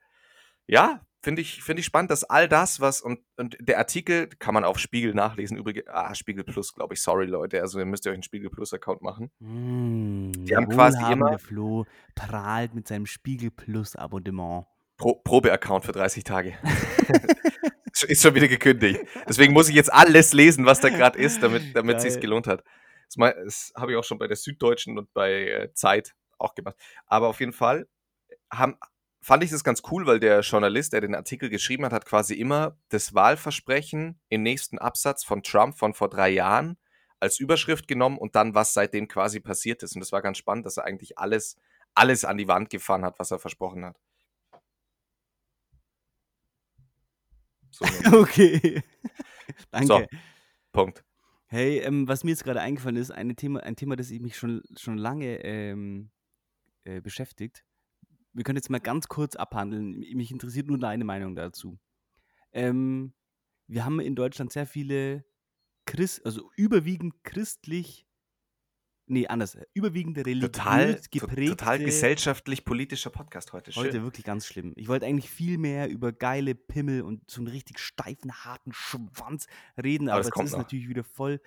ja, 0.68 1.02
finde 1.22 1.42
ich, 1.42 1.64
find 1.64 1.80
ich 1.80 1.86
spannend, 1.86 2.12
dass 2.12 2.24
all 2.24 2.48
das, 2.48 2.80
was 2.80 3.02
und, 3.02 3.20
und 3.38 3.58
der 3.60 3.78
Artikel 3.78 4.28
kann 4.28 4.54
man 4.54 4.64
auf 4.64 4.80
Spiegel 4.80 5.14
nachlesen, 5.14 5.58
übrigens, 5.58 5.88
ah, 5.88 6.14
Spiegel 6.14 6.44
Plus, 6.44 6.74
glaube 6.74 6.94
ich, 6.94 7.02
sorry 7.02 7.26
Leute, 7.26 7.62
also 7.62 7.80
ihr 7.80 7.86
müsst 7.86 8.06
ihr 8.06 8.12
euch 8.12 8.16
einen 8.16 8.24
Spiegel 8.24 8.50
Plus-Account 8.50 9.02
machen. 9.02 9.32
Mm, 9.40 10.32
die 10.46 10.56
haben 10.56 10.70
quasi 10.70 11.00
immer. 11.12 11.40
Flo 11.40 11.86
prahlt 12.16 12.74
mit 12.74 12.88
seinem 12.88 13.06
Spiegel 13.06 13.52
Plus-Abonnement. 13.52 14.66
Pro, 14.98 15.16
Probe-Account 15.16 15.86
für 15.86 15.94
30 15.94 16.24
Tage. 16.24 16.58
ist 18.04 18.22
schon 18.22 18.36
wieder 18.36 18.48
gekündigt. 18.48 19.02
Deswegen 19.28 19.54
muss 19.54 19.70
ich 19.70 19.76
jetzt 19.76 19.92
alles 19.92 20.34
lesen, 20.34 20.66
was 20.66 20.80
da 20.80 20.90
gerade 20.90 21.18
ist, 21.18 21.42
damit 21.42 21.98
es 21.98 22.04
sich 22.04 22.20
gelohnt 22.20 22.48
hat. 22.48 22.64
Das, 23.16 23.34
das 23.44 23.74
habe 23.76 23.92
ich 23.92 23.98
auch 23.98 24.04
schon 24.04 24.20
bei 24.20 24.28
der 24.28 24.38
Süddeutschen 24.38 24.98
und 24.98 25.14
bei 25.14 25.48
äh, 25.50 25.74
Zeit 25.74 26.14
auch 26.38 26.56
gemacht. 26.56 26.76
Aber 27.08 27.28
auf 27.28 27.40
jeden 27.40 27.54
Fall 27.54 27.88
haben, 28.52 28.78
fand 29.22 29.44
ich 29.44 29.52
das 29.52 29.64
ganz 29.64 29.82
cool, 29.92 30.06
weil 30.06 30.20
der 30.20 30.42
Journalist, 30.42 30.94
der 30.94 31.02
den 31.02 31.16
Artikel 31.16 31.50
geschrieben 31.50 31.86
hat, 31.86 31.94
hat 31.94 32.06
quasi 32.06 32.36
immer 32.36 32.78
das 32.90 33.14
Wahlversprechen 33.14 34.20
im 34.30 34.44
nächsten 34.44 34.78
Absatz 34.78 35.24
von 35.24 35.44
Trump 35.44 35.78
von 35.78 35.94
vor 35.94 36.10
drei 36.10 36.30
Jahren 36.30 36.78
als 37.20 37.40
Überschrift 37.40 37.88
genommen 37.88 38.18
und 38.18 38.36
dann, 38.36 38.56
was 38.56 38.74
seitdem 38.74 39.08
quasi 39.08 39.40
passiert 39.40 39.84
ist. 39.84 39.96
Und 39.96 40.02
das 40.02 40.12
war 40.12 40.22
ganz 40.22 40.38
spannend, 40.38 40.66
dass 40.66 40.78
er 40.78 40.86
eigentlich 40.86 41.18
alles, 41.18 41.58
alles 41.94 42.24
an 42.26 42.38
die 42.38 42.48
Wand 42.48 42.70
gefahren 42.70 43.04
hat, 43.04 43.20
was 43.20 43.32
er 43.32 43.40
versprochen 43.40 43.86
hat. 43.86 43.98
So 47.80 47.86
okay. 48.20 48.84
Danke. 49.72 49.88
So, 49.88 50.06
Punkt. 50.72 51.04
Hey, 51.48 51.80
ähm, 51.80 52.08
was 52.08 52.24
mir 52.24 52.32
jetzt 52.32 52.44
gerade 52.44 52.62
eingefallen 52.62 52.98
ist, 52.98 53.12
ein 53.12 53.36
Thema, 53.36 53.62
ein 53.62 53.76
Thema, 53.76 53.96
das 53.96 54.12
ich 54.12 54.20
mich 54.22 54.38
schon, 54.38 54.62
schon 54.78 54.98
lange 54.98 55.44
ähm, 55.44 56.12
äh, 56.84 57.02
beschäftigt. 57.02 57.64
Wir 58.34 58.44
können 58.44 58.58
jetzt 58.58 58.70
mal 58.70 58.80
ganz 58.80 59.08
kurz 59.08 59.36
abhandeln. 59.36 60.00
Mich 60.00 60.32
interessiert 60.32 60.68
nur 60.68 60.78
deine 60.78 61.06
Meinung 61.06 61.36
dazu. 61.36 61.80
Ähm, 62.52 63.14
wir 63.68 63.86
haben 63.86 64.00
in 64.00 64.16
Deutschland 64.16 64.52
sehr 64.52 64.68
viele 64.68 65.26
Christ, 65.86 66.26
also 66.26 66.52
überwiegend 66.56 67.24
christlich 67.24 68.06
Nee, 69.12 69.26
anders. 69.26 69.58
Überwiegend 69.74 70.20
religiös 70.20 70.52
total, 70.52 71.02
geprägte. 71.10 71.58
Total 71.58 71.80
gesellschaftlich-politischer 71.80 73.10
Podcast 73.10 73.54
heute. 73.54 73.72
Schön. 73.72 73.86
Heute 73.86 74.04
wirklich 74.04 74.24
ganz 74.24 74.46
schlimm. 74.46 74.72
Ich 74.76 74.88
wollte 74.88 75.08
eigentlich 75.08 75.32
viel 75.32 75.58
mehr 75.58 75.90
über 75.90 76.12
geile 76.12 76.54
Pimmel 76.54 77.02
und 77.02 77.30
so 77.30 77.42
einen 77.42 77.48
richtig 77.48 77.80
steifen, 77.80 78.32
harten 78.32 78.72
Schwanz 78.72 79.48
reden, 79.82 80.10
aber, 80.10 80.20
aber 80.20 80.30
das 80.30 80.46
ist 80.46 80.52
noch. 80.52 80.60
natürlich 80.60 80.88
wieder 80.88 81.04
voll 81.04 81.42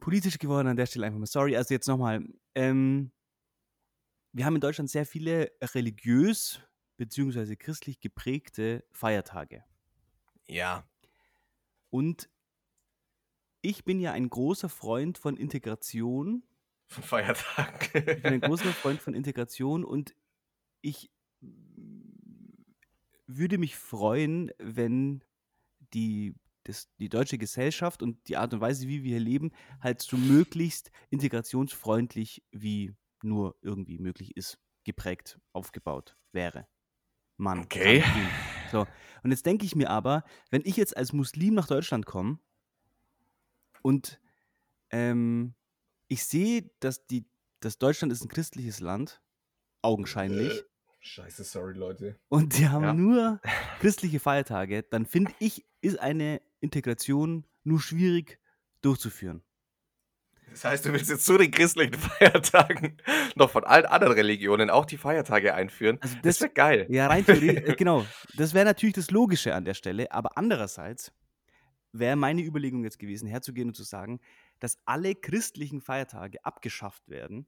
politisch 0.00 0.36
geworden 0.38 0.66
an 0.66 0.76
der 0.76 0.86
Stelle 0.86 1.06
einfach 1.06 1.20
mal. 1.20 1.26
Sorry, 1.26 1.56
also 1.56 1.72
jetzt 1.74 1.86
nochmal. 1.86 2.26
Ähm, 2.56 3.12
wir 4.32 4.44
haben 4.44 4.56
in 4.56 4.60
Deutschland 4.60 4.90
sehr 4.90 5.06
viele 5.06 5.52
religiös 5.62 6.60
bzw. 6.96 7.54
christlich 7.54 8.00
geprägte 8.00 8.84
Feiertage. 8.90 9.62
Ja. 10.48 10.88
Und 11.90 12.28
ich 13.62 13.84
bin 13.84 14.00
ja 14.00 14.12
ein 14.12 14.28
großer 14.28 14.68
Freund 14.68 15.18
von 15.18 15.36
Integration. 15.36 16.42
Von 16.88 17.04
Feiertagen. 17.04 17.88
ich 17.94 18.22
bin 18.22 18.34
ein 18.34 18.40
großer 18.42 18.72
Freund 18.72 19.00
von 19.00 19.14
Integration 19.14 19.84
und 19.84 20.14
ich 20.82 21.10
würde 23.26 23.56
mich 23.56 23.76
freuen, 23.76 24.50
wenn 24.58 25.24
die, 25.94 26.34
das, 26.64 26.88
die 26.98 27.08
deutsche 27.08 27.38
Gesellschaft 27.38 28.02
und 28.02 28.28
die 28.28 28.36
Art 28.36 28.52
und 28.52 28.60
Weise, 28.60 28.88
wie 28.88 29.04
wir 29.04 29.12
hier 29.12 29.20
leben, 29.20 29.52
halt 29.80 30.02
so 30.02 30.16
möglichst 30.16 30.90
integrationsfreundlich 31.10 32.44
wie 32.50 32.94
nur 33.22 33.56
irgendwie 33.62 33.98
möglich 33.98 34.36
ist, 34.36 34.58
geprägt, 34.84 35.38
aufgebaut 35.52 36.16
wäre. 36.32 36.66
Mann. 37.36 37.60
Okay. 37.60 38.02
So. 38.70 38.86
Und 39.22 39.30
jetzt 39.30 39.46
denke 39.46 39.64
ich 39.64 39.76
mir 39.76 39.90
aber, 39.90 40.24
wenn 40.50 40.62
ich 40.64 40.76
jetzt 40.76 40.96
als 40.96 41.12
Muslim 41.12 41.54
nach 41.54 41.68
Deutschland 41.68 42.06
komme 42.06 42.38
und 43.82 44.20
ähm, 44.90 45.54
ich 46.08 46.24
sehe, 46.24 46.70
dass, 46.80 47.06
die, 47.06 47.26
dass 47.60 47.78
Deutschland 47.78 48.12
ist 48.12 48.22
ein 48.22 48.28
christliches 48.28 48.80
Land, 48.80 49.22
augenscheinlich. 49.82 50.60
Äh, 50.60 50.64
scheiße, 51.00 51.44
sorry, 51.44 51.74
Leute. 51.74 52.16
Und 52.28 52.58
die 52.58 52.68
haben 52.68 52.84
ja. 52.84 52.94
nur 52.94 53.40
christliche 53.80 54.20
Feiertage. 54.20 54.82
Dann 54.82 55.06
finde 55.06 55.32
ich, 55.38 55.64
ist 55.80 55.98
eine 55.98 56.40
Integration 56.60 57.46
nur 57.64 57.80
schwierig 57.80 58.38
durchzuführen. 58.82 59.42
Das 60.50 60.64
heißt, 60.64 60.84
du 60.84 60.92
willst 60.92 61.08
jetzt 61.08 61.24
zu 61.24 61.38
den 61.38 61.50
christlichen 61.50 61.94
Feiertagen 61.94 62.98
noch 63.36 63.50
von 63.50 63.64
allen 63.64 63.86
anderen 63.86 64.12
Religionen 64.12 64.68
auch 64.68 64.84
die 64.84 64.98
Feiertage 64.98 65.54
einführen. 65.54 65.98
Also 66.02 66.14
das, 66.16 66.22
das 66.22 66.40
wäre 66.42 66.52
geil. 66.52 66.86
Ja, 66.90 67.06
rein 67.06 67.24
theoretisch, 67.24 67.68
äh, 67.68 67.74
genau. 67.74 68.04
Das 68.36 68.52
wäre 68.52 68.66
natürlich 68.66 68.94
das 68.94 69.10
Logische 69.10 69.54
an 69.54 69.64
der 69.64 69.74
Stelle. 69.74 70.12
Aber 70.12 70.36
andererseits 70.36 71.10
wäre 71.92 72.16
meine 72.16 72.42
Überlegung 72.42 72.84
jetzt 72.84 72.98
gewesen, 72.98 73.28
herzugehen 73.28 73.68
und 73.68 73.74
zu 73.74 73.84
sagen, 73.84 74.20
dass 74.60 74.78
alle 74.86 75.14
christlichen 75.14 75.80
Feiertage 75.80 76.44
abgeschafft 76.44 77.08
werden 77.08 77.46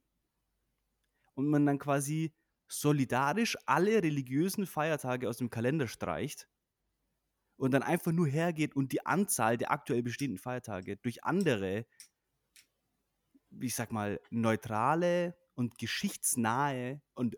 und 1.34 1.48
man 1.48 1.66
dann 1.66 1.78
quasi 1.78 2.34
solidarisch 2.68 3.56
alle 3.66 4.02
religiösen 4.02 4.66
Feiertage 4.66 5.28
aus 5.28 5.38
dem 5.38 5.50
Kalender 5.50 5.88
streicht 5.88 6.48
und 7.56 7.72
dann 7.72 7.82
einfach 7.82 8.12
nur 8.12 8.26
hergeht 8.26 8.74
und 8.74 8.92
die 8.92 9.04
Anzahl 9.06 9.56
der 9.56 9.70
aktuell 9.70 10.02
bestehenden 10.02 10.38
Feiertage 10.38 10.96
durch 10.96 11.24
andere, 11.24 11.86
ich 13.60 13.74
sag 13.74 13.92
mal, 13.92 14.20
neutrale 14.30 15.36
und 15.54 15.78
geschichtsnahe 15.78 17.00
und 17.14 17.36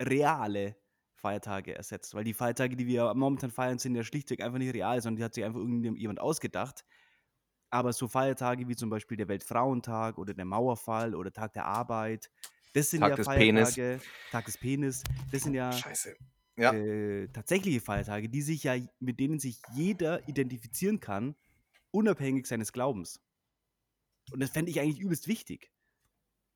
reale 0.00 0.76
Feiertage 1.24 1.74
ersetzt. 1.74 2.14
Weil 2.14 2.24
die 2.24 2.34
Feiertage, 2.34 2.76
die 2.76 2.86
wir 2.86 3.14
momentan 3.14 3.50
feiern, 3.50 3.78
sind 3.78 3.94
ja 3.94 4.04
schlichtweg 4.04 4.42
einfach 4.42 4.58
nicht 4.58 4.74
real, 4.74 5.00
sondern 5.00 5.16
die 5.16 5.24
hat 5.24 5.32
sich 5.32 5.42
einfach 5.42 5.60
irgendjemand 5.60 6.20
ausgedacht. 6.20 6.84
Aber 7.70 7.94
so 7.94 8.08
Feiertage 8.08 8.68
wie 8.68 8.76
zum 8.76 8.90
Beispiel 8.90 9.16
der 9.16 9.28
Weltfrauentag 9.28 10.18
oder 10.18 10.34
der 10.34 10.44
Mauerfall 10.44 11.14
oder 11.14 11.32
Tag 11.32 11.54
der 11.54 11.64
Arbeit, 11.64 12.30
das 12.74 12.90
sind 12.90 13.00
Tag 13.00 13.10
ja 13.10 13.16
des 13.16 13.26
Feiertage, 13.26 13.98
Penis. 13.98 14.30
Tag 14.30 14.44
des 14.44 14.58
Penis, 14.58 15.02
das 15.32 15.42
sind 15.42 15.54
ja, 15.54 15.70
ja. 16.56 16.72
Äh, 16.74 17.28
tatsächliche 17.28 17.80
Feiertage, 17.80 18.28
die 18.28 18.42
sich 18.42 18.64
ja, 18.64 18.76
mit 19.00 19.18
denen 19.18 19.38
sich 19.38 19.62
jeder 19.72 20.28
identifizieren 20.28 21.00
kann, 21.00 21.36
unabhängig 21.90 22.46
seines 22.46 22.72
Glaubens. 22.72 23.20
Und 24.30 24.40
das 24.40 24.50
fände 24.50 24.70
ich 24.70 24.78
eigentlich 24.78 25.00
übelst 25.00 25.26
wichtig. 25.26 25.70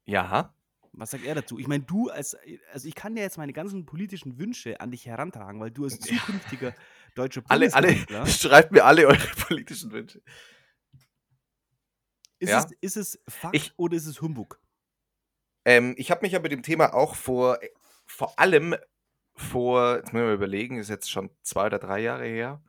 Ja. 0.05 0.55
Was 0.93 1.11
sagt 1.11 1.25
er 1.25 1.35
dazu? 1.35 1.59
Ich 1.59 1.69
meine, 1.69 1.85
du 1.85 2.09
als, 2.11 2.37
also 2.73 2.89
ich 2.89 2.95
kann 2.95 3.17
ja 3.17 3.23
jetzt 3.23 3.39
meine 3.39 3.53
ganzen 3.53 3.87
politischen 3.87 4.39
Wünsche 4.39 4.81
an 4.81 4.91
dich 4.91 5.07
herantragen, 5.07 5.61
weil 5.61 5.71
du 5.71 5.85
als 5.85 6.01
zukünftiger 6.01 6.75
deutscher 7.15 7.43
Alle, 7.49 7.73
alle, 7.75 7.97
schreibt 8.27 8.73
mir 8.73 8.85
alle 8.85 9.07
eure 9.07 9.29
politischen 9.47 9.93
Wünsche. 9.93 10.23
Ist, 12.39 12.51
ja? 12.51 12.59
es, 12.59 12.73
ist 12.81 12.97
es 12.97 13.21
Fakt 13.29 13.57
ich, 13.57 13.73
oder 13.77 13.97
ist 13.97 14.07
es 14.07 14.21
Humbug? 14.21 14.61
Ähm, 15.65 15.95
ich 15.99 16.11
habe 16.11 16.23
mich 16.23 16.33
ja 16.33 16.39
mit 16.39 16.53
dem 16.53 16.63
Thema 16.63 16.95
auch 16.95 17.15
vor, 17.15 17.59
vor 18.07 18.39
allem 18.39 18.77
vor, 19.35 19.97
jetzt 19.97 20.13
müssen 20.13 20.27
wir 20.27 20.35
überlegen, 20.35 20.79
ist 20.79 20.89
jetzt 20.89 21.11
schon 21.11 21.31
zwei 21.43 21.67
oder 21.67 21.79
drei 21.79 22.01
Jahre 22.01 22.27
her, 22.27 22.63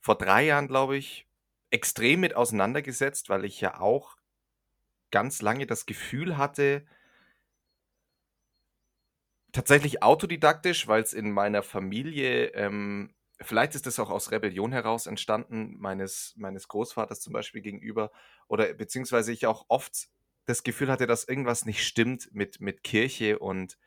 vor 0.00 0.16
drei 0.16 0.44
Jahren, 0.44 0.68
glaube 0.68 0.96
ich, 0.96 1.26
extrem 1.70 2.20
mit 2.20 2.34
auseinandergesetzt, 2.34 3.28
weil 3.28 3.44
ich 3.44 3.60
ja 3.60 3.80
auch 3.80 4.16
ganz 5.10 5.42
lange 5.42 5.66
das 5.66 5.86
Gefühl 5.86 6.36
hatte, 6.36 6.86
Tatsächlich 9.58 10.04
autodidaktisch, 10.04 10.86
weil 10.86 11.02
es 11.02 11.12
in 11.12 11.32
meiner 11.32 11.64
Familie, 11.64 12.52
ähm, 12.54 13.12
vielleicht 13.40 13.74
ist 13.74 13.86
das 13.86 13.98
auch 13.98 14.08
aus 14.08 14.30
Rebellion 14.30 14.70
heraus 14.70 15.08
entstanden, 15.08 15.74
meines, 15.80 16.32
meines 16.36 16.68
Großvaters 16.68 17.20
zum 17.20 17.32
Beispiel 17.32 17.60
gegenüber, 17.60 18.12
oder 18.46 18.72
beziehungsweise 18.72 19.32
ich 19.32 19.46
auch 19.46 19.64
oft 19.66 20.10
das 20.44 20.62
Gefühl 20.62 20.92
hatte, 20.92 21.08
dass 21.08 21.26
irgendwas 21.26 21.66
nicht 21.66 21.84
stimmt 21.84 22.28
mit, 22.32 22.60
mit 22.60 22.84
Kirche 22.84 23.40
und 23.40 23.78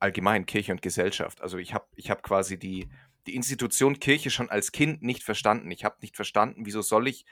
allgemein 0.00 0.46
Kirche 0.46 0.72
und 0.72 0.80
Gesellschaft. 0.80 1.42
Also 1.42 1.58
ich 1.58 1.74
habe 1.74 1.84
ich 1.94 2.08
hab 2.08 2.22
quasi 2.22 2.58
die, 2.58 2.88
die 3.26 3.34
Institution 3.34 4.00
Kirche 4.00 4.30
schon 4.30 4.48
als 4.48 4.72
Kind 4.72 5.02
nicht 5.02 5.22
verstanden. 5.22 5.70
Ich 5.70 5.84
habe 5.84 5.98
nicht 6.00 6.16
verstanden, 6.16 6.64
wieso 6.64 6.80
soll 6.80 7.08
ich 7.08 7.26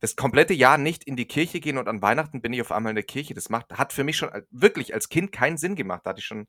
das 0.00 0.16
komplette 0.16 0.54
Jahr 0.54 0.78
nicht 0.78 1.04
in 1.04 1.16
die 1.16 1.26
Kirche 1.26 1.60
gehen 1.60 1.78
und 1.78 1.88
an 1.88 2.02
Weihnachten 2.02 2.40
bin 2.40 2.52
ich 2.52 2.60
auf 2.60 2.72
einmal 2.72 2.90
in 2.90 2.96
der 2.96 3.04
Kirche. 3.04 3.34
Das 3.34 3.48
macht, 3.48 3.72
hat 3.72 3.92
für 3.92 4.04
mich 4.04 4.16
schon 4.16 4.30
wirklich 4.50 4.94
als 4.94 5.08
Kind 5.08 5.32
keinen 5.32 5.58
Sinn 5.58 5.74
gemacht. 5.74 6.02
Da 6.04 6.10
hatte 6.10 6.20
ich 6.20 6.26
schon 6.26 6.46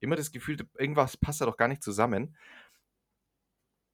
immer 0.00 0.16
das 0.16 0.32
Gefühl, 0.32 0.58
irgendwas 0.78 1.16
passt 1.16 1.40
da 1.40 1.46
doch 1.46 1.56
gar 1.56 1.68
nicht 1.68 1.82
zusammen. 1.82 2.36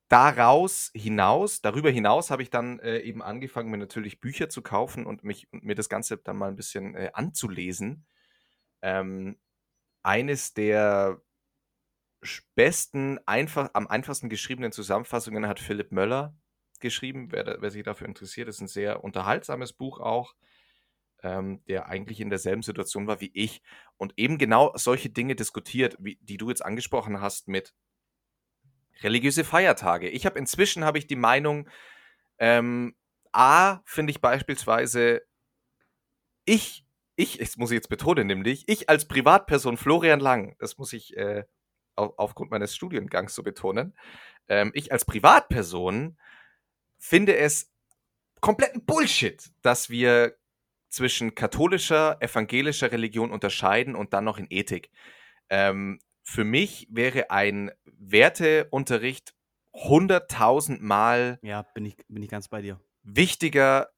Daraus 0.08 0.90
hinaus, 0.94 1.60
darüber 1.60 1.90
hinaus 1.90 2.30
habe 2.30 2.42
ich 2.42 2.48
dann 2.48 2.80
äh, 2.80 3.00
eben 3.00 3.22
angefangen, 3.22 3.70
mir 3.70 3.76
natürlich 3.76 4.20
Bücher 4.20 4.48
zu 4.48 4.62
kaufen 4.62 5.04
und 5.04 5.22
mich 5.22 5.52
und 5.52 5.64
mir 5.64 5.74
das 5.74 5.90
Ganze 5.90 6.16
dann 6.16 6.38
mal 6.38 6.48
ein 6.48 6.56
bisschen 6.56 6.94
äh, 6.94 7.10
anzulesen. 7.12 8.06
Ähm, 8.80 9.38
eines 10.02 10.54
der 10.54 11.20
besten, 12.54 13.18
einfach, 13.26 13.70
am 13.74 13.86
einfachsten 13.86 14.28
geschriebenen 14.28 14.72
Zusammenfassungen 14.72 15.46
hat 15.46 15.60
Philipp 15.60 15.92
Möller 15.92 16.34
geschrieben. 16.80 17.28
Wer, 17.30 17.60
wer 17.60 17.70
sich 17.70 17.84
dafür 17.84 18.06
interessiert, 18.06 18.48
ist 18.48 18.60
ein 18.60 18.68
sehr 18.68 19.04
unterhaltsames 19.04 19.72
Buch 19.72 20.00
auch, 20.00 20.34
ähm, 21.22 21.64
der 21.66 21.86
eigentlich 21.86 22.20
in 22.20 22.30
derselben 22.30 22.62
Situation 22.62 23.06
war 23.06 23.20
wie 23.20 23.30
ich 23.34 23.62
und 23.96 24.14
eben 24.16 24.38
genau 24.38 24.72
solche 24.76 25.10
Dinge 25.10 25.34
diskutiert, 25.34 25.96
wie, 25.98 26.18
die 26.22 26.36
du 26.36 26.48
jetzt 26.48 26.64
angesprochen 26.64 27.20
hast 27.20 27.48
mit 27.48 27.74
religiöse 29.00 29.44
Feiertage. 29.44 30.08
Ich 30.08 30.26
habe 30.26 30.38
inzwischen 30.38 30.84
habe 30.84 30.98
ich 30.98 31.06
die 31.06 31.16
Meinung, 31.16 31.68
ähm, 32.38 32.94
A, 33.32 33.80
finde 33.84 34.10
ich 34.10 34.20
beispielsweise, 34.20 35.22
ich, 36.44 36.86
ich, 37.16 37.38
das 37.38 37.56
muss 37.56 37.70
ich 37.70 37.76
jetzt 37.76 37.88
betonen, 37.88 38.26
nämlich, 38.26 38.68
ich 38.68 38.88
als 38.88 39.06
Privatperson 39.06 39.76
Florian 39.76 40.20
Lang, 40.20 40.56
das 40.58 40.78
muss 40.78 40.92
ich 40.92 41.16
äh, 41.16 41.44
auf, 41.94 42.14
aufgrund 42.16 42.50
meines 42.50 42.74
Studiengangs 42.74 43.34
so 43.34 43.42
betonen, 43.42 43.96
ähm, 44.48 44.70
ich 44.74 44.92
als 44.92 45.04
Privatperson 45.04 46.16
finde 46.98 47.36
es 47.36 47.70
kompletten 48.40 48.84
Bullshit, 48.84 49.50
dass 49.62 49.90
wir 49.90 50.36
zwischen 50.88 51.34
katholischer, 51.34 52.16
evangelischer 52.20 52.92
Religion 52.92 53.30
unterscheiden 53.30 53.94
und 53.94 54.12
dann 54.12 54.24
noch 54.24 54.38
in 54.38 54.46
Ethik. 54.50 54.90
Ähm, 55.50 56.00
für 56.22 56.44
mich 56.44 56.88
wäre 56.90 57.30
ein 57.30 57.70
Werteunterricht 57.84 59.34
hunderttausendmal 59.72 61.38
Ja, 61.42 61.62
bin 61.74 61.84
ich, 61.84 61.96
bin 62.08 62.22
ich 62.22 62.30
ganz 62.30 62.48
bei 62.48 62.62
dir. 62.62 62.80
wichtiger, 63.02 63.90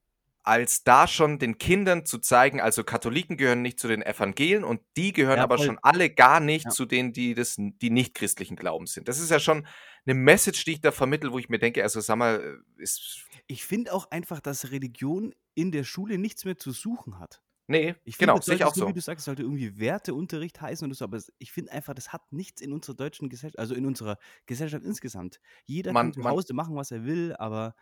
als 0.43 0.85
da 0.85 1.07
schon 1.07 1.39
den 1.39 1.59
Kindern 1.59 2.07
zu 2.07 2.19
zeigen, 2.19 2.61
also 2.61 2.85
Katholiken 2.85 3.37
gehören 3.37 3.63
nicht 3.63 3.79
zu 3.81 3.89
den 3.89 4.03
Evangelien 4.03 4.65
und 4.65 4.81
die 4.97 5.13
gehören 5.13 5.41
Ja, 5.41 5.43
aber 5.43 5.59
voll. 5.59 5.67
schon 5.67 5.79
alle 5.83 6.11
gar 6.11 6.41
nicht 6.41 6.65
Ja. 6.65 6.71
zu 6.73 6.87
denen, 6.87 7.13
die 7.13 7.35
das, 7.35 7.57
die 7.59 7.91
nicht 7.91 8.15
christlichen 8.15 8.57
Glaubens 8.57 8.93
sind. 8.95 9.09
Das 9.09 9.21
ist 9.21 9.31
ja 9.31 9.41
schon 9.41 9.67
eine 10.07 10.15
Message, 10.15 10.65
die 10.65 10.73
ich 10.73 10.81
da 10.81 10.93
vermittle, 10.93 11.33
wo 11.33 11.39
ich 11.39 11.49
mir 11.49 11.59
denke, 11.59 11.83
also 11.83 12.01
sag 12.01 12.17
mal, 12.17 12.59
ist 12.77 13.31
Ich 13.47 13.65
finde 13.65 13.93
auch 13.93 14.11
einfach, 14.11 14.41
dass 14.41 14.71
Religion 14.71 15.35
in 15.55 15.73
der 15.73 15.85
Schule 15.85 16.19
nichts 16.19 16.45
mehr 16.45 16.57
zu 16.57 16.71
suchen 16.73 17.19
hat. 17.19 17.43
nee, 17.69 17.95
Ich 18.05 18.17
finde, 18.19 18.33
genau, 18.33 18.37
das 18.37 18.47
sehe 18.47 18.57
ich 18.57 18.65
auch 18.65 18.75
so 18.75 18.89
wie 18.89 18.95
du 18.95 19.01
sagst, 19.01 19.21
es 19.23 19.27
sollte 19.27 19.43
irgendwie 19.43 19.79
Werteunterricht 19.81 20.61
heißen 20.61 20.87
oder 20.87 20.95
so, 20.97 21.05
aber 21.05 21.21
ich 21.39 21.53
finde 21.53 21.73
einfach, 21.73 21.95
das 21.95 22.13
hat 22.13 22.33
nichts 22.33 22.63
in 22.63 22.73
unserer 22.73 22.97
deutschen 22.97 23.29
Gesellschaft, 23.31 23.59
also 23.61 23.75
in 23.75 23.87
unserer 23.87 24.19
Gesellschaft 24.47 24.85
insgesamt. 24.85 25.41
Jeder 25.67 25.95
Man, 25.95 26.13
kann 26.13 26.13
zu 26.13 26.25
Hause 26.27 26.55
machen, 26.55 26.77
was 26.77 26.91
er 26.93 27.05
will, 27.07 27.35
aber 27.39 27.77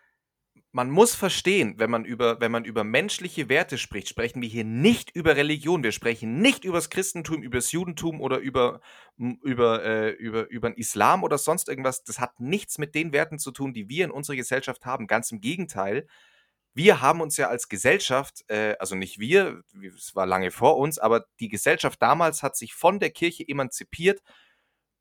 man 0.73 0.91
muss 0.91 1.15
verstehen, 1.15 1.75
wenn 1.79 1.91
man 1.91 2.05
über, 2.05 2.41
wenn 2.41 2.53
man 2.53 2.65
über 2.65 2.85
menschliche 2.85 3.49
Werte 3.49 3.79
spricht, 3.79 4.09
sprechen 4.09 4.43
wir 4.43 4.49
hier 4.49 4.65
nicht 4.65 5.11
über 5.15 5.37
Religion. 5.37 5.83
Wir 5.83 5.93
sprechen 5.93 6.41
nicht 6.41 6.65
über 6.65 6.77
das 6.79 6.91
Christentum, 6.91 7.43
über 7.43 7.59
das 7.59 7.73
Judentum 7.73 8.21
oder 8.21 8.39
über, 8.39 8.81
über, 9.17 9.85
äh, 9.85 10.11
über, 10.11 10.49
über 10.51 10.71
den 10.71 10.77
Islam 10.77 11.25
oder 11.25 11.39
sonst 11.39 11.69
irgendwas. 11.69 12.05
Das 12.05 12.19
hat 12.21 12.41
nichts 12.41 12.79
mit 12.79 12.95
den 12.95 13.13
Werten 13.13 13.39
zu 13.39 13.51
tun, 13.53 13.73
die 13.75 13.89
wir 13.89 14.05
in 14.05 14.11
unserer 14.11 14.37
Gesellschaft 14.37 14.85
haben. 14.87 15.07
Ganz 15.07 15.31
im 15.33 15.41
Gegenteil. 15.41 16.07
Wir 16.75 17.01
haben 17.01 17.21
uns 17.21 17.37
ja 17.37 17.49
als 17.49 17.69
Gesellschaft, 17.69 18.45
äh, 18.49 18.77
also 18.79 18.95
nicht 18.95 19.19
wir, 19.19 19.63
wir- 19.73 19.95
es 19.95 20.15
war 20.15 20.27
lange 20.27 20.51
vor 20.51 20.79
uns, 20.79 20.99
aber 20.99 21.27
die 21.41 21.49
Gesellschaft 21.49 22.01
damals 22.03 22.43
hat 22.43 22.57
sich 22.57 22.75
von 22.75 23.01
der 23.01 23.11
Kirche 23.11 23.45
emanzipiert 23.49 24.23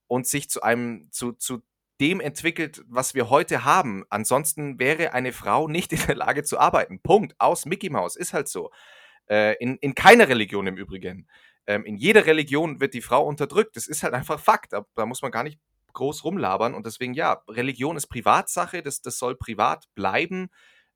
und 0.08 0.28
sich 0.28 0.50
zu 0.50 0.62
einem, 0.64 1.10
zu, 1.12 1.34
zu 1.34 1.62
dem 2.00 2.20
entwickelt, 2.20 2.84
was 2.88 3.14
wir 3.14 3.30
heute 3.30 3.66
haben. 3.66 4.06
Ansonsten 4.10 4.80
wäre 4.80 5.14
eine 5.14 5.34
Frau 5.34 5.68
nicht 5.68 5.94
in 5.94 6.00
der 6.08 6.16
Lage 6.16 6.44
zu 6.44 6.60
arbeiten. 6.60 7.02
Punkt. 7.02 7.36
Aus 7.40 7.66
Mickey 7.66 7.90
Mouse. 7.90 8.16
Ist 8.16 8.34
halt 8.34 8.48
so. 8.48 8.72
Äh, 9.30 9.56
in, 9.60 9.78
in 9.78 9.96
keiner 9.96 10.28
Religion 10.30 10.68
im 10.68 10.78
Übrigen. 10.78 11.28
Ähm, 11.66 11.86
in 11.86 11.98
jeder 11.98 12.26
Religion 12.26 12.80
wird 12.80 12.94
die 12.94 13.02
Frau 13.02 13.26
unterdrückt. 13.26 13.76
Das 13.76 13.88
ist 13.88 14.04
halt 14.04 14.14
einfach 14.14 14.40
Fakt. 14.40 14.74
Da, 14.74 14.86
da 14.96 15.06
muss 15.06 15.22
man 15.22 15.32
gar 15.32 15.44
nicht 15.44 15.60
groß 15.94 16.24
rumlabern. 16.24 16.74
Und 16.74 16.86
deswegen, 16.86 17.14
ja, 17.14 17.42
Religion 17.50 17.98
ist 17.98 18.08
Privatsache. 18.08 18.82
Das, 18.82 19.02
das 19.02 19.18
soll 19.18 19.36
privat 19.36 19.86
bleiben. 19.96 20.50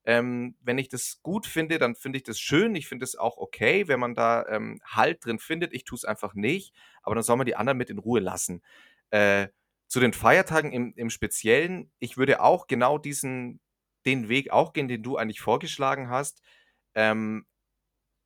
Ähm, 0.03 0.55
wenn 0.61 0.77
ich 0.77 0.87
das 0.87 1.19
gut 1.21 1.45
finde, 1.45 1.77
dann 1.77 1.95
finde 1.95 2.17
ich 2.17 2.23
das 2.23 2.39
schön. 2.39 2.73
Ich 2.75 2.87
finde 2.87 3.03
es 3.03 3.15
auch 3.15 3.37
okay, 3.37 3.87
wenn 3.87 3.99
man 3.99 4.15
da 4.15 4.45
ähm, 4.47 4.79
Halt 4.85 5.25
drin 5.25 5.39
findet. 5.39 5.73
Ich 5.73 5.83
tue 5.83 5.97
es 5.97 6.05
einfach 6.05 6.33
nicht. 6.33 6.73
Aber 7.03 7.15
dann 7.15 7.23
soll 7.23 7.37
man 7.37 7.45
die 7.45 7.55
anderen 7.55 7.77
mit 7.77 7.89
in 7.89 7.99
Ruhe 7.99 8.19
lassen. 8.19 8.63
Äh, 9.09 9.47
zu 9.91 9.99
den 9.99 10.13
Feiertagen 10.13 10.71
im, 10.71 10.93
im 10.95 11.09
Speziellen, 11.09 11.91
ich 11.99 12.15
würde 12.15 12.41
auch 12.41 12.67
genau 12.67 12.97
diesen, 12.97 13.59
den 14.05 14.29
Weg 14.29 14.49
auch 14.49 14.71
gehen, 14.71 14.87
den 14.87 15.03
du 15.03 15.17
eigentlich 15.17 15.41
vorgeschlagen 15.41 16.09
hast. 16.09 16.41
Ähm, 16.95 17.45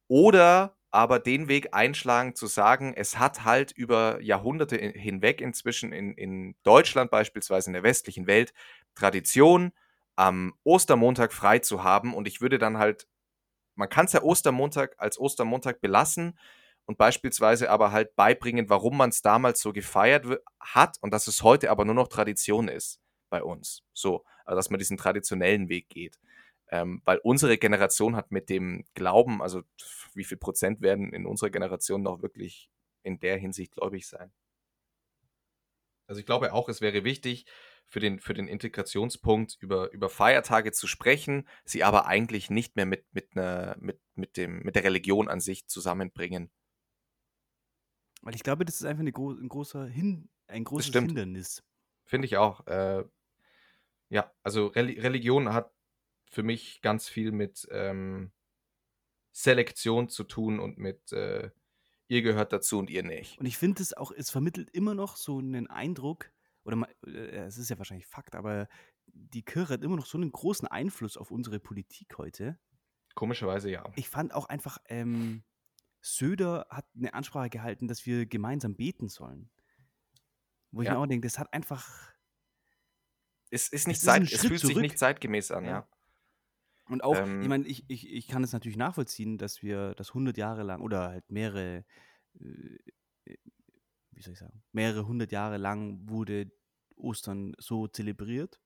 oder 0.07 0.77
aber 0.91 1.17
den 1.17 1.47
Weg 1.47 1.73
einschlagen, 1.73 2.35
zu 2.35 2.45
sagen, 2.45 2.93
es 2.95 3.17
hat 3.17 3.45
halt 3.45 3.71
über 3.71 4.21
Jahrhunderte 4.21 4.77
in, 4.77 4.91
hinweg 4.91 5.41
inzwischen 5.41 5.91
in, 5.91 6.13
in 6.13 6.55
Deutschland, 6.61 7.09
beispielsweise 7.09 7.71
in 7.71 7.73
der 7.73 7.81
westlichen 7.81 8.27
Welt, 8.27 8.53
Tradition, 8.93 9.71
am 10.15 10.53
Ostermontag 10.63 11.33
frei 11.33 11.57
zu 11.57 11.83
haben. 11.83 12.13
Und 12.13 12.27
ich 12.27 12.41
würde 12.41 12.59
dann 12.59 12.77
halt, 12.77 13.07
man 13.73 13.89
kann 13.89 14.05
es 14.05 14.13
ja 14.13 14.21
Ostermontag 14.21 14.93
als 14.99 15.19
Ostermontag 15.19 15.81
belassen 15.81 16.37
und 16.85 16.97
beispielsweise 16.97 17.69
aber 17.69 17.91
halt 17.91 18.15
beibringen, 18.15 18.69
warum 18.69 18.97
man 18.97 19.09
es 19.09 19.21
damals 19.21 19.61
so 19.61 19.73
gefeiert 19.73 20.25
hat 20.59 20.97
und 21.01 21.11
dass 21.11 21.27
es 21.27 21.43
heute 21.43 21.71
aber 21.71 21.85
nur 21.85 21.95
noch 21.95 22.07
Tradition 22.07 22.67
ist 22.67 22.99
bei 23.29 23.43
uns. 23.43 23.83
So, 23.93 24.23
also 24.45 24.55
dass 24.55 24.69
man 24.69 24.79
diesen 24.79 24.97
traditionellen 24.97 25.69
Weg 25.69 25.89
geht. 25.89 26.19
Ähm, 26.69 27.01
weil 27.05 27.19
unsere 27.19 27.57
Generation 27.57 28.15
hat 28.15 28.31
mit 28.31 28.49
dem 28.49 28.85
Glauben, 28.95 29.41
also 29.41 29.61
wie 30.13 30.23
viel 30.23 30.37
Prozent 30.37 30.81
werden 30.81 31.13
in 31.13 31.25
unserer 31.25 31.51
Generation 31.51 32.01
noch 32.01 32.21
wirklich 32.21 32.69
in 33.03 33.19
der 33.19 33.37
Hinsicht 33.37 33.73
gläubig 33.73 34.07
sein? 34.07 34.31
Also 36.07 36.19
ich 36.19 36.25
glaube 36.25 36.53
auch, 36.53 36.69
es 36.69 36.81
wäre 36.81 37.03
wichtig 37.03 37.45
für 37.87 37.99
den, 37.99 38.19
für 38.19 38.33
den 38.33 38.47
Integrationspunkt 38.47 39.57
über, 39.59 39.91
über 39.91 40.09
Feiertage 40.09 40.71
zu 40.71 40.87
sprechen, 40.87 41.47
sie 41.65 41.83
aber 41.83 42.07
eigentlich 42.07 42.49
nicht 42.49 42.75
mehr 42.75 42.85
mit, 42.85 43.05
mit, 43.11 43.35
einer, 43.35 43.75
mit, 43.79 43.99
mit, 44.15 44.37
dem, 44.37 44.59
mit 44.59 44.75
der 44.75 44.83
Religion 44.83 45.27
an 45.27 45.39
sich 45.39 45.67
zusammenbringen. 45.67 46.51
Weil 48.25 48.35
ich 48.35 48.43
glaube, 48.43 48.65
das 48.65 48.75
ist 48.75 48.85
einfach 48.85 48.99
eine 49.01 49.13
gro 49.13 49.31
ein, 49.31 49.47
großer 49.47 49.85
Hin 49.85 50.27
ein 50.47 50.65
großes. 50.65 50.91
Hindernis. 50.93 51.63
Finde 52.03 52.25
ich 52.25 52.35
auch. 52.35 52.67
Äh, 52.67 53.05
ja, 54.09 54.31
also 54.43 54.67
Reli 54.67 54.99
Religion 54.99 55.53
hat 55.53 55.71
für 56.29 56.43
mich 56.43 56.81
ganz 56.81 57.07
viel 57.07 57.31
mit 57.31 57.67
ähm, 57.71 58.31
Selektion 59.31 60.09
zu 60.09 60.23
tun 60.23 60.59
und 60.59 60.77
mit 60.77 61.11
äh, 61.11 61.49
ihr 62.07 62.21
gehört 62.21 62.53
dazu 62.53 62.77
und 62.79 62.89
ihr 62.89 63.03
nicht. 63.03 63.39
Und 63.39 63.45
ich 63.45 63.57
finde 63.57 63.81
es 63.81 63.93
auch, 63.93 64.11
es 64.11 64.29
vermittelt 64.29 64.69
immer 64.71 64.93
noch 64.93 65.15
so 65.15 65.39
einen 65.39 65.67
Eindruck, 65.67 66.31
oder 66.63 66.75
ma- 66.75 66.89
äh, 67.05 67.45
es 67.45 67.57
ist 67.57 67.69
ja 67.69 67.77
wahrscheinlich 67.77 68.05
Fakt, 68.05 68.35
aber 68.35 68.67
die 69.07 69.43
Kirche 69.43 69.73
hat 69.73 69.83
immer 69.83 69.95
noch 69.95 70.05
so 70.05 70.17
einen 70.17 70.31
großen 70.31 70.67
Einfluss 70.67 71.17
auf 71.17 71.31
unsere 71.31 71.59
Politik 71.59 72.17
heute. 72.17 72.59
Komischerweise 73.15 73.71
ja. 73.71 73.91
Ich 73.95 74.09
fand 74.09 74.33
auch 74.33 74.45
einfach, 74.47 74.77
ähm, 74.87 75.43
Söder 76.05 76.67
hat 76.69 76.85
eine 76.95 77.13
Ansprache 77.13 77.49
gehalten, 77.49 77.87
dass 77.87 78.05
wir 78.05 78.25
gemeinsam 78.27 78.75
beten 78.75 79.09
sollen. 79.09 79.49
Wo 80.71 80.81
ich 80.81 80.87
Ja. 80.87 80.93
mir 80.93 80.99
auch 80.99 81.07
denke, 81.07 81.25
das 81.27 81.39
hat 81.39 81.51
einfach, 81.53 82.13
Es 83.49 83.69
ist 83.69 83.87
nicht 83.87 84.01
zeit, 84.01 84.23
es 84.31 84.41
fühlt 84.41 84.59
sich 84.59 84.61
zurück. 84.61 84.81
nicht 84.81 84.99
zeitgemäß 84.99 85.51
an, 85.51 85.65
Ja. 85.65 85.69
ja. 85.69 85.87
Und 86.87 87.03
auch, 87.03 87.15
ich 87.39 87.47
Ähm, 87.47 87.49
meine, 87.49 87.67
ich, 87.67 87.83
ich, 87.89 88.07
ich 88.11 88.27
kann 88.27 88.43
es 88.43 88.53
natürlich 88.53 88.77
nachvollziehen, 88.77 89.37
dass 89.39 89.63
wir 89.63 89.95
das 89.95 90.13
100 90.13 90.37
Jahre 90.37 90.61
lang 90.63 90.81
oder 90.81 91.07
halt 91.09 91.31
mehrere, 91.31 91.83
äh, 92.39 92.77
äh, 93.25 93.37
wie 94.11 94.21
soll 94.21 94.33
ich 94.33 94.39
sagen, 94.39 94.63
mehrere 94.71 95.07
hundert 95.07 95.31
Jahre 95.31 95.57
lang 95.57 96.07
wurde 96.09 96.51
Ostern 96.95 97.55
so 97.59 97.87
zelebriert. 97.87 98.61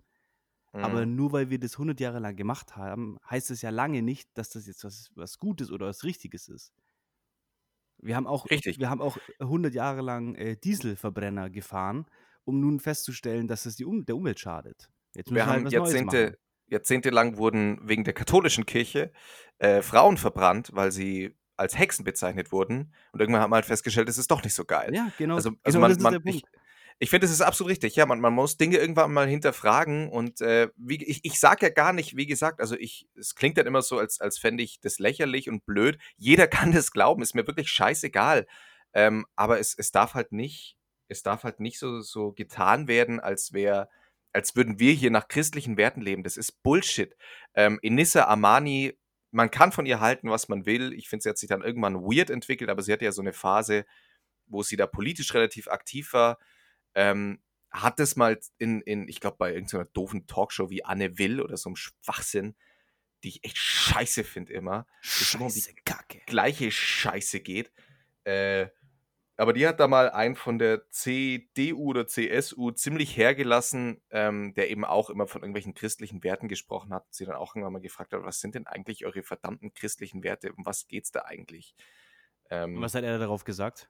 Aber 0.79 1.05
mhm. 1.05 1.15
nur 1.15 1.31
weil 1.33 1.49
wir 1.49 1.59
das 1.59 1.73
100 1.75 1.99
Jahre 2.01 2.19
lang 2.19 2.35
gemacht 2.35 2.75
haben, 2.77 3.17
heißt 3.29 3.51
es 3.51 3.61
ja 3.61 3.69
lange 3.71 4.01
nicht, 4.03 4.37
dass 4.37 4.49
das 4.51 4.67
jetzt 4.67 4.83
was, 4.83 5.11
was 5.15 5.39
Gutes 5.39 5.71
oder 5.71 5.87
was 5.87 6.03
Richtiges 6.03 6.49
ist. 6.49 6.73
Wir 8.01 8.15
haben 8.15 8.27
auch, 8.27 8.49
Richtig. 8.49 8.79
wir 8.79 8.89
haben 8.89 9.01
auch 9.01 9.17
100 9.39 9.73
Jahre 9.73 10.01
lang 10.01 10.35
äh, 10.35 10.55
Dieselverbrenner 10.55 11.49
gefahren, 11.49 12.05
um 12.45 12.59
nun 12.59 12.79
festzustellen, 12.79 13.47
dass 13.47 13.65
es 13.65 13.75
die 13.75 13.85
um 13.85 14.05
der 14.05 14.15
Umwelt 14.15 14.39
schadet. 14.39 14.89
Jetzt 15.15 15.33
Wir 15.33 15.45
halt 15.45 15.55
haben 15.55 15.63
machen. 15.63 15.73
Jahrzehnte, 15.73 16.37
jahrzehntelang 16.67 17.37
wurden 17.37 17.79
wegen 17.83 18.03
der 18.03 18.13
katholischen 18.13 18.65
Kirche 18.65 19.11
äh, 19.57 19.81
Frauen 19.81 20.17
verbrannt, 20.17 20.71
weil 20.73 20.91
sie 20.91 21.35
als 21.57 21.77
Hexen 21.77 22.05
bezeichnet 22.05 22.51
wurden. 22.51 22.93
Und 23.11 23.19
irgendwann 23.19 23.41
hat 23.41 23.49
man 23.49 23.57
halt 23.57 23.65
festgestellt, 23.65 24.07
das 24.07 24.17
ist 24.17 24.31
doch 24.31 24.43
nicht 24.43 24.53
so 24.53 24.63
geil. 24.63 24.93
Ja, 24.93 25.11
genau, 25.17 25.35
Also, 25.35 25.51
also 25.63 25.79
genau 25.79 25.93
man, 26.01 26.01
man, 26.01 26.21
ich. 26.25 26.43
Ich 27.01 27.09
finde, 27.09 27.25
das 27.25 27.31
ist 27.31 27.41
absolut 27.41 27.71
richtig. 27.71 27.95
Ja, 27.95 28.05
man, 28.05 28.19
man 28.19 28.33
muss 28.33 28.57
Dinge 28.57 28.77
irgendwann 28.77 29.13
mal 29.13 29.27
hinterfragen. 29.27 30.09
Und 30.09 30.41
äh, 30.41 30.69
wie, 30.75 31.01
ich, 31.03 31.23
ich 31.23 31.39
sage 31.39 31.67
ja 31.67 31.69
gar 31.71 31.93
nicht, 31.93 32.17
wie 32.17 32.25
gesagt, 32.25 32.59
also 32.59 32.75
ich, 32.75 33.07
es 33.15 33.35
klingt 33.35 33.57
dann 33.57 33.67
immer 33.67 33.81
so, 33.81 33.97
als, 33.97 34.19
als 34.19 34.37
fände 34.37 34.63
ich 34.63 34.81
das 34.81 34.99
lächerlich 34.99 35.49
und 35.49 35.65
blöd. 35.65 35.97
Jeder 36.17 36.47
kann 36.47 36.73
das 36.73 36.91
glauben, 36.91 37.21
ist 37.21 37.35
mir 37.35 37.47
wirklich 37.47 37.69
scheißegal. 37.69 38.45
Ähm, 38.93 39.25
aber 39.35 39.59
es, 39.59 39.75
es 39.77 39.91
darf 39.91 40.13
halt 40.13 40.33
nicht, 40.33 40.77
es 41.07 41.23
darf 41.23 41.43
halt 41.43 41.61
nicht 41.61 41.79
so, 41.79 42.01
so 42.01 42.33
getan 42.33 42.89
werden, 42.89 43.21
als 43.21 43.53
wäre, 43.53 43.87
als 44.33 44.57
würden 44.57 44.79
wir 44.79 44.91
hier 44.93 45.11
nach 45.11 45.29
christlichen 45.29 45.77
Werten 45.77 46.01
leben. 46.01 46.23
Das 46.23 46.35
ist 46.35 46.61
Bullshit. 46.63 47.15
Ähm, 47.53 47.79
Enissa 47.81 48.25
Amani, 48.25 48.97
man 49.31 49.51
kann 49.51 49.71
von 49.71 49.85
ihr 49.85 50.01
halten, 50.01 50.29
was 50.29 50.49
man 50.49 50.65
will. 50.65 50.91
Ich 50.93 51.07
finde, 51.07 51.23
sie 51.23 51.29
hat 51.29 51.37
sich 51.37 51.49
dann 51.49 51.61
irgendwann 51.61 52.01
weird 52.01 52.29
entwickelt, 52.29 52.69
aber 52.69 52.81
sie 52.81 52.91
hatte 52.91 53.05
ja 53.05 53.13
so 53.13 53.21
eine 53.21 53.33
Phase, 53.33 53.85
wo 54.47 54.63
sie 54.63 54.75
da 54.75 54.85
politisch 54.85 55.33
relativ 55.33 55.69
aktiv 55.69 56.11
war. 56.11 56.39
Ähm, 56.95 57.39
hat 57.71 57.99
es 57.99 58.15
mal 58.15 58.39
in, 58.57 58.81
in 58.81 59.07
ich 59.07 59.19
glaube, 59.19 59.37
bei 59.37 59.53
irgendeiner 59.53 59.85
doofen 59.85 60.27
Talkshow 60.27 60.69
wie 60.69 60.83
Anne 60.83 61.17
Will 61.17 61.41
oder 61.41 61.57
so 61.57 61.69
einem 61.69 61.75
Schwachsinn, 61.75 62.55
die 63.23 63.29
ich 63.29 63.43
echt 63.43 63.57
scheiße 63.57 64.23
finde 64.23 64.53
immer. 64.53 64.87
Scheiße, 65.01 65.73
Kacke. 65.85 66.21
Gleiche 66.25 66.71
Scheiße 66.71 67.41
geht. 67.41 67.71
Äh, 68.23 68.67
aber 69.39 69.53
die 69.53 69.65
hat 69.65 69.79
da 69.79 69.87
mal 69.87 70.09
einen 70.09 70.35
von 70.35 70.59
der 70.59 70.89
CDU 70.89 71.91
oder 71.91 72.07
CSU 72.07 72.71
ziemlich 72.71 73.15
hergelassen, 73.15 74.01
ähm, 74.09 74.53
der 74.53 74.69
eben 74.69 74.83
auch 74.83 75.09
immer 75.09 75.27
von 75.27 75.41
irgendwelchen 75.41 75.73
christlichen 75.73 76.25
Werten 76.25 76.49
gesprochen 76.49 76.93
hat. 76.93 77.05
Sie 77.09 77.23
dann 77.23 77.35
auch 77.35 77.55
irgendwann 77.55 77.71
mal 77.71 77.79
gefragt 77.79 78.11
hat, 78.11 78.21
was 78.23 78.41
sind 78.41 78.55
denn 78.55 78.67
eigentlich 78.67 79.05
eure 79.05 79.23
verdammten 79.23 79.73
christlichen 79.73 80.23
Werte? 80.23 80.51
Um 80.51 80.65
was 80.65 80.89
geht's 80.89 81.11
da 81.11 81.21
eigentlich? 81.21 81.73
Ähm, 82.49 82.81
was 82.81 82.95
hat 82.95 83.05
er 83.05 83.17
darauf 83.17 83.45
gesagt? 83.45 83.89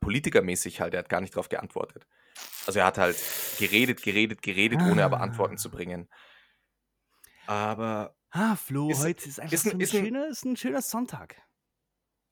Politikermäßig 0.00 0.80
halt, 0.80 0.94
er 0.94 1.00
hat 1.00 1.08
gar 1.08 1.20
nicht 1.20 1.34
darauf 1.34 1.48
geantwortet. 1.48 2.06
Also 2.66 2.78
er 2.78 2.86
hat 2.86 2.98
halt 2.98 3.16
geredet, 3.58 4.02
geredet, 4.02 4.42
geredet, 4.42 4.80
ah. 4.80 4.90
ohne 4.90 5.04
aber 5.04 5.20
Antworten 5.20 5.58
zu 5.58 5.68
ah. 5.68 5.72
bringen. 5.72 6.08
Aber. 7.46 8.16
Ah, 8.30 8.56
Flo, 8.56 8.90
ist, 8.90 9.04
heute 9.04 9.28
ist 9.28 9.40
einfach 9.40 9.52
ist, 9.52 9.64
so 9.64 9.70
ein, 9.70 9.80
ist, 9.80 9.94
ein, 9.94 10.04
schöner, 10.04 10.28
ist 10.28 10.44
ein 10.44 10.56
schöner 10.56 10.80
Sonntag. 10.80 11.36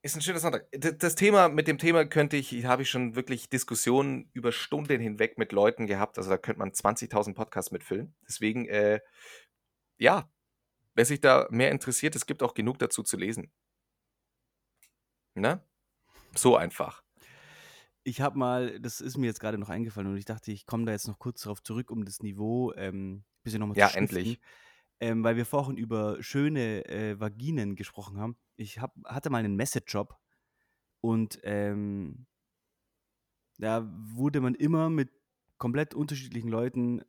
Ist 0.03 0.17
ein 0.17 0.23
schöner 0.23 0.39
Sonntag. 0.39 0.67
Das 0.73 1.15
Thema, 1.15 1.51
mit 1.51 1.69
dem 1.69 1.77
Thema 1.77 2.07
könnte 2.07 2.39
ich, 2.39 2.65
habe 2.65 2.83
ich 2.83 2.91
schon 2.91 3.17
wirklich 3.17 3.51
Diskussionen 3.51 4.31
über 4.33 4.51
Stunden 4.51 4.99
hinweg 4.99 5.37
mit 5.37 5.53
Leuten 5.53 5.87
gehabt. 5.87 6.17
Also 6.17 6.31
da 6.31 6.39
könnte 6.39 6.61
man 6.61 6.71
20.000 6.71 7.35
Podcasts 7.35 7.71
mitfüllen. 7.71 8.15
Deswegen, 8.27 8.67
äh, 8.67 9.01
ja, 9.99 10.31
wer 10.95 11.05
sich 11.05 11.21
da 11.21 11.47
mehr 11.51 11.71
interessiert, 11.71 12.17
es 12.17 12.25
gibt 12.25 12.43
auch 12.43 12.55
genug 12.55 12.79
dazu 12.79 13.03
zu 13.03 13.19
lesen. 13.19 13.53
Ne? 15.35 15.63
So 16.35 16.57
einfach. 16.57 17.03
Ich 18.03 18.21
habe 18.21 18.39
mal, 18.39 18.81
das 18.81 19.01
ist 19.01 19.19
mir 19.19 19.27
jetzt 19.27 19.41
gerade 19.41 19.59
noch 19.59 19.69
eingefallen 19.69 20.11
und 20.11 20.17
ich 20.17 20.25
dachte, 20.25 20.53
ich 20.53 20.67
komme 20.67 20.87
da 20.87 20.93
jetzt 20.93 21.09
noch 21.09 21.19
kurz 21.19 21.43
darauf 21.43 21.63
zurück, 21.63 21.91
um 21.91 22.05
das 22.05 22.23
Niveau 22.23 22.73
ähm, 22.75 23.25
bisschen 23.43 23.61
nochmal 23.61 23.77
ja, 23.77 23.89
zu 23.89 23.95
Ja, 23.95 24.01
endlich. 24.01 24.41
Ähm, 25.01 25.25
weil 25.25 25.37
wir 25.37 25.47
vorhin 25.47 25.77
über 25.77 26.23
schöne 26.23 26.87
äh, 26.87 27.19
Vaginen 27.19 27.75
gesprochen 27.75 28.19
haben. 28.19 28.37
Ich 28.57 28.81
hab, 28.81 28.95
hatte 29.07 29.31
mal 29.31 29.39
einen 29.39 29.57
Messejob 29.57 30.15
und 31.01 31.41
ähm, 31.43 32.27
da 33.59 33.91
wurde 34.15 34.41
man 34.41 34.55
immer 34.55 34.91
mit 34.91 35.11
komplett 35.59 35.95
unterschiedlichen 35.95 36.49
Leuten 36.49 37.03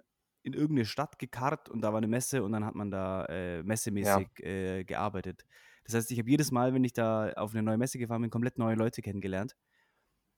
in 0.44 0.54
irgendeine 0.54 0.86
Stadt 0.86 1.20
gekarrt 1.20 1.70
und 1.70 1.82
da 1.82 1.92
war 1.92 1.98
eine 1.98 2.08
Messe 2.08 2.44
und 2.44 2.52
dann 2.52 2.66
hat 2.66 2.76
man 2.76 2.92
da 2.92 3.26
äh, 3.26 3.64
messemäßig 3.64 4.28
ja. 4.40 4.46
äh, 4.46 4.84
gearbeitet. 4.84 5.46
Das 5.84 5.96
heißt, 5.96 6.12
ich 6.12 6.20
habe 6.20 6.30
jedes 6.30 6.52
Mal, 6.52 6.74
wenn 6.74 6.84
ich 6.84 6.94
da 6.94 7.32
auf 7.34 7.54
eine 7.54 7.64
neue 7.64 7.78
Messe 7.78 7.98
gefahren 7.98 8.22
bin, 8.22 8.30
komplett 8.30 8.58
neue 8.58 8.76
Leute 8.76 9.02
kennengelernt. 9.02 9.56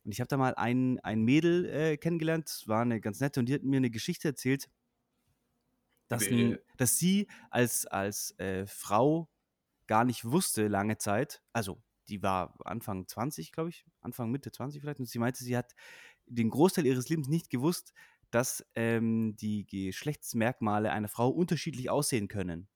Und 0.04 0.12
ich 0.12 0.20
habe 0.20 0.28
da 0.28 0.38
mal 0.38 0.54
ein, 0.56 1.00
ein 1.00 1.22
Mädel 1.24 1.66
äh, 1.66 1.98
kennengelernt, 1.98 2.64
war 2.66 2.82
eine 2.82 3.00
ganz 3.00 3.20
nette 3.20 3.40
und 3.40 3.48
die 3.48 3.54
hat 3.54 3.64
mir 3.64 3.78
eine 3.78 3.90
Geschichte 3.90 4.28
erzählt, 4.28 4.70
dass, 6.10 6.28
ein, 6.28 6.58
dass 6.78 6.98
sie 6.98 7.28
als, 7.50 7.86
als 7.88 8.38
äh, 8.40 8.66
Frau 8.68 9.30
gar 9.88 10.06
nicht 10.06 10.26
wusste 10.26 10.68
lange 10.68 10.98
Zeit, 10.98 11.42
also 11.54 11.82
die 12.10 12.22
war 12.22 12.56
Anfang 12.66 13.08
20, 13.08 13.52
glaube 13.52 13.70
ich, 13.70 13.86
Anfang 14.02 14.30
Mitte 14.30 14.52
20 14.52 14.82
vielleicht, 14.82 15.00
und 15.00 15.08
sie 15.08 15.20
meinte, 15.20 15.44
sie 15.44 15.56
hat 15.56 15.74
den 16.26 16.50
Großteil 16.50 16.86
ihres 16.86 17.10
Lebens 17.10 17.28
nicht 17.28 17.50
gewusst, 17.50 17.94
dass 18.32 18.66
ähm, 18.76 19.36
die 19.38 19.66
Geschlechtsmerkmale 19.66 20.92
einer 20.92 21.08
Frau 21.08 21.30
unterschiedlich 21.30 21.90
aussehen 21.90 22.28
können. 22.28 22.68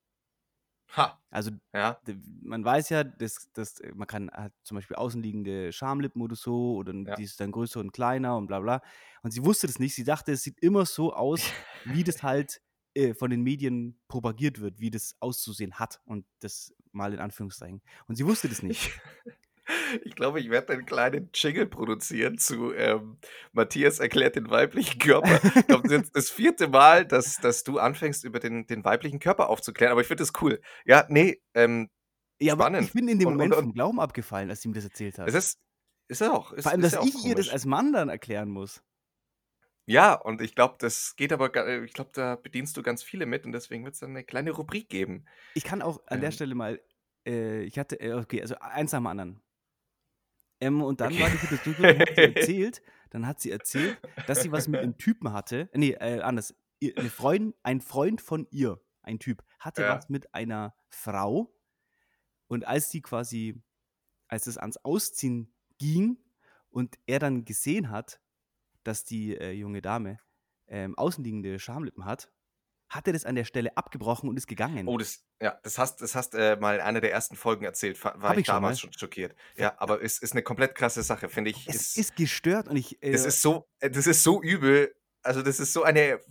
Ha. 0.95 1.19
Also 1.29 1.51
ja. 1.73 1.99
man 2.41 2.63
weiß 2.63 2.89
ja, 2.89 3.03
dass, 3.03 3.51
dass 3.53 3.79
äh, 3.81 3.91
man 3.93 4.07
kann 4.07 4.31
hat 4.31 4.53
zum 4.63 4.75
Beispiel 4.75 4.95
außenliegende 4.95 5.71
Schamlippen 5.71 6.21
oder 6.21 6.35
so 6.35 6.75
oder 6.75 6.93
ja. 6.93 7.15
die 7.15 7.23
ist 7.23 7.39
dann 7.39 7.51
größer 7.51 7.79
und 7.79 7.91
kleiner 7.91 8.37
und 8.37 8.47
bla 8.47 8.59
bla. 8.59 8.81
Und 9.21 9.31
sie 9.31 9.43
wusste 9.43 9.67
das 9.67 9.79
nicht. 9.79 9.95
Sie 9.95 10.03
dachte, 10.03 10.31
es 10.31 10.43
sieht 10.43 10.59
immer 10.59 10.85
so 10.85 11.13
aus, 11.13 11.41
wie 11.85 12.03
das 12.03 12.23
halt 12.23 12.61
äh, 12.95 13.13
von 13.13 13.29
den 13.29 13.43
Medien 13.43 13.99
propagiert 14.07 14.59
wird, 14.59 14.79
wie 14.79 14.89
das 14.89 15.15
auszusehen 15.19 15.73
hat 15.75 16.01
und 16.05 16.25
das 16.39 16.73
mal 16.91 17.13
in 17.13 17.19
Anführungszeichen. 17.19 17.81
Und 18.07 18.15
sie 18.15 18.25
wusste 18.25 18.47
das 18.49 18.63
nicht. 18.63 18.91
Ich 20.03 20.15
glaube, 20.15 20.39
ich 20.39 20.49
werde 20.49 20.73
einen 20.73 20.85
kleinen 20.85 21.29
Jingle 21.33 21.65
produzieren 21.65 22.37
zu 22.37 22.73
ähm, 22.73 23.17
Matthias 23.51 23.99
erklärt 23.99 24.35
den 24.35 24.49
weiblichen 24.49 24.99
Körper. 24.99 25.39
Ich 25.55 25.67
glaube, 25.67 25.83
das 25.83 25.91
ist 25.91 25.97
jetzt 25.97 26.15
das 26.15 26.29
vierte 26.29 26.67
Mal, 26.67 27.05
dass, 27.05 27.37
dass 27.37 27.63
du 27.63 27.79
anfängst, 27.79 28.23
über 28.23 28.39
den, 28.39 28.67
den 28.67 28.83
weiblichen 28.83 29.19
Körper 29.19 29.49
aufzuklären. 29.49 29.91
Aber 29.91 30.01
ich 30.01 30.07
finde 30.07 30.23
das 30.23 30.33
cool. 30.41 30.61
Ja, 30.85 31.05
nee, 31.09 31.41
ähm, 31.53 31.89
ja, 32.39 32.53
spannend. 32.53 32.87
ich 32.87 32.93
bin 32.93 33.07
in 33.07 33.19
dem 33.19 33.29
Moment 33.29 33.53
und, 33.53 33.57
und, 33.57 33.63
vom 33.65 33.73
Glauben 33.73 33.99
abgefallen, 33.99 34.49
als 34.49 34.61
sie 34.61 34.67
mir 34.67 34.75
das 34.75 34.85
erzählt 34.85 35.17
hat. 35.17 35.27
Es 35.27 35.33
ist, 35.33 35.59
ist 36.07 36.23
auch. 36.23 36.53
Ist, 36.53 36.63
Vor 36.63 36.71
allem, 36.71 36.81
dass 36.81 36.93
ich 36.93 36.99
komisch. 36.99 37.25
ihr 37.25 37.35
das 37.35 37.49
als 37.49 37.65
Mann 37.65 37.93
dann 37.93 38.09
erklären 38.09 38.49
muss. 38.49 38.83
Ja, 39.89 40.13
und 40.13 40.41
ich 40.41 40.53
glaube, 40.53 40.75
das 40.79 41.15
geht 41.15 41.31
aber, 41.31 41.55
äh, 41.55 41.85
ich 41.85 41.93
glaube, 41.93 42.11
da 42.13 42.35
bedienst 42.35 42.75
du 42.75 42.83
ganz 42.83 43.03
viele 43.03 43.25
mit 43.25 43.45
und 43.45 43.53
deswegen 43.53 43.85
wird 43.85 43.93
es 43.93 44.01
dann 44.01 44.09
eine 44.11 44.25
kleine 44.25 44.51
Rubrik 44.51 44.89
geben. 44.89 45.25
Ich 45.53 45.63
kann 45.63 45.81
auch 45.81 46.01
an 46.07 46.17
ähm. 46.17 46.21
der 46.21 46.31
Stelle 46.31 46.55
mal, 46.55 46.81
äh, 47.25 47.61
ich 47.63 47.79
hatte, 47.79 47.99
äh, 47.99 48.13
okay, 48.13 48.41
also 48.41 48.55
eins 48.59 48.91
nach 48.91 48.99
dem 48.99 49.07
anderen. 49.07 49.41
Ähm, 50.59 50.81
und 50.81 51.01
dann 51.01 51.13
okay. 51.13 51.21
war 51.21 51.29
die 51.29 51.37
Situation, 51.37 51.87
hat 51.87 52.09
sie 52.15 52.21
erzählt, 52.35 52.81
dann 53.09 53.27
hat 53.27 53.39
sie 53.39 53.51
erzählt, 53.51 53.99
dass 54.25 54.41
sie 54.41 54.51
was 54.51 54.67
mit 54.67 54.81
einem 54.81 54.97
Typen 54.97 55.31
hatte. 55.33 55.69
Nee, 55.73 55.91
äh, 55.91 56.21
anders. 56.21 56.55
Eine 56.81 57.09
Freund, 57.09 57.55
ein 57.63 57.81
Freund 57.81 58.21
von 58.21 58.47
ihr, 58.51 58.79
ein 59.01 59.19
Typ, 59.19 59.43
hatte 59.59 59.83
ja. 59.83 59.95
was 59.95 60.09
mit 60.09 60.33
einer 60.33 60.75
Frau. 60.89 61.53
Und 62.47 62.65
als 62.67 62.91
sie 62.91 63.01
quasi, 63.01 63.61
als 64.27 64.47
es 64.47 64.57
ans 64.57 64.77
Ausziehen 64.77 65.53
ging 65.79 66.17
und 66.69 66.97
er 67.05 67.19
dann 67.19 67.45
gesehen 67.45 67.89
hat, 67.89 68.19
dass 68.83 69.03
die 69.03 69.35
äh, 69.35 69.51
junge 69.51 69.81
Dame 69.81 70.19
ähm, 70.67 70.97
außenliegende 70.97 71.59
Schamlippen 71.59 72.05
hat, 72.05 72.31
hat 72.89 73.07
er 73.07 73.13
das 73.13 73.25
an 73.25 73.35
der 73.35 73.43
Stelle 73.43 73.75
abgebrochen 73.75 74.29
und 74.29 74.37
ist 74.37 74.47
gegangen. 74.47 74.87
Oh, 74.87 74.97
das, 74.97 75.23
ja, 75.41 75.59
das 75.63 75.77
hast, 75.77 76.01
das 76.01 76.15
hast 76.15 76.35
äh, 76.35 76.57
mal 76.59 76.75
in 76.75 76.81
einer 76.81 77.01
der 77.01 77.11
ersten 77.11 77.35
Folgen 77.35 77.65
erzählt. 77.65 78.03
War 78.03 78.19
Hab 78.21 78.33
ich, 78.33 78.41
ich 78.41 78.47
damals 78.47 78.79
schon, 78.79 78.93
schon, 78.93 78.99
schockiert. 78.99 79.35
Ja, 79.57 79.75
aber 79.77 80.01
es 80.01 80.19
ist 80.19 80.33
eine 80.33 80.41
komplett 80.41 80.75
krasse 80.75 81.03
Sache, 81.03 81.29
finde 81.29 81.51
ich. 81.51 81.67
Es 81.67 81.75
ist, 81.75 81.97
ist, 81.97 82.15
gestört 82.15 82.67
und 82.67 82.77
ich. 82.77 83.01
Äh, 83.03 83.11
das 83.11 83.25
ist 83.25 83.41
so, 83.41 83.67
äh, 83.79 83.89
das 83.89 84.07
ist 84.07 84.23
so 84.23 84.41
übel. 84.41 84.93
Also 85.21 85.41
das 85.41 85.59
ist 85.59 85.73
so 85.73 85.83
eine 85.83 86.21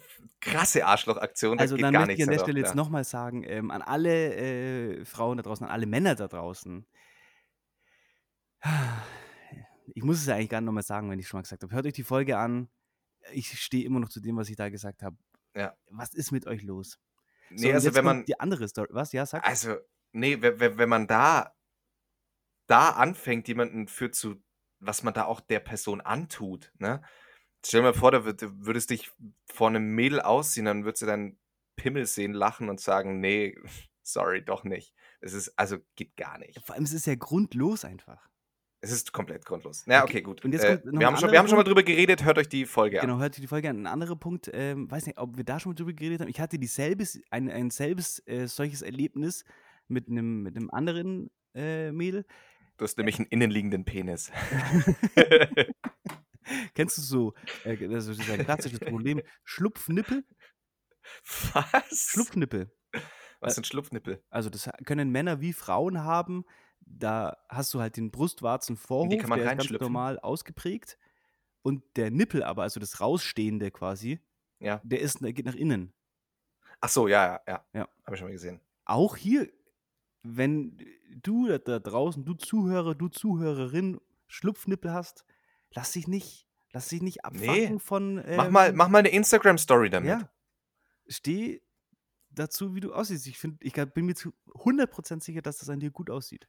krasse 0.40 0.86
Arschlochaktion. 0.86 1.58
Also 1.58 1.76
dann 1.76 1.92
möchte 1.92 2.12
ich 2.12 2.22
an 2.22 2.30
der 2.30 2.38
Stelle 2.38 2.60
jetzt 2.60 2.74
nochmal 2.74 3.04
sagen, 3.04 3.44
ähm, 3.44 3.70
an 3.70 3.82
alle 3.82 4.34
äh, 4.34 5.04
Frauen 5.04 5.36
da 5.36 5.42
draußen, 5.42 5.66
an 5.66 5.72
alle 5.72 5.86
Männer 5.86 6.14
da 6.14 6.28
draußen 6.28 6.86
ich 9.94 10.02
muss 10.02 10.18
es 10.18 10.26
ja 10.26 10.34
eigentlich 10.34 10.50
gar 10.50 10.60
nicht 10.60 10.66
nochmal 10.66 10.82
sagen, 10.82 11.10
wenn 11.10 11.18
ich 11.18 11.28
schon 11.28 11.38
mal 11.38 11.42
gesagt 11.42 11.62
habe. 11.62 11.74
Hört 11.74 11.86
euch 11.86 11.92
die 11.92 12.02
Folge 12.02 12.38
an. 12.38 12.68
Ich 13.32 13.58
stehe 13.60 13.84
immer 13.84 14.00
noch 14.00 14.08
zu 14.08 14.20
dem, 14.20 14.36
was 14.36 14.48
ich 14.48 14.56
da 14.56 14.68
gesagt 14.68 15.02
habe. 15.02 15.16
Ja. 15.56 15.76
Was 15.90 16.14
ist 16.14 16.30
mit 16.30 16.46
euch 16.46 16.62
los? 16.62 17.00
Nee, 17.50 17.68
so, 17.68 17.72
also 17.72 17.94
wenn 17.94 18.04
man. 18.04 18.24
Die 18.24 18.38
andere 18.38 18.68
Story. 18.68 18.88
Was? 18.90 19.12
Ja, 19.12 19.26
sag. 19.26 19.46
Also, 19.46 19.76
nee, 20.12 20.40
wenn, 20.40 20.78
wenn 20.78 20.88
man 20.88 21.06
da, 21.06 21.54
da 22.66 22.90
anfängt, 22.90 23.48
jemanden 23.48 23.88
für 23.88 24.10
zu, 24.10 24.42
was 24.78 25.02
man 25.02 25.14
da 25.14 25.24
auch 25.24 25.40
der 25.40 25.60
Person 25.60 26.00
antut, 26.00 26.72
ne? 26.78 27.02
Stell 27.64 27.80
dir 27.80 27.86
mal 27.86 27.94
vor, 27.94 28.12
da 28.12 28.24
würdest 28.24 28.90
dich 28.90 29.10
vor 29.46 29.68
einem 29.68 29.94
Mädel 29.94 30.20
ausziehen, 30.20 30.66
dann 30.66 30.84
würdest 30.84 31.02
du 31.02 31.06
deinen 31.06 31.40
Pimmel 31.74 32.06
sehen, 32.06 32.32
lachen 32.32 32.68
und 32.68 32.80
sagen, 32.80 33.18
nee, 33.20 33.56
sorry, 34.02 34.44
doch 34.44 34.62
nicht. 34.62 34.94
Es 35.20 35.32
ist, 35.32 35.58
also 35.58 35.78
geht 35.96 36.16
gar 36.16 36.38
nicht. 36.38 36.64
Vor 36.64 36.74
allem, 36.74 36.84
es 36.84 36.92
ist 36.92 37.06
ja 37.06 37.14
grundlos 37.16 37.84
einfach. 37.84 38.28
Es 38.86 38.92
ist 38.92 39.12
komplett 39.12 39.44
grundlos. 39.44 39.82
Na, 39.86 40.04
okay, 40.04 40.22
gut. 40.22 40.44
Und 40.44 40.52
jetzt 40.52 40.64
äh, 40.64 40.80
wir, 40.84 41.06
haben 41.06 41.16
schon, 41.16 41.32
wir 41.32 41.40
haben 41.40 41.48
schon 41.48 41.56
mal 41.56 41.64
drüber 41.64 41.82
geredet, 41.82 42.24
hört 42.24 42.38
euch 42.38 42.48
die 42.48 42.66
Folge 42.66 43.00
an. 43.00 43.06
Genau, 43.08 43.18
hört 43.18 43.34
euch 43.34 43.40
die 43.40 43.48
Folge 43.48 43.68
an. 43.68 43.82
Ein 43.82 43.86
anderer 43.88 44.14
Punkt, 44.14 44.48
ähm, 44.52 44.88
weiß 44.88 45.06
nicht, 45.06 45.18
ob 45.18 45.36
wir 45.36 45.42
da 45.42 45.58
schon 45.58 45.70
mal 45.70 45.74
drüber 45.74 45.92
geredet 45.92 46.20
haben. 46.20 46.28
Ich 46.28 46.38
hatte 46.38 46.56
dieselbes, 46.56 47.20
ein, 47.30 47.50
ein 47.50 47.70
selbes 47.70 48.22
äh, 48.26 48.46
solches 48.46 48.82
Erlebnis 48.82 49.44
mit 49.88 50.08
einem 50.08 50.44
mit 50.44 50.56
einem 50.56 50.70
anderen 50.70 51.32
äh, 51.54 51.90
Mädel. 51.90 52.24
Du 52.76 52.84
hast 52.84 52.96
nämlich 52.96 53.18
einen 53.18 53.26
innenliegenden 53.26 53.84
Penis. 53.84 54.30
Kennst 56.74 56.98
du 56.98 57.02
so, 57.02 57.34
äh, 57.64 57.76
das 57.88 58.06
ist 58.06 58.30
ein 58.30 58.44
klassisches 58.44 58.78
Problem, 58.78 59.20
Schlupfnippel? 59.42 60.24
Was? 61.54 62.10
Schlupfnippel. 62.10 62.70
Was 63.40 63.56
sind 63.56 63.66
Schlupfnippel? 63.66 64.22
Also 64.30 64.48
das 64.48 64.70
können 64.84 65.10
Männer 65.10 65.40
wie 65.40 65.52
Frauen 65.52 66.04
haben, 66.04 66.44
da 66.86 67.36
hast 67.48 67.74
du 67.74 67.80
halt 67.80 67.96
den 67.96 68.10
Brustwarzenvorhof, 68.10 69.08
der 69.08 69.18
ist 69.18 69.68
ganz 69.68 69.70
normal 69.80 70.18
ausgeprägt. 70.20 70.96
Und 71.62 71.82
der 71.96 72.12
Nippel 72.12 72.44
aber, 72.44 72.62
also 72.62 72.78
das 72.78 73.00
Rausstehende 73.00 73.72
quasi, 73.72 74.20
ja. 74.60 74.80
der 74.84 75.00
ist, 75.00 75.20
der 75.22 75.32
geht 75.32 75.46
nach 75.46 75.56
innen. 75.56 75.92
Ach 76.80 76.88
so, 76.88 77.08
ja, 77.08 77.26
ja, 77.26 77.40
ja. 77.48 77.64
ja. 77.72 77.88
Habe 78.04 78.14
ich 78.14 78.18
schon 78.20 78.28
mal 78.28 78.32
gesehen. 78.32 78.60
Auch 78.84 79.16
hier, 79.16 79.50
wenn 80.22 80.78
du 81.10 81.48
da 81.58 81.80
draußen, 81.80 82.24
du 82.24 82.34
Zuhörer, 82.34 82.94
du 82.94 83.08
Zuhörerin, 83.08 84.00
Schlupfnippel 84.28 84.92
hast, 84.92 85.24
lass 85.74 85.92
dich 85.92 86.06
nicht, 86.06 86.46
lass 86.72 86.88
dich 86.88 87.02
nicht 87.02 87.24
abfangen 87.24 87.74
nee. 87.74 87.78
von. 87.78 88.22
Ähm, 88.24 88.36
mach, 88.36 88.50
mal, 88.50 88.72
mach 88.72 88.88
mal 88.88 88.98
eine 88.98 89.08
Instagram-Story 89.08 89.90
damit. 89.90 90.10
Ja. 90.10 90.30
Steh 91.08 91.62
dazu, 92.30 92.74
wie 92.74 92.80
du 92.80 92.92
aussiehst. 92.92 93.26
Ich, 93.26 93.38
find, 93.38 93.62
ich 93.62 93.72
bin 93.72 94.06
mir 94.06 94.14
zu 94.14 94.32
100% 94.50 95.22
sicher, 95.22 95.42
dass 95.42 95.58
das 95.58 95.68
an 95.68 95.80
dir 95.80 95.90
gut 95.90 96.10
aussieht. 96.10 96.48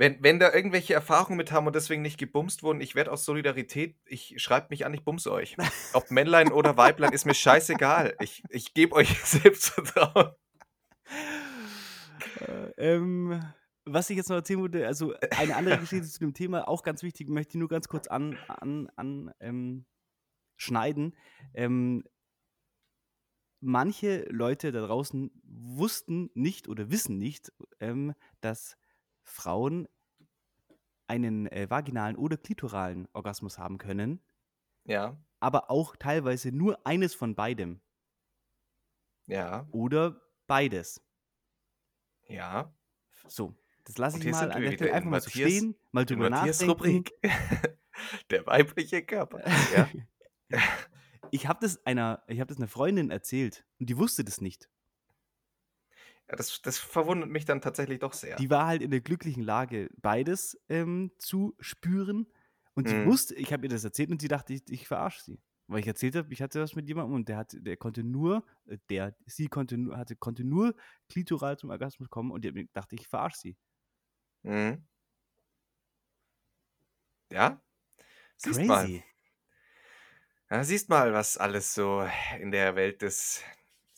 Wenn, 0.00 0.22
wenn 0.22 0.38
da 0.38 0.50
irgendwelche 0.50 0.94
Erfahrungen 0.94 1.36
mit 1.36 1.52
haben 1.52 1.66
und 1.66 1.76
deswegen 1.76 2.00
nicht 2.00 2.16
gebumst 2.16 2.62
wurden, 2.62 2.80
ich 2.80 2.94
werde 2.94 3.12
aus 3.12 3.26
Solidarität, 3.26 3.96
ich 4.06 4.32
schreibe 4.38 4.68
mich 4.70 4.86
an, 4.86 4.94
ich 4.94 5.04
bumse 5.04 5.30
euch. 5.30 5.58
Ob 5.92 6.10
Männlein 6.10 6.50
oder 6.52 6.78
Weiblein, 6.78 7.12
ist 7.12 7.26
mir 7.26 7.34
scheißegal. 7.34 8.16
Ich, 8.18 8.42
ich 8.48 8.72
gebe 8.72 8.94
euch 8.94 9.10
Selbstvertrauen. 9.24 10.30
Äh, 12.40 12.70
ähm, 12.78 13.44
was 13.84 14.08
ich 14.08 14.16
jetzt 14.16 14.30
noch 14.30 14.36
erzählen 14.36 14.62
wollte, 14.62 14.86
also 14.86 15.12
eine 15.36 15.54
andere 15.54 15.76
Geschichte 15.76 16.08
zu 16.08 16.20
dem 16.20 16.32
Thema, 16.32 16.66
auch 16.66 16.82
ganz 16.82 17.02
wichtig, 17.02 17.28
möchte 17.28 17.58
ich 17.58 17.60
nur 17.60 17.68
ganz 17.68 17.86
kurz 17.86 18.06
an, 18.08 18.38
an, 18.48 18.88
an 18.96 19.34
ähm, 19.38 19.84
schneiden. 20.56 21.14
Ähm, 21.52 22.04
manche 23.60 24.24
Leute 24.30 24.72
da 24.72 24.80
draußen 24.80 25.30
wussten 25.44 26.30
nicht 26.32 26.68
oder 26.68 26.90
wissen 26.90 27.18
nicht, 27.18 27.52
ähm, 27.80 28.14
dass 28.40 28.78
Frauen 29.30 29.88
einen 31.06 31.46
äh, 31.48 31.68
vaginalen 31.70 32.16
oder 32.16 32.36
klitoralen 32.36 33.08
Orgasmus 33.12 33.58
haben 33.58 33.78
können, 33.78 34.20
Ja, 34.84 35.16
aber 35.40 35.70
auch 35.70 35.96
teilweise 35.96 36.52
nur 36.52 36.86
eines 36.86 37.14
von 37.14 37.34
beidem 37.34 37.80
ja, 39.26 39.66
oder 39.72 40.20
beides. 40.46 41.02
ja. 42.28 42.74
So, 43.28 43.54
das 43.84 43.98
lasse 43.98 44.18
ich 44.18 44.24
mal 44.30 44.50
an 44.50 44.62
der 44.62 44.72
Stelle 44.72 44.90
in 44.90 44.96
einfach 44.96 45.10
mal 45.10 45.20
so 45.20 45.30
stehen, 45.30 45.76
mal 45.92 46.04
drüber 46.04 46.30
nachdenken. 46.30 46.70
Rubrik. 46.70 47.12
Der 48.30 48.46
weibliche 48.46 49.04
Körper. 49.04 49.42
Ja, 49.74 49.88
Ich 51.32 51.46
habe 51.46 51.60
das 51.60 51.84
einer, 51.86 52.24
ich 52.26 52.40
habe 52.40 52.48
das 52.48 52.56
einer 52.56 52.66
Freundin 52.68 53.10
erzählt 53.10 53.64
und 53.78 53.88
die 53.88 53.96
wusste 53.98 54.24
das 54.24 54.40
nicht. 54.40 54.68
Ja 56.30 56.36
das, 56.36 56.62
das 56.62 56.78
verwundert 56.78 57.28
mich 57.30 57.44
dann 57.44 57.60
tatsächlich 57.60 57.98
doch 58.00 58.12
sehr. 58.14 58.38
Die 58.38 58.50
war 58.50 58.66
halt 58.66 58.82
in 58.82 58.90
der 58.90 59.00
glücklichen 59.00 59.42
Lage, 59.42 59.90
beides 60.00 60.58
ähm, 60.68 61.12
zu 61.18 61.54
spüren. 61.60 62.26
Und 62.74 62.88
sie 62.88 63.02
Mhm. 63.02 63.04
wusste, 63.04 63.34
ich 63.34 63.52
habe 63.52 63.66
ihr 63.66 63.70
das 63.70 63.84
erzählt 63.84 64.10
und 64.10 64.20
sie 64.22 64.28
dachte, 64.28 64.54
ich, 64.54 64.62
ich 64.70 64.86
verarsche 64.88 65.22
sie. 65.22 65.40
Weil 65.66 65.80
ich 65.80 65.86
erzählt 65.86 66.14
habe, 66.16 66.32
ich 66.32 66.40
hatte 66.42 66.60
was 66.60 66.74
mit 66.74 66.88
jemandem 66.88 67.14
und 67.14 67.28
der 67.28 67.36
hat, 67.36 67.56
der 67.58 67.76
konnte 67.76 68.02
nur, 68.04 68.44
äh, 68.66 68.78
der, 68.88 69.16
sie 69.26 69.48
konnte 69.48 69.76
nur, 69.78 69.96
hatte, 69.96 70.16
konnte 70.16 70.44
nur 70.44 70.74
klitoral 71.08 71.58
zum 71.58 71.70
Orgasmus 71.70 72.08
kommen 72.08 72.30
und 72.30 72.44
die 72.44 72.68
dachte, 72.72 72.94
ich 72.96 73.08
verarsche 73.08 73.38
sie. 73.38 73.56
Mhm. 74.44 74.84
Ja, 77.30 77.60
siehst 78.38 78.66
mal. 78.68 78.88
Crazy. 78.88 79.04
Ja, 80.50 80.64
siehst 80.64 80.88
mal, 80.88 81.12
was 81.12 81.36
alles 81.38 81.74
so 81.74 82.04
in 82.38 82.50
der 82.50 82.74
Welt 82.76 83.02
des 83.02 83.42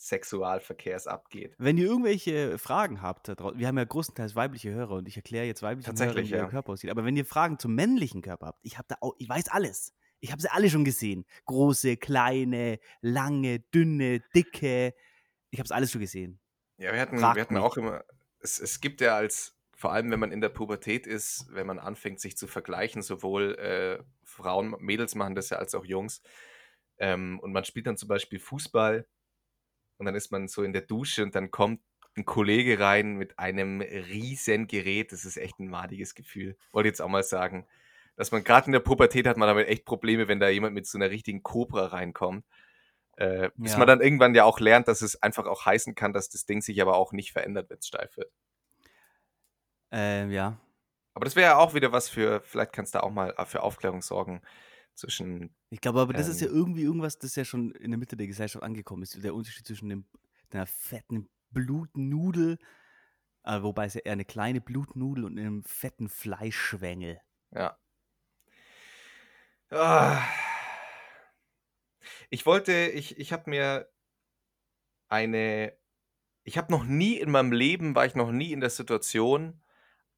Sexualverkehrs 0.03 1.07
abgeht. 1.07 1.55
Wenn 1.57 1.77
ihr 1.77 1.85
irgendwelche 1.85 2.57
Fragen 2.57 3.01
habt, 3.01 3.29
wir 3.29 3.67
haben 3.67 3.77
ja 3.77 3.85
größtenteils 3.85 4.35
weibliche 4.35 4.71
Hörer 4.71 4.95
und 4.95 5.07
ich 5.07 5.15
erkläre 5.15 5.45
jetzt 5.45 5.63
weiblichen 5.63 5.87
Hörern, 5.87 5.97
Tatsächlich, 5.97 6.29
wie 6.29 6.35
ihr 6.35 6.41
ja. 6.41 6.49
Körper 6.49 6.73
aussieht. 6.73 6.89
Aber 6.91 7.05
wenn 7.05 7.15
ihr 7.15 7.25
Fragen 7.25 7.57
zum 7.57 7.73
männlichen 7.73 8.21
Körper 8.21 8.47
habt, 8.47 8.59
ich 8.63 8.77
habe 8.77 8.87
da 8.89 8.97
auch, 8.99 9.15
ich 9.17 9.29
weiß 9.29 9.47
alles. 9.49 9.93
Ich 10.19 10.31
habe 10.31 10.41
sie 10.41 10.51
alle 10.51 10.69
schon 10.69 10.85
gesehen. 10.85 11.25
Große, 11.45 11.97
kleine, 11.97 12.79
lange, 13.01 13.59
dünne, 13.59 14.21
dicke. 14.35 14.93
Ich 15.51 15.59
habe 15.59 15.65
es 15.65 15.71
alles 15.71 15.91
schon 15.91 16.01
gesehen. 16.01 16.39
Ja, 16.77 16.91
wir 16.91 16.99
hatten, 16.99 17.19
Fragt 17.19 17.35
wir 17.35 17.41
hatten 17.41 17.53
mich. 17.53 17.63
auch 17.63 17.77
immer, 17.77 18.03
es, 18.39 18.59
es 18.59 18.81
gibt 18.81 18.99
ja 18.99 19.15
als, 19.15 19.57
vor 19.73 19.93
allem 19.93 20.11
wenn 20.11 20.19
man 20.19 20.31
in 20.31 20.41
der 20.41 20.49
Pubertät 20.49 21.07
ist, 21.07 21.47
wenn 21.51 21.67
man 21.67 21.79
anfängt, 21.79 22.19
sich 22.19 22.35
zu 22.35 22.47
vergleichen, 22.47 23.01
sowohl 23.01 23.55
äh, 23.55 24.03
Frauen, 24.23 24.75
Mädels 24.79 25.15
machen 25.15 25.35
das 25.35 25.49
ja 25.49 25.57
als 25.57 25.75
auch 25.75 25.85
Jungs. 25.85 26.21
Ähm, 26.97 27.39
und 27.39 27.53
man 27.53 27.63
spielt 27.63 27.87
dann 27.87 27.97
zum 27.97 28.09
Beispiel 28.09 28.39
Fußball 28.39 29.07
und 29.97 30.05
dann 30.05 30.15
ist 30.15 30.31
man 30.31 30.47
so 30.47 30.63
in 30.63 30.73
der 30.73 30.81
Dusche 30.83 31.23
und 31.23 31.35
dann 31.35 31.51
kommt 31.51 31.81
ein 32.15 32.25
Kollege 32.25 32.79
rein 32.79 33.15
mit 33.15 33.39
einem 33.39 33.81
riesen 33.81 34.67
Gerät. 34.67 35.11
Das 35.11 35.25
ist 35.25 35.37
echt 35.37 35.59
ein 35.59 35.67
madiges 35.67 36.13
Gefühl. 36.15 36.57
Wollte 36.71 36.89
jetzt 36.89 37.01
auch 37.01 37.09
mal 37.09 37.23
sagen, 37.23 37.67
dass 38.15 38.31
man 38.31 38.43
gerade 38.43 38.67
in 38.67 38.73
der 38.73 38.79
Pubertät 38.79 39.25
hat 39.25 39.37
man 39.37 39.47
damit 39.47 39.67
echt 39.67 39.85
Probleme, 39.85 40.27
wenn 40.27 40.39
da 40.39 40.49
jemand 40.49 40.75
mit 40.75 40.85
so 40.85 40.97
einer 40.97 41.09
richtigen 41.09 41.41
Cobra 41.41 41.87
reinkommt. 41.87 42.45
Äh, 43.15 43.49
bis 43.55 43.73
Ja. 43.73 43.79
man 43.79 43.87
dann 43.87 44.01
irgendwann 44.01 44.35
ja 44.35 44.43
auch 44.43 44.59
lernt, 44.59 44.87
dass 44.87 45.01
es 45.01 45.21
einfach 45.21 45.45
auch 45.45 45.65
heißen 45.65 45.95
kann, 45.95 46.13
dass 46.13 46.29
das 46.29 46.45
Ding 46.45 46.61
sich 46.61 46.81
aber 46.81 46.95
auch 46.97 47.11
nicht 47.13 47.31
verändert, 47.31 47.69
wenn 47.69 47.77
es 47.79 47.87
steif 47.87 48.15
wird. 48.17 48.31
Ähm, 49.91 50.31
ja. 50.31 50.59
Aber 51.13 51.25
das 51.25 51.35
wäre 51.35 51.51
ja 51.51 51.57
auch 51.57 51.73
wieder 51.75 51.91
was 51.91 52.09
für, 52.09 52.41
vielleicht 52.41 52.73
kannst 52.73 52.95
du 52.95 53.03
auch 53.03 53.11
mal 53.11 53.33
äh, 53.37 53.45
für 53.45 53.61
Aufklärung 53.61 54.01
sorgen 54.01 54.41
zwischen, 54.95 55.55
Ich 55.69 55.81
glaube 55.81 56.01
aber, 56.01 56.13
das 56.13 56.27
ist 56.27 56.39
ja 56.41 56.47
Ähm. 56.47 56.53
irgendwie 56.55 56.83
irgendwas, 56.83 57.17
das 57.19 57.35
ja 57.35 57.45
schon 57.45 57.71
in 57.71 57.91
der 57.91 57.97
Mitte 57.97 58.15
der 58.17 58.27
Gesellschaft 58.27 58.63
angekommen 58.63 59.03
ist. 59.03 59.21
Der 59.23 59.35
Unterschied 59.35 59.65
zwischen 59.67 59.89
dem, 59.89 60.05
einer 60.51 60.67
fetten 60.67 61.29
Blutnudel, 61.51 62.59
äh, 63.43 63.61
wobei 63.63 63.85
es 63.85 63.95
ja 63.95 64.01
eher 64.01 64.13
eine 64.13 64.25
kleine 64.25 64.61
Blutnudel 64.61 65.25
und 65.25 65.39
einem 65.39 65.63
fetten 65.63 66.09
Fleischschwengel. 66.09 67.21
ja. 67.51 67.77
Ah. 69.71 70.23
Ich 72.29 72.45
wollte, 72.45 72.73
ich, 72.87 73.17
ich 73.17 73.31
habe 73.33 73.49
mir 73.49 73.89
eine, 75.09 75.73
ich 76.43 76.57
habe 76.57 76.71
noch 76.71 76.83
nie 76.85 77.17
in 77.17 77.31
meinem 77.31 77.51
Leben, 77.51 77.95
war 77.95 78.05
ich 78.05 78.15
noch 78.15 78.31
nie 78.31 78.51
in 78.53 78.61
der 78.61 78.69
Situation, 78.69 79.61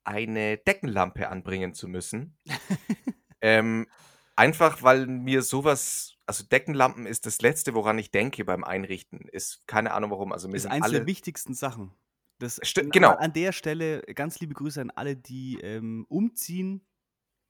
eine 0.04 0.58
Deckenlampe 0.58 1.30
anbringen 1.30 1.74
zu 1.74 1.88
müssen. 1.88 2.38
ähm, 3.42 3.88
einfach 4.36 4.84
weil 4.84 5.08
mir 5.08 5.42
sowas, 5.42 6.16
also 6.26 6.44
Deckenlampen 6.44 7.06
ist 7.06 7.26
das 7.26 7.42
Letzte, 7.42 7.74
woran 7.74 7.98
ich 7.98 8.12
denke 8.12 8.46
beim 8.46 8.64
Einrichten. 8.64 9.28
Ist 9.32 9.66
keine 9.68 9.94
Ahnung 9.94 10.12
warum. 10.12 10.32
Also 10.32 10.48
mir 10.48 10.56
ist 10.56 10.64
sind 10.64 10.72
eins 10.72 10.90
der 10.90 11.00
alle. 11.00 11.08
wichtigsten 11.08 11.54
Sachen. 11.54 11.94
Das, 12.40 12.58
n- 12.58 12.90
genau. 12.90 13.12
An, 13.12 13.18
an 13.18 13.34
der 13.34 13.52
Stelle 13.54 14.02
ganz 14.02 14.40
liebe 14.40 14.54
Grüße 14.54 14.82
an 14.82 14.92
alle, 14.92 15.16
die 15.16 15.60
ähm, 15.62 16.06
umziehen. 16.10 16.86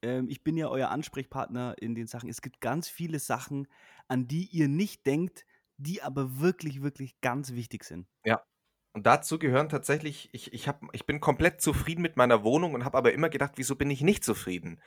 Ähm, 0.02 0.28
ich 0.28 0.44
bin 0.44 0.56
ja 0.56 0.68
euer 0.68 0.90
Ansprechpartner 0.90 1.74
in 1.80 1.94
den 1.94 2.06
Sachen. 2.06 2.28
Es 2.28 2.40
gibt 2.42 2.60
ganz 2.60 2.88
viele 2.88 3.18
Sachen, 3.18 3.66
an 4.08 4.28
die 4.28 4.46
ihr 4.46 4.68
nicht 4.68 5.06
denkt, 5.06 5.44
die 5.78 6.02
aber 6.02 6.38
wirklich, 6.38 6.82
wirklich 6.82 7.20
ganz 7.20 7.52
wichtig 7.52 7.84
sind. 7.84 8.06
Und 8.94 9.04
dazu 9.04 9.38
gehören 9.38 9.68
tatsächlich, 9.68 10.30
ich, 10.32 10.54
ich, 10.54 10.68
hab, 10.68 10.82
ich 10.92 11.04
bin 11.04 11.20
komplett 11.20 11.60
zufrieden 11.60 12.00
mit 12.00 12.16
meiner 12.16 12.44
Wohnung 12.44 12.72
und 12.72 12.86
habe 12.86 12.96
aber 12.96 13.12
immer 13.12 13.28
gedacht, 13.28 13.52
wieso 13.56 13.76
bin 13.76 13.90
ich 13.90 14.00
nicht 14.00 14.24
zufrieden? 14.24 14.80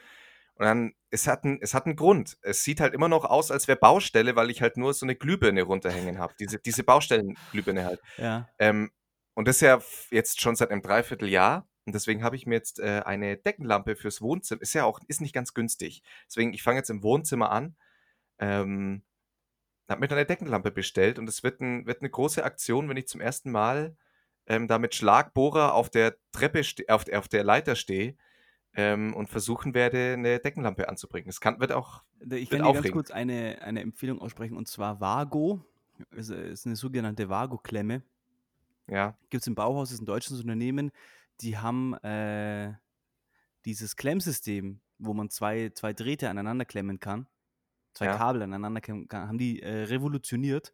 Und 0.59 0.65
dann, 0.65 0.93
es 1.09 1.25
hat, 1.25 1.45
einen, 1.45 1.59
es 1.61 1.73
hat 1.73 1.85
einen 1.85 1.95
Grund. 1.95 2.37
Es 2.41 2.63
sieht 2.63 2.81
halt 2.81 2.93
immer 2.93 3.07
noch 3.07 3.23
aus, 3.25 3.49
als 3.49 3.67
wäre 3.69 3.79
Baustelle, 3.79 4.35
weil 4.35 4.49
ich 4.51 4.61
halt 4.61 4.75
nur 4.77 4.93
so 4.93 5.05
eine 5.05 5.15
Glühbirne 5.15 5.63
runterhängen 5.63 6.19
habe. 6.19 6.33
Diese, 6.37 6.59
diese 6.59 6.83
Baustellenglühbirne 6.83 7.85
halt. 7.85 8.01
Ja. 8.17 8.47
Ähm, 8.59 8.91
und 9.35 9.47
das 9.47 9.61
ja 9.61 9.77
f- 9.77 10.07
jetzt 10.11 10.41
schon 10.41 10.57
seit 10.57 10.69
einem 10.69 10.81
Dreivierteljahr. 10.81 11.65
Und 11.85 11.95
deswegen 11.95 12.23
habe 12.23 12.35
ich 12.35 12.45
mir 12.45 12.55
jetzt 12.55 12.79
äh, 12.79 13.01
eine 13.05 13.37
Deckenlampe 13.37 13.95
fürs 13.95 14.21
Wohnzimmer. 14.21 14.61
Ist 14.61 14.73
ja 14.73 14.83
auch, 14.83 14.99
ist 15.07 15.21
nicht 15.21 15.33
ganz 15.33 15.53
günstig. 15.53 16.03
Deswegen, 16.27 16.53
ich 16.53 16.61
fange 16.61 16.77
jetzt 16.79 16.89
im 16.89 17.01
Wohnzimmer 17.03 17.49
an. 17.51 17.77
Ähm, 18.37 19.03
habe 19.89 20.01
mir 20.01 20.07
dann 20.09 20.17
eine 20.19 20.27
Deckenlampe 20.27 20.71
bestellt 20.71 21.17
und 21.17 21.27
es 21.29 21.41
wird, 21.41 21.61
ein, 21.61 21.87
wird 21.87 22.01
eine 22.01 22.09
große 22.11 22.43
Aktion, 22.43 22.89
wenn 22.89 22.97
ich 22.97 23.07
zum 23.07 23.21
ersten 23.21 23.49
Mal 23.49 23.95
ähm, 24.45 24.67
da 24.67 24.77
mit 24.77 24.93
Schlagbohrer 24.93 25.73
auf 25.73 25.89
der 25.89 26.15
Treppe, 26.31 26.61
auf, 26.89 27.05
der- 27.05 27.19
auf 27.19 27.27
der 27.29 27.43
Leiter 27.45 27.75
stehe 27.75 28.15
ähm, 28.75 29.13
und 29.13 29.29
versuchen 29.29 29.73
werde, 29.73 30.13
eine 30.13 30.39
Deckenlampe 30.39 30.87
anzubringen. 30.89 31.29
Es 31.29 31.41
kann, 31.41 31.59
wird 31.59 31.71
auch, 31.71 32.03
Ich 32.31 32.49
dir 32.49 32.59
ganz 32.59 32.91
kurz 32.91 33.11
eine, 33.11 33.61
eine 33.61 33.81
Empfehlung 33.81 34.19
aussprechen 34.19 34.55
und 34.57 34.67
zwar 34.67 34.99
Vago. 34.99 35.65
Es 36.11 36.29
ist 36.29 36.65
eine 36.65 36.75
sogenannte 36.75 37.29
Vago-Klemme. 37.29 38.03
ja, 38.87 39.17
Gibt 39.29 39.41
es 39.43 39.47
im 39.47 39.55
Bauhaus, 39.55 39.91
ist 39.91 40.01
ein 40.01 40.05
deutsches 40.05 40.39
Unternehmen. 40.39 40.91
Die 41.41 41.57
haben 41.57 41.93
äh, 41.95 42.73
dieses 43.65 43.95
Klemmsystem, 43.95 44.79
wo 44.97 45.13
man 45.13 45.29
zwei, 45.29 45.69
zwei 45.73 45.93
Drähte 45.93 46.29
aneinander 46.29 46.65
klemmen 46.65 46.99
kann, 46.99 47.27
zwei 47.93 48.05
Ja. 48.05 48.17
Kabel 48.17 48.41
aneinander 48.41 48.81
klemmen 48.81 49.07
kann, 49.07 49.27
haben 49.27 49.37
die 49.37 49.61
äh, 49.61 49.83
revolutioniert. 49.83 50.73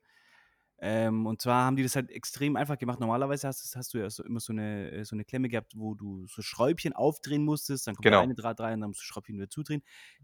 Ähm, 0.80 1.26
und 1.26 1.42
zwar 1.42 1.66
haben 1.66 1.78
die 1.78 1.84
das 1.84 1.96
halt 1.96 2.12
extrem 2.12 2.58
einfach 2.58 2.78
gemacht. 2.78 3.00
Normalerweise 3.00 3.48
hast, 3.48 3.74
du- 3.74 3.78
hast 3.80 3.94
du 3.94 3.98
ja 4.00 4.10
so, 4.10 4.24
immer 4.24 4.42
so 4.42 4.52
eine, 4.52 4.92
äh, 4.92 5.06
so 5.06 5.16
eine 5.16 5.24
Klemme 5.24 5.48
gehabt, 5.48 5.74
wo 5.76 5.96
du 5.96 6.28
so 6.28 6.42
Schräubchen 6.42 6.92
aufdrehen 6.94 7.46
musstest, 7.46 7.88
dann 7.88 7.96
kommt 7.96 8.04
Genau. 8.06 8.22
eine 8.22 8.36
Draht 8.36 8.60
rein, 8.60 8.82
dann 8.82 8.90
musst 8.90 9.00
du 9.00 9.06
Schräubchen 9.06 9.36
wieder 9.38 9.50
zudrehen. 9.50 9.84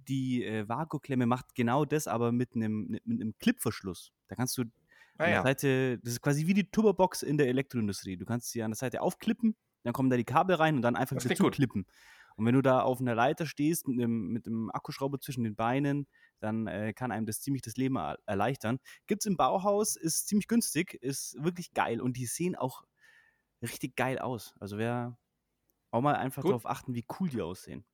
Die 0.10 0.44
äh, 0.44 0.68
Vago-Klemme 0.68 1.26
macht 1.26 1.56
genau 1.56 1.86
das, 1.86 2.08
aber 2.08 2.32
mit 2.34 2.54
einem, 2.56 2.88
mit 2.90 3.06
einem 3.08 3.34
Clipverschluss. 3.40 4.12
Da 4.28 4.36
kannst 4.36 4.58
du 4.58 4.64
ah, 5.18 5.24
an 5.24 5.30
der 5.30 5.30
ja. 5.30 5.44
Seite, 5.44 6.00
das 6.00 6.14
ist 6.14 6.22
quasi 6.22 6.46
wie 6.48 6.54
die 6.54 6.70
Turbobox 6.70 7.24
in 7.24 7.38
der 7.38 7.48
Elektroindustrie. 7.48 8.18
Du 8.18 8.26
kannst 8.26 8.52
sie 8.52 8.62
an 8.62 8.72
der 8.72 8.78
Seite 8.78 9.02
aufklippen, 9.02 9.56
dann 9.84 9.94
kommen 9.94 10.10
da 10.10 10.18
die 10.18 10.26
Kabel 10.26 10.58
rein 10.58 10.76
und 10.76 10.82
dann 10.82 10.96
einfach 10.98 11.16
Das 11.16 11.26
wieder 11.26 11.36
zuklippen. 11.36 11.86
Und 12.36 12.46
wenn 12.46 12.56
du 12.56 12.62
da 12.62 12.82
auf 12.82 13.00
einer 13.02 13.16
Leiter 13.16 13.46
stehst 13.46 13.88
mit 13.88 14.00
einem, 14.00 14.30
mit 14.30 14.48
einem 14.48 14.70
Akkuschrauber 14.72 15.20
zwischen 15.20 15.44
den 15.44 15.56
Beinen, 15.56 16.08
dann 16.42 16.68
äh, 16.68 16.94
kann 16.94 17.12
einem 17.12 17.26
das 17.26 17.42
ziemlich 17.42 17.62
das 17.62 17.78
Leben 17.78 17.98
er 17.98 18.18
erleichtern. 18.26 18.80
Gibt 19.08 19.22
es 19.22 19.26
im 19.26 19.38
Bauhaus, 19.38 19.96
ist 19.96 20.28
ziemlich 20.28 20.48
günstig, 20.48 20.96
ist 20.96 21.36
wirklich 21.42 21.74
geil 21.74 22.02
und 22.02 22.18
die 22.18 22.26
sehen 22.26 22.56
auch 22.56 22.84
richtig 23.62 23.96
geil 23.96 24.20
aus. 24.20 24.54
Also 24.60 24.78
wer 24.78 25.18
auch 25.92 26.02
mal 26.02 26.16
einfach 26.16 26.42
Gut. 26.42 26.52
darauf 26.52 26.66
achten, 26.66 26.96
wie 26.96 27.06
cool 27.20 27.30
die 27.30 27.42
aussehen. 27.42 27.86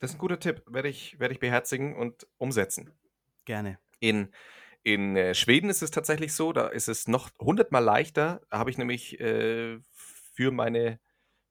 Das 0.00 0.10
ist 0.10 0.16
ein 0.16 0.20
guter 0.20 0.40
Tipp. 0.40 0.62
Werde 0.66 0.88
ich, 0.88 1.18
werde 1.18 1.32
ich 1.32 1.40
beherzigen 1.40 1.96
und 1.96 2.26
umsetzen. 2.36 2.92
Gerne. 3.44 3.78
In, 4.00 4.32
in 4.82 5.16
äh, 5.16 5.34
Schweden 5.34 5.70
ist 5.70 5.82
es 5.82 5.90
tatsächlich 5.90 6.34
so, 6.34 6.52
da 6.52 6.68
ist 6.68 6.88
es 6.88 7.08
noch 7.08 7.30
hundertmal 7.40 7.82
leichter. 7.82 8.42
Da 8.50 8.58
habe 8.58 8.70
ich 8.70 8.76
nämlich 8.76 9.18
äh, 9.20 9.78
für 10.34 10.50
meine 10.50 11.00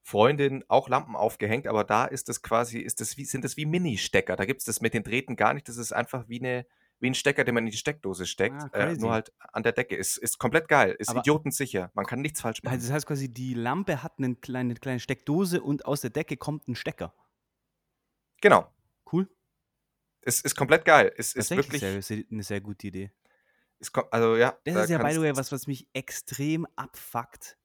Freundin 0.06 0.62
auch 0.68 0.90
Lampen 0.90 1.16
aufgehängt, 1.16 1.66
aber 1.66 1.82
da 1.82 2.04
ist 2.04 2.28
das 2.28 2.42
quasi, 2.42 2.78
ist 2.78 3.00
das 3.00 3.16
wie, 3.16 3.24
sind 3.24 3.42
das 3.42 3.56
wie 3.56 3.64
Mini-Stecker. 3.64 4.36
Da 4.36 4.44
gibt 4.44 4.60
es 4.60 4.66
das 4.66 4.82
mit 4.82 4.92
den 4.92 5.02
Drähten 5.02 5.34
gar 5.34 5.54
nicht. 5.54 5.66
Das 5.66 5.78
ist 5.78 5.92
einfach 5.92 6.28
wie, 6.28 6.40
eine, 6.40 6.66
wie 7.00 7.08
ein 7.08 7.14
Stecker, 7.14 7.42
den 7.42 7.54
man 7.54 7.64
in 7.64 7.70
die 7.70 7.76
Steckdose 7.78 8.26
steckt. 8.26 8.54
Ah, 8.54 8.68
äh, 8.74 8.94
nur 8.96 9.12
halt 9.12 9.32
an 9.38 9.62
der 9.62 9.72
Decke. 9.72 9.96
Ist, 9.96 10.18
ist 10.18 10.36
komplett 10.36 10.68
geil. 10.68 10.94
Ist 10.98 11.08
Aber- 11.08 11.20
idiotensicher. 11.20 11.90
Man 11.94 12.04
kann 12.04 12.20
nichts 12.20 12.42
falsch 12.42 12.62
machen. 12.62 12.74
Also 12.74 12.86
das 12.86 12.94
heißt 12.94 13.06
quasi, 13.06 13.32
die 13.32 13.54
Lampe 13.54 14.02
hat 14.02 14.18
eine 14.18 14.34
kleine, 14.36 14.74
kleine 14.74 15.00
Steckdose 15.00 15.62
und 15.62 15.86
aus 15.86 16.02
der 16.02 16.10
Decke 16.10 16.36
kommt 16.36 16.68
ein 16.68 16.74
Stecker. 16.76 17.14
genau. 18.42 18.70
Cool. 19.10 19.28
Ist, 20.20 20.44
ist 20.44 20.54
komplett 20.54 20.84
geil. 20.84 21.12
Ist, 21.16 21.34
ist 21.34 21.50
wirklich. 21.50 21.80
sehr, 21.80 22.24
eine 22.30 22.42
sehr 22.42 22.60
gute 22.60 22.86
Idee. 22.88 23.10
Ist, 23.78 23.90
also 24.10 24.36
ja. 24.36 24.58
Das 24.64 24.74
da 24.74 24.82
ist 24.84 24.90
ja, 24.90 24.98
by 24.98 25.12
the 25.12 25.20
way, 25.20 25.34
was, 25.36 25.50
was 25.50 25.66
mich 25.66 25.86
extrem 25.94 26.66
abfuckt. 26.76 27.56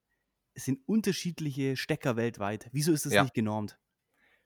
Es 0.59 0.65
sind 0.65 0.81
unterschiedliche 0.87 1.77
Stecker 1.77 2.17
weltweit. 2.17 2.67
Wieso 2.73 2.91
ist 2.91 3.05
das 3.05 3.13
Ja. 3.13 3.23
nicht 3.23 3.33
genormt? 3.33 3.79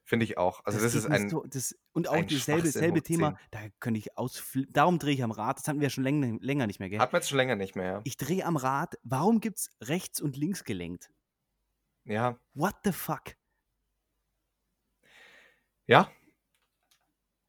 Finde 0.03 0.25
ich 0.25 0.37
auch. 0.37 0.63
Also 0.63 0.79
das, 0.79 0.93
geht 0.93 0.99
ist 0.99 1.09
ein. 1.09 1.27
so, 1.27 1.43
das, 1.47 1.75
und 1.91 2.07
auch 2.07 2.23
dasselbe 2.23 2.67
selbe 2.69 3.01
Thema, 3.01 3.29
10. 3.35 3.37
da 3.49 3.59
könnte 3.79 3.97
ich 3.99 4.15
ausflippen. 4.15 4.71
Darum 4.71 4.99
drehe 4.99 5.15
ich 5.15 5.23
am 5.23 5.31
Rad. 5.31 5.57
Das 5.57 5.67
hatten 5.67 5.79
wir 5.79 5.85
ja 5.87 5.89
schon 5.89 6.03
länger, 6.03 6.37
länger 6.39 6.67
nicht 6.67 6.79
mehr, 6.79 6.89
gell? 6.89 6.99
Hat 6.99 7.13
man 7.13 7.21
jetzt 7.21 7.29
schon 7.29 7.37
länger 7.37 7.55
nicht 7.55 7.75
mehr. 7.75 7.85
Ja. 7.85 8.01
Ich 8.03 8.15
drehe 8.17 8.45
am 8.45 8.57
Rad. 8.57 8.93
Warum 9.01 9.39
gibt 9.39 9.57
es 9.57 9.71
rechts 9.81 10.21
und 10.21 10.37
links 10.37 10.63
gelenkt? 10.63 11.09
ja. 12.05 12.37
What 12.53 12.75
the 12.83 12.91
fuck? 12.91 13.35
Ja. 15.87 16.11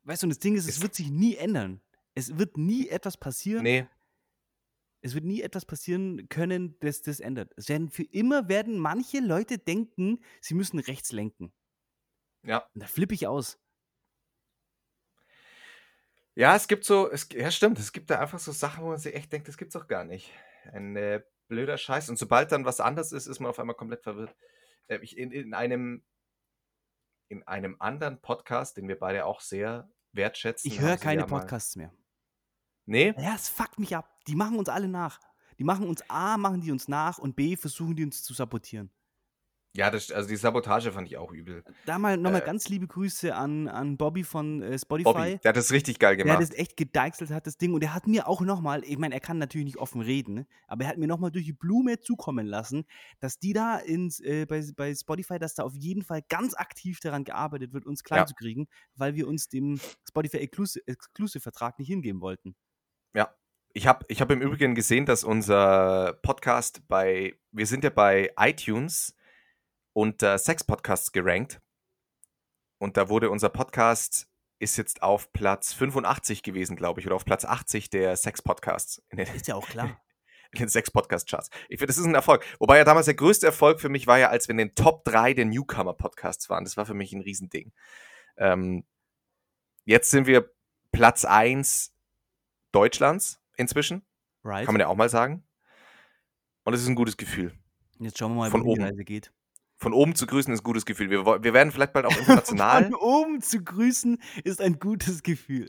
Weißt 0.05 0.23
du, 0.23 0.27
und 0.27 0.31
das 0.31 0.39
Ding 0.39 0.55
ist, 0.57 0.65
es 0.65 0.77
Ist- 0.77 0.83
wird 0.83 0.95
sich 0.95 1.11
nie 1.11 1.37
ändern. 1.37 1.83
Es 2.15 2.39
wird 2.39 2.57
nie 2.57 2.89
etwas 2.89 3.17
passieren. 3.19 3.63
Nee. 3.63 3.87
Es 5.05 5.15
wird 5.15 5.25
nie 5.25 5.43
etwas 5.43 5.67
passieren 5.67 6.31
können, 6.31 6.79
das 6.81 7.03
das 7.03 7.21
ändert. 7.21 7.53
Es 7.57 7.69
werden 7.69 7.91
für 7.91 8.05
immer 8.05 8.49
werden 8.49 8.79
manche 8.79 9.21
Leute 9.21 9.59
denken, 9.59 10.25
sie 10.41 10.55
müssen 10.55 10.79
rechts 10.79 11.13
lenken. 11.13 11.53
Ja. 12.43 12.67
Und 12.75 12.83
da 12.83 12.87
flippe 12.87 13.13
ich 13.13 13.27
aus. 13.27 13.59
Ja, 16.35 16.57
es 16.57 16.69
gibt 16.69 16.85
so, 16.85 17.11
es, 17.11 17.29
ja 17.33 17.51
stimmt, 17.51 17.79
es 17.79 17.93
gibt 17.93 18.09
da 18.09 18.19
einfach 18.19 18.39
so 18.39 18.51
Sachen, 18.51 18.83
wo 18.83 18.89
man 18.89 18.99
sich 18.99 19.15
echt 19.15 19.31
denkt, 19.31 19.47
das 19.47 19.59
gibt's 19.59 19.75
doch 19.75 19.89
gar 19.89 20.05
nicht. 20.05 20.33
Ein 20.73 20.97
äh, 20.97 21.23
blöder 21.49 21.77
Scheiß. 21.77 22.09
Und 22.09 22.19
sobald 22.19 22.51
dann 22.51 22.65
was 22.65 22.81
anders 22.81 23.13
ist, 23.13 23.27
ist 23.27 23.41
man 23.41 23.51
auf 23.51 23.59
einmal 23.59 23.77
komplett 23.77 24.03
verwirrt. 24.03 24.35
Äh, 24.87 25.01
ich, 25.03 25.19
in, 25.19 25.31
in 25.31 25.53
einem 25.53 26.03
in 27.29 27.43
einem 27.43 27.77
anderen 27.79 28.21
Podcast, 28.21 28.77
den 28.79 28.89
wir 28.89 28.99
beide 28.99 29.27
auch 29.27 29.41
sehr 29.41 29.91
wertschätzen. 30.13 30.71
Ich 30.71 30.81
höre 30.81 30.97
keine 30.97 31.27
Podcasts 31.27 31.77
mehr. 31.77 31.93
Nee? 32.87 33.15
Ja, 33.19 33.35
es 33.35 33.49
fuckt 33.49 33.79
mich 33.79 33.97
ab. 33.97 34.11
Die 34.27 34.35
machen 34.35 34.59
uns 34.59 34.69
alle 34.69 34.89
nach. 34.89 35.21
Die 35.59 35.65
machen 35.65 35.87
uns 35.89 36.03
A, 36.11 36.37
machen 36.37 36.61
die 36.61 36.73
uns 36.73 36.89
nach 36.89 37.19
und 37.19 37.37
B, 37.37 37.57
versuchen 37.57 37.95
die 37.97 38.05
uns 38.05 38.23
zu 38.23 38.35
sabotieren. 38.35 38.91
Ja, 39.77 39.91
das, 39.91 40.13
also 40.13 40.29
die 40.29 40.37
Sabotage 40.37 40.93
fand 40.93 41.09
ich 41.09 41.17
auch 41.17 41.33
übel. 41.33 41.65
Da 41.85 41.99
mal 41.99 42.17
nochmal 42.17 42.43
Äh. 42.43 42.47
ganz 42.47 42.69
liebe 42.69 42.87
Grüße 42.87 43.35
an, 43.35 43.67
an 43.67 43.97
Bobby 43.97 44.23
von 44.23 44.63
äh, 44.63 44.79
Spotify. 44.79 45.13
Bobby, 45.13 45.39
der 45.43 45.49
hat 45.49 45.57
das 45.57 45.73
richtig 45.73 45.99
geil 45.99 46.17
Der 46.17 46.25
gemacht. 46.27 46.37
hat 46.41 46.45
es 46.49 46.57
echt 46.57 46.77
gedeichselt, 46.77 47.31
hat 47.31 47.49
das 47.49 47.57
Ding. 47.59 47.75
Und 47.75 47.83
er 47.83 47.93
hat 47.93 48.07
mir 48.07 48.29
auch 48.29 48.41
nochmal, 48.41 48.85
ich 48.85 48.99
meine, 48.99 49.15
er 49.15 49.21
kann 49.21 49.39
natürlich 49.39 49.65
nicht 49.65 49.79
offen 49.79 50.01
reden, 50.01 50.35
ne, 50.35 50.47
aber 50.69 50.85
er 50.85 50.91
hat 50.91 50.99
mir 50.99 51.09
nochmal 51.09 51.33
durch 51.33 51.47
die 51.47 51.53
Blume 51.53 51.99
zukommen 51.99 52.47
lassen, 52.47 52.85
dass 53.19 53.41
die 53.41 53.53
da 53.53 53.77
ins, 53.79 54.21
äh, 54.21 54.47
bei, 54.47 54.65
bei 54.77 54.95
Spotify, 54.95 55.41
dass 55.41 55.57
da 55.57 55.65
auf 55.65 55.75
jeden 55.75 56.03
Fall 56.03 56.23
ganz 56.29 56.55
aktiv 56.55 57.01
daran 57.01 57.25
gearbeitet 57.25 57.73
wird, 57.73 57.85
uns 57.85 58.05
klein 58.05 58.21
Ja. 58.21 58.27
zu 58.27 58.35
kriegen, 58.35 58.69
weil 58.95 59.17
wir 59.17 59.27
uns 59.27 59.49
dem 59.49 59.81
Spotify 60.09 60.37
Exclusive- 60.39 60.83
Exclusive-Vertrag 60.87 61.81
nicht 61.81 61.89
hingeben 61.89 62.21
wollten. 62.21 62.55
Ich 63.77 63.89
habe 63.89 64.07
ich 64.07 64.21
hab 64.21 64.31
im 64.31 64.41
Übrigen 64.41 64.77
gesehen, 64.77 65.05
dass 65.05 65.25
unser 65.25 66.13
Podcast 66.23 66.87
bei, 66.87 67.37
wir 67.51 67.67
sind 67.67 67.83
ja 67.83 67.91
bei 67.91 68.33
iTunes 68.39 69.17
unter 69.93 70.39
Sex-Podcasts 70.39 71.11
gerankt. 71.11 71.61
Und 72.79 72.97
da 72.97 73.09
wurde 73.09 73.31
unser 73.31 73.49
Podcast, 73.49 74.29
ist 74.61 74.77
jetzt 74.77 75.03
auf 75.03 75.33
Platz 75.33 75.73
85 75.73 76.45
gewesen, 76.45 76.77
glaube 76.77 77.01
ich, 77.01 77.07
oder 77.07 77.17
auf 77.17 77.25
Platz 77.25 77.45
80 77.45 77.91
der 77.91 78.15
Sex-Podcasts 78.15 79.03
Ist 79.11 79.49
ja 79.49 79.57
auch 79.57 79.67
klar. 79.67 80.01
in 80.53 80.61
den 80.61 80.69
Sex-Podcast-Charts. 80.69 81.51
Ich 81.69 81.79
finde, 81.79 81.89
das 81.89 81.99
ist 81.99 82.05
ein 82.05 82.15
Erfolg. 82.15 82.45
Wobei 82.61 82.79
ja 82.79 82.85
damals 82.85 83.07
der 83.07 83.15
größte 83.15 83.47
Erfolg 83.47 83.81
für 83.81 83.89
mich 83.89 84.07
war 84.07 84.19
ja, 84.19 84.29
als 84.29 84.47
wir 84.47 84.53
in 84.53 84.59
den 84.59 84.77
Top 84.77 85.05
3 85.05 85.35
der 85.35 85.47
Newcomer-Podcasts 85.47 86.49
waren. 86.49 86.63
Das 86.63 86.77
war 86.77 86.87
für 86.87 86.95
mich 86.95 87.13
ein 87.13 87.23
Riesending. 87.23 87.73
Ähm, 88.37 88.85
jetzt 89.85 90.13
sind 90.13 90.29
wir 90.29 90.49
Platz 90.93 91.25
1 91.25 91.93
Deutschlands 92.71 93.41
inzwischen. 93.57 94.03
Right? 94.43 94.65
Kann 94.67 94.75
man 94.75 94.81
ja 94.81 94.89
auch 94.89 94.97
mal 94.97 95.09
sagen. 95.09 95.45
Und 96.65 96.75
es 96.75 96.81
ist 96.83 96.89
ein 96.89 96.95
gutes 96.95 97.17
Gefühl. 97.17 97.53
Jetzt 97.99 98.19
schauen 98.19 98.33
wir 98.33 98.37
mal, 98.41 98.51
von 98.51 98.63
die 98.63 98.69
oben. 98.69 98.83
Reise 98.83 99.05
geht. 99.05 99.33
Von 99.77 99.93
oben 99.93 100.15
zu 100.15 100.27
grüßen 100.27 100.53
ist 100.53 100.61
ein 100.61 100.65
gutes 100.65 100.85
Gefühl. 100.87 101.11
Wir, 101.11 101.27
wo- 101.27 101.43
wir 101.43 101.53
werden 101.53 101.73
vielleicht 101.73 101.93
bald 101.93 102.07
auch 102.07 102.17
international. 102.17 102.85
Von 102.91 102.95
oben 102.95 103.41
zu 103.43 103.63
grüßen 103.63 104.19
ist 104.45 104.61
ein 104.61 104.79
gutes 104.79 105.23
Gefühl. 105.23 105.69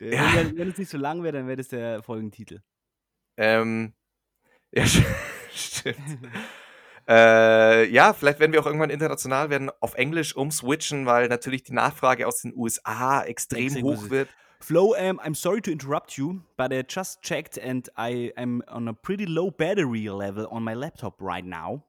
Äh, 0.00 0.14
Ja. 0.16 0.34
Wenn, 0.34 0.56
wenn 0.56 0.68
es 0.70 0.78
nicht 0.78 0.90
so 0.90 0.98
lang 0.98 1.22
wäre, 1.22 1.32
dann 1.36 1.46
wäre 1.46 1.56
das 1.56 1.68
der 1.68 2.02
Folgentitel. 2.02 2.60
ähm, 3.36 3.92
ja, 4.72 4.84
stimmt. 5.52 5.96
Äh, 7.08 7.88
ja, 7.90 8.12
vielleicht 8.14 8.40
werden 8.40 8.52
wir 8.52 8.60
auch 8.60 8.66
irgendwann 8.66 8.90
international 8.90 9.48
werden, 9.48 9.70
auf 9.80 9.94
Englisch 9.94 10.34
umswitchen, 10.34 11.06
weil 11.06 11.28
natürlich 11.28 11.62
die 11.62 11.72
Nachfrage 11.72 12.26
aus 12.26 12.40
den 12.42 12.52
USA 12.56 13.22
extrem 13.22 13.66
Extrem 13.66 13.84
hoch 13.84 14.10
wird. 14.10 14.28
Flo, 14.66 14.96
um, 14.96 15.20
I'm 15.22 15.36
sorry 15.36 15.62
to 15.62 15.70
interrupt 15.70 16.18
you, 16.18 16.42
but 16.56 16.72
I 16.72 16.82
just 16.82 17.22
checked 17.22 17.56
and 17.56 17.88
I 17.96 18.32
am 18.36 18.62
on 18.66 18.88
a 18.88 18.94
pretty 18.94 19.24
low 19.24 19.52
battery 19.52 20.08
level 20.08 20.48
on 20.50 20.64
my 20.64 20.74
laptop 20.74 21.22
right 21.22 21.44
now. 21.44 21.84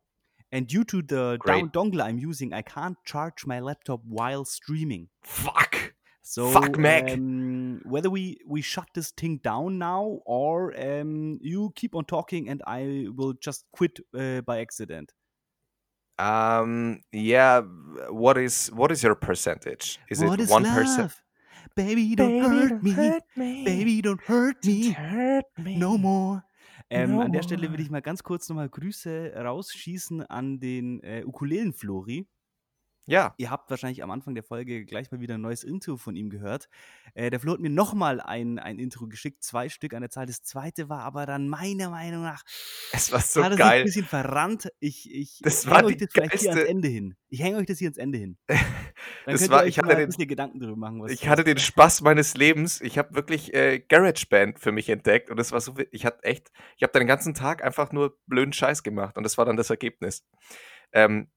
And 0.51 0.67
due 0.67 0.83
to 0.83 1.01
the 1.01 1.37
Great. 1.39 1.55
down 1.55 1.69
dongle 1.71 2.03
I'm 2.03 2.19
using, 2.19 2.53
I 2.53 2.61
can't 2.61 2.95
charge 3.03 3.47
my 3.47 3.59
laptop 3.61 4.01
while 4.05 4.45
streaming. 4.45 5.07
Fuck! 5.23 5.95
So, 6.21 6.51
Fuck, 6.51 6.77
Mac. 6.77 7.09
Um, 7.09 7.81
whether 7.83 8.11
we, 8.11 8.37
we 8.45 8.61
shut 8.61 8.89
this 8.93 9.09
thing 9.09 9.39
down 9.43 9.79
now 9.79 10.19
or 10.27 10.79
um, 10.79 11.39
you 11.41 11.73
keep 11.75 11.95
on 11.95 12.05
talking 12.05 12.47
and 12.47 12.61
I 12.67 13.07
will 13.09 13.33
just 13.33 13.65
quit 13.71 13.97
uh, 14.15 14.41
by 14.41 14.59
accident. 14.59 15.13
Um, 16.19 17.01
yeah, 17.11 17.61
what 18.09 18.37
is 18.37 18.67
what 18.67 18.91
is 18.91 19.01
your 19.01 19.15
percentage? 19.15 19.97
Is 20.11 20.23
what 20.23 20.39
it 20.39 20.43
is 20.43 20.49
one 20.51 20.63
percent? 20.63 21.11
Baby, 21.75 22.15
don't 22.15 22.41
hurt 22.41 22.83
me. 22.83 23.63
Baby, 23.63 24.01
don't 24.01 24.21
hurt 24.27 24.65
me. 24.65 24.95
No 25.77 25.97
more. 25.97 26.43
Ähm, 26.89 27.11
No 27.11 27.21
an 27.21 27.31
der 27.33 27.43
Stelle 27.43 27.71
will 27.71 27.79
ich 27.79 27.89
mal 27.89 28.01
ganz 28.01 28.23
kurz 28.23 28.47
nochmal 28.49 28.69
Grüße 28.69 29.33
rausschießen 29.35 30.21
an 30.23 30.59
den 30.59 31.01
äh, 31.03 31.23
Ukulelen-Flori. 31.25 32.27
Ja, 33.09 33.33
Ihr 33.37 33.49
habt 33.49 33.69
wahrscheinlich 33.69 34.03
am 34.03 34.11
Anfang 34.11 34.35
der 34.35 34.43
Folge 34.43 34.83
gleich 34.85 35.09
mal 35.11 35.21
wieder 35.21 35.35
ein 35.35 35.41
neues 35.41 35.63
Intro 35.63 35.95
von 35.95 36.15
ihm 36.17 36.29
gehört. 36.29 36.67
Äh, 37.13 37.29
der 37.29 37.39
Flo 37.39 37.53
hat 37.53 37.59
mir 37.61 37.69
nochmal 37.69 38.19
ein, 38.19 38.59
ein 38.59 38.79
Intro 38.79 39.07
geschickt, 39.07 39.43
zwei 39.43 39.69
Stück 39.69 39.93
an 39.93 40.01
der 40.01 40.09
Zahl. 40.09 40.25
Das 40.25 40.43
zweite 40.43 40.89
war 40.89 40.99
aber 41.03 41.25
dann 41.25 41.47
meiner 41.47 41.89
Meinung 41.89 42.21
nach, 42.23 42.43
es 42.91 43.09
war 43.13 43.21
so 43.21 43.41
hat 43.43 43.51
er 43.51 43.55
sich 43.55 43.65
ein 43.65 43.69
geil. 43.69 43.83
bisschen 43.85 44.05
verrannt. 44.05 44.69
Ich, 44.81 45.09
ich 45.09 45.39
Das 45.41 45.65
häng 45.65 45.71
war 45.71 45.85
euch 45.85 45.97
das 45.97 46.09
vielleicht 46.11 46.39
hier 46.39 46.51
ans 46.51 46.63
Ende 46.65 46.89
hin. 46.89 47.15
Ich 47.29 47.41
hänge 47.41 47.57
euch 47.57 47.65
das 47.65 47.77
hier 47.79 47.87
ans 47.87 47.97
Ende 47.97 48.17
hin. 48.17 48.37
Dann 48.47 48.57
Das 49.25 49.39
könnt 49.41 49.51
war- 49.51 49.61
ihr 49.61 49.63
euch 49.63 49.69
ich 49.69 49.77
hatte 49.77 49.87
mal 49.87 49.93
ein 49.93 49.99
den- 49.99 50.07
bisschen 50.07 50.27
Gedanken 50.27 50.59
darüber 50.59 50.77
machen. 50.77 51.01
Was 51.01 51.11
Ich 51.11 51.29
hatte 51.29 51.45
den 51.45 51.57
Spaß 51.59 52.01
meines 52.01 52.35
Lebens. 52.35 52.81
Ich 52.81 52.97
habe 52.97 53.15
wirklich 53.15 53.53
äh, 53.53 53.79
GarageBand 53.79 54.59
für 54.59 54.73
mich 54.73 54.89
entdeckt 54.89 55.29
und 55.31 55.39
es 55.39 55.53
war 55.53 55.61
so, 55.61 55.75
ich 55.91 56.05
hatte 56.05 56.23
echt, 56.23 56.51
ich 56.75 56.83
habe 56.83 56.91
den 56.97 57.07
ganzen 57.07 57.33
Tag 57.33 57.63
einfach 57.63 57.93
nur 57.93 58.17
blöden 58.27 58.51
Scheiß 58.51 58.83
gemacht 58.83 59.17
und 59.17 59.23
das 59.23 59.37
war 59.37 59.45
dann 59.45 59.55
das 59.55 59.69
Ergebnis. 59.69 60.25
Ähm, 60.91 61.29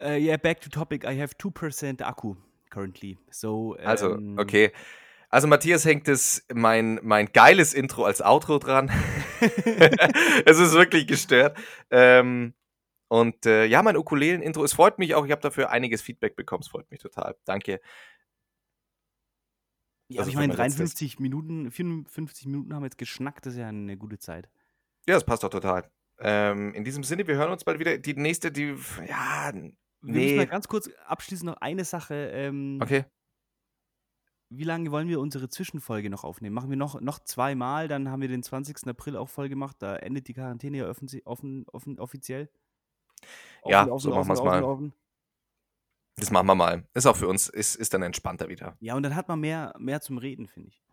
Uh, 0.00 0.18
yeah, 0.18 0.36
back 0.36 0.60
to 0.60 0.68
topic. 0.68 1.04
I 1.04 1.18
have 1.20 1.36
2% 1.38 2.02
Akku 2.02 2.36
currently. 2.70 3.18
So, 3.30 3.76
also, 3.82 4.14
ähm, 4.14 4.38
okay. 4.38 4.72
Also 5.28 5.48
Matthias 5.48 5.84
hängt 5.84 6.06
es 6.08 6.46
mein, 6.52 7.00
mein 7.02 7.32
geiles 7.32 7.74
Intro 7.74 8.04
als 8.04 8.22
Outro 8.22 8.58
dran. 8.58 8.90
es 9.40 10.58
ist 10.58 10.74
wirklich 10.74 11.06
gestört. 11.06 11.58
Ähm, 11.90 12.54
und 13.08 13.46
äh, 13.46 13.64
ja, 13.66 13.82
mein 13.82 13.96
Ukulelen-Intro, 13.96 14.64
es 14.64 14.72
freut 14.72 14.98
mich 14.98 15.14
auch, 15.14 15.24
ich 15.24 15.32
habe 15.32 15.40
dafür 15.40 15.70
einiges 15.70 16.02
Feedback 16.02 16.36
bekommen, 16.36 16.62
es 16.62 16.68
freut 16.68 16.90
mich 16.90 17.00
total. 17.00 17.36
Danke. 17.44 17.80
Ja, 20.08 20.20
Also 20.20 20.30
ich 20.30 20.36
meine, 20.36 20.48
mein 20.54 20.56
letztes- 20.56 20.94
53 20.94 21.18
Minuten, 21.20 21.70
54 21.70 22.46
Minuten 22.46 22.74
haben 22.74 22.82
wir 22.82 22.86
jetzt 22.86 22.98
geschnackt, 22.98 23.46
das 23.46 23.54
ist 23.54 23.60
ja 23.60 23.68
eine 23.68 23.96
gute 23.96 24.18
Zeit. 24.18 24.48
Ja, 25.08 25.14
das 25.14 25.24
passt 25.24 25.42
doch 25.42 25.50
total. 25.50 25.88
Ähm, 26.18 26.72
in 26.74 26.84
diesem 26.84 27.04
Sinne, 27.04 27.26
wir 27.26 27.36
hören 27.36 27.52
uns 27.52 27.64
bald 27.64 27.78
wieder. 27.78 27.98
Die 27.98 28.14
nächste, 28.14 28.50
die, 28.50 28.74
ja, 29.06 29.52
Wir 30.06 30.14
müssen 30.14 30.26
nee. 30.26 30.36
mal 30.36 30.46
ganz 30.46 30.68
kurz 30.68 30.88
abschließend 31.06 31.50
noch 31.50 31.56
eine 31.60 31.84
Sache. 31.84 32.14
Ähm, 32.32 32.78
Okay. 32.82 33.04
Wie 34.48 34.62
lange 34.62 34.92
wollen 34.92 35.08
wir 35.08 35.18
unsere 35.18 35.48
Zwischenfolge 35.48 36.08
noch 36.08 36.22
aufnehmen? 36.22 36.54
Machen 36.54 36.70
wir 36.70 36.76
noch, 36.76 37.00
noch 37.00 37.18
zweimal, 37.18 37.88
dann 37.88 38.08
haben 38.10 38.20
wir 38.20 38.28
den 38.28 38.44
20. 38.44 38.86
April 38.86 39.16
auch 39.16 39.28
voll 39.28 39.48
gemacht. 39.48 39.76
Da 39.80 39.96
endet 39.96 40.28
die 40.28 40.34
Quarantäne 40.34 40.78
ja 40.78 40.88
offen, 40.88 41.08
offen, 41.24 41.66
offen, 41.72 41.98
offiziell. 41.98 42.48
Ja, 43.64 43.88
Offen, 43.88 43.98
so 43.98 44.10
offen, 44.12 44.18
machen 44.20 44.28
wir's 44.28 44.38
offen, 44.38 44.48
mal. 44.48 44.62
offen. 44.62 44.92
Das 46.16 46.30
machen 46.30 46.46
wir 46.46 46.54
mal. 46.54 46.88
Ist 46.94 47.06
auch 47.06 47.16
für 47.16 47.26
uns, 47.26 47.48
ist, 47.48 47.74
ist 47.74 47.92
dann 47.92 48.02
entspannter 48.02 48.48
wieder. 48.48 48.76
Ja, 48.78 48.94
und 48.94 49.02
dann 49.02 49.16
hat 49.16 49.26
man 49.26 49.40
mehr, 49.40 49.74
mehr 49.78 50.00
zum 50.00 50.18
Reden, 50.18 50.46
finde 50.46 50.68
ich. 50.68 50.84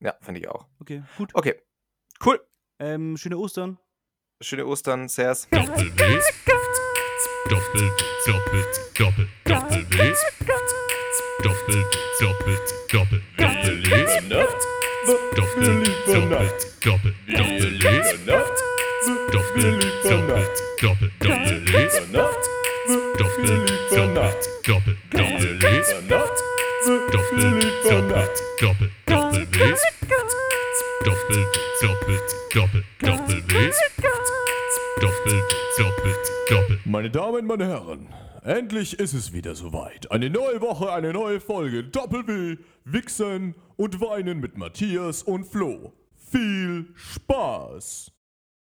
Ja, 0.00 0.14
finde 0.20 0.40
ich 0.40 0.48
auch. 0.48 0.66
Okay, 0.80 1.04
gut. 1.16 1.32
Okay. 1.34 1.62
Cool. 2.24 2.44
Ähm, 2.80 3.16
schöne 3.16 3.38
Ostern. 3.38 3.78
Schöne 4.42 4.66
Ostern. 4.66 5.08
Servus. 5.08 5.48
Doppel-W. 7.48 7.90
Doppel, 8.26 8.64
doppelt, 8.96 8.96
doppel, 8.96 9.26
doppel 9.66 9.84
W. 9.86 10.14
Doppel, 11.42 11.82
doppelt, 12.20 12.66
doppel, 12.92 13.20
doppel 13.36 13.76
W. 13.76 14.06
Doppel, 15.36 15.84
doppelt, 16.06 16.64
doppel, 16.82 17.12
doppel 17.28 17.70
W. 17.78 18.02
Doppel, 19.32 19.78
doppelt, 20.02 20.54
doppel, 20.82 21.10
doppel 21.20 21.58
W. 21.64 21.90
Doppel, 22.96 23.54
doppelt, 23.76 24.44
doppel, 24.66 24.96
doppel 25.12 25.52
W. 25.58 25.84
Doppel, 27.06 27.46
doppelt, 27.76 28.32
doppel, 28.58 28.90
doppel 29.06 29.46
W. 29.46 29.74
Doppel, 31.04 31.44
doppelt, 31.82 32.28
doppel, 32.52 32.82
doppel 33.00 33.40
W. 33.46 34.15
Doppel, 35.00 35.42
doppelt, 35.76 36.32
doppel. 36.48 36.80
Meine 36.86 37.10
Damen, 37.10 37.46
meine 37.46 37.66
Herren, 37.66 38.08
endlich 38.42 38.98
ist 38.98 39.12
es 39.12 39.30
wieder 39.34 39.54
soweit. 39.54 40.10
Eine 40.10 40.30
neue 40.30 40.62
Woche, 40.62 40.90
eine 40.90 41.12
neue 41.12 41.38
Folge 41.38 41.84
Doppel-W, 41.84 42.56
Wichsen 42.86 43.54
und 43.76 44.00
Weinen 44.00 44.40
mit 44.40 44.56
Matthias 44.56 45.22
und 45.22 45.44
Flo. 45.44 45.92
Viel 46.14 46.86
Spaß! 46.94 48.15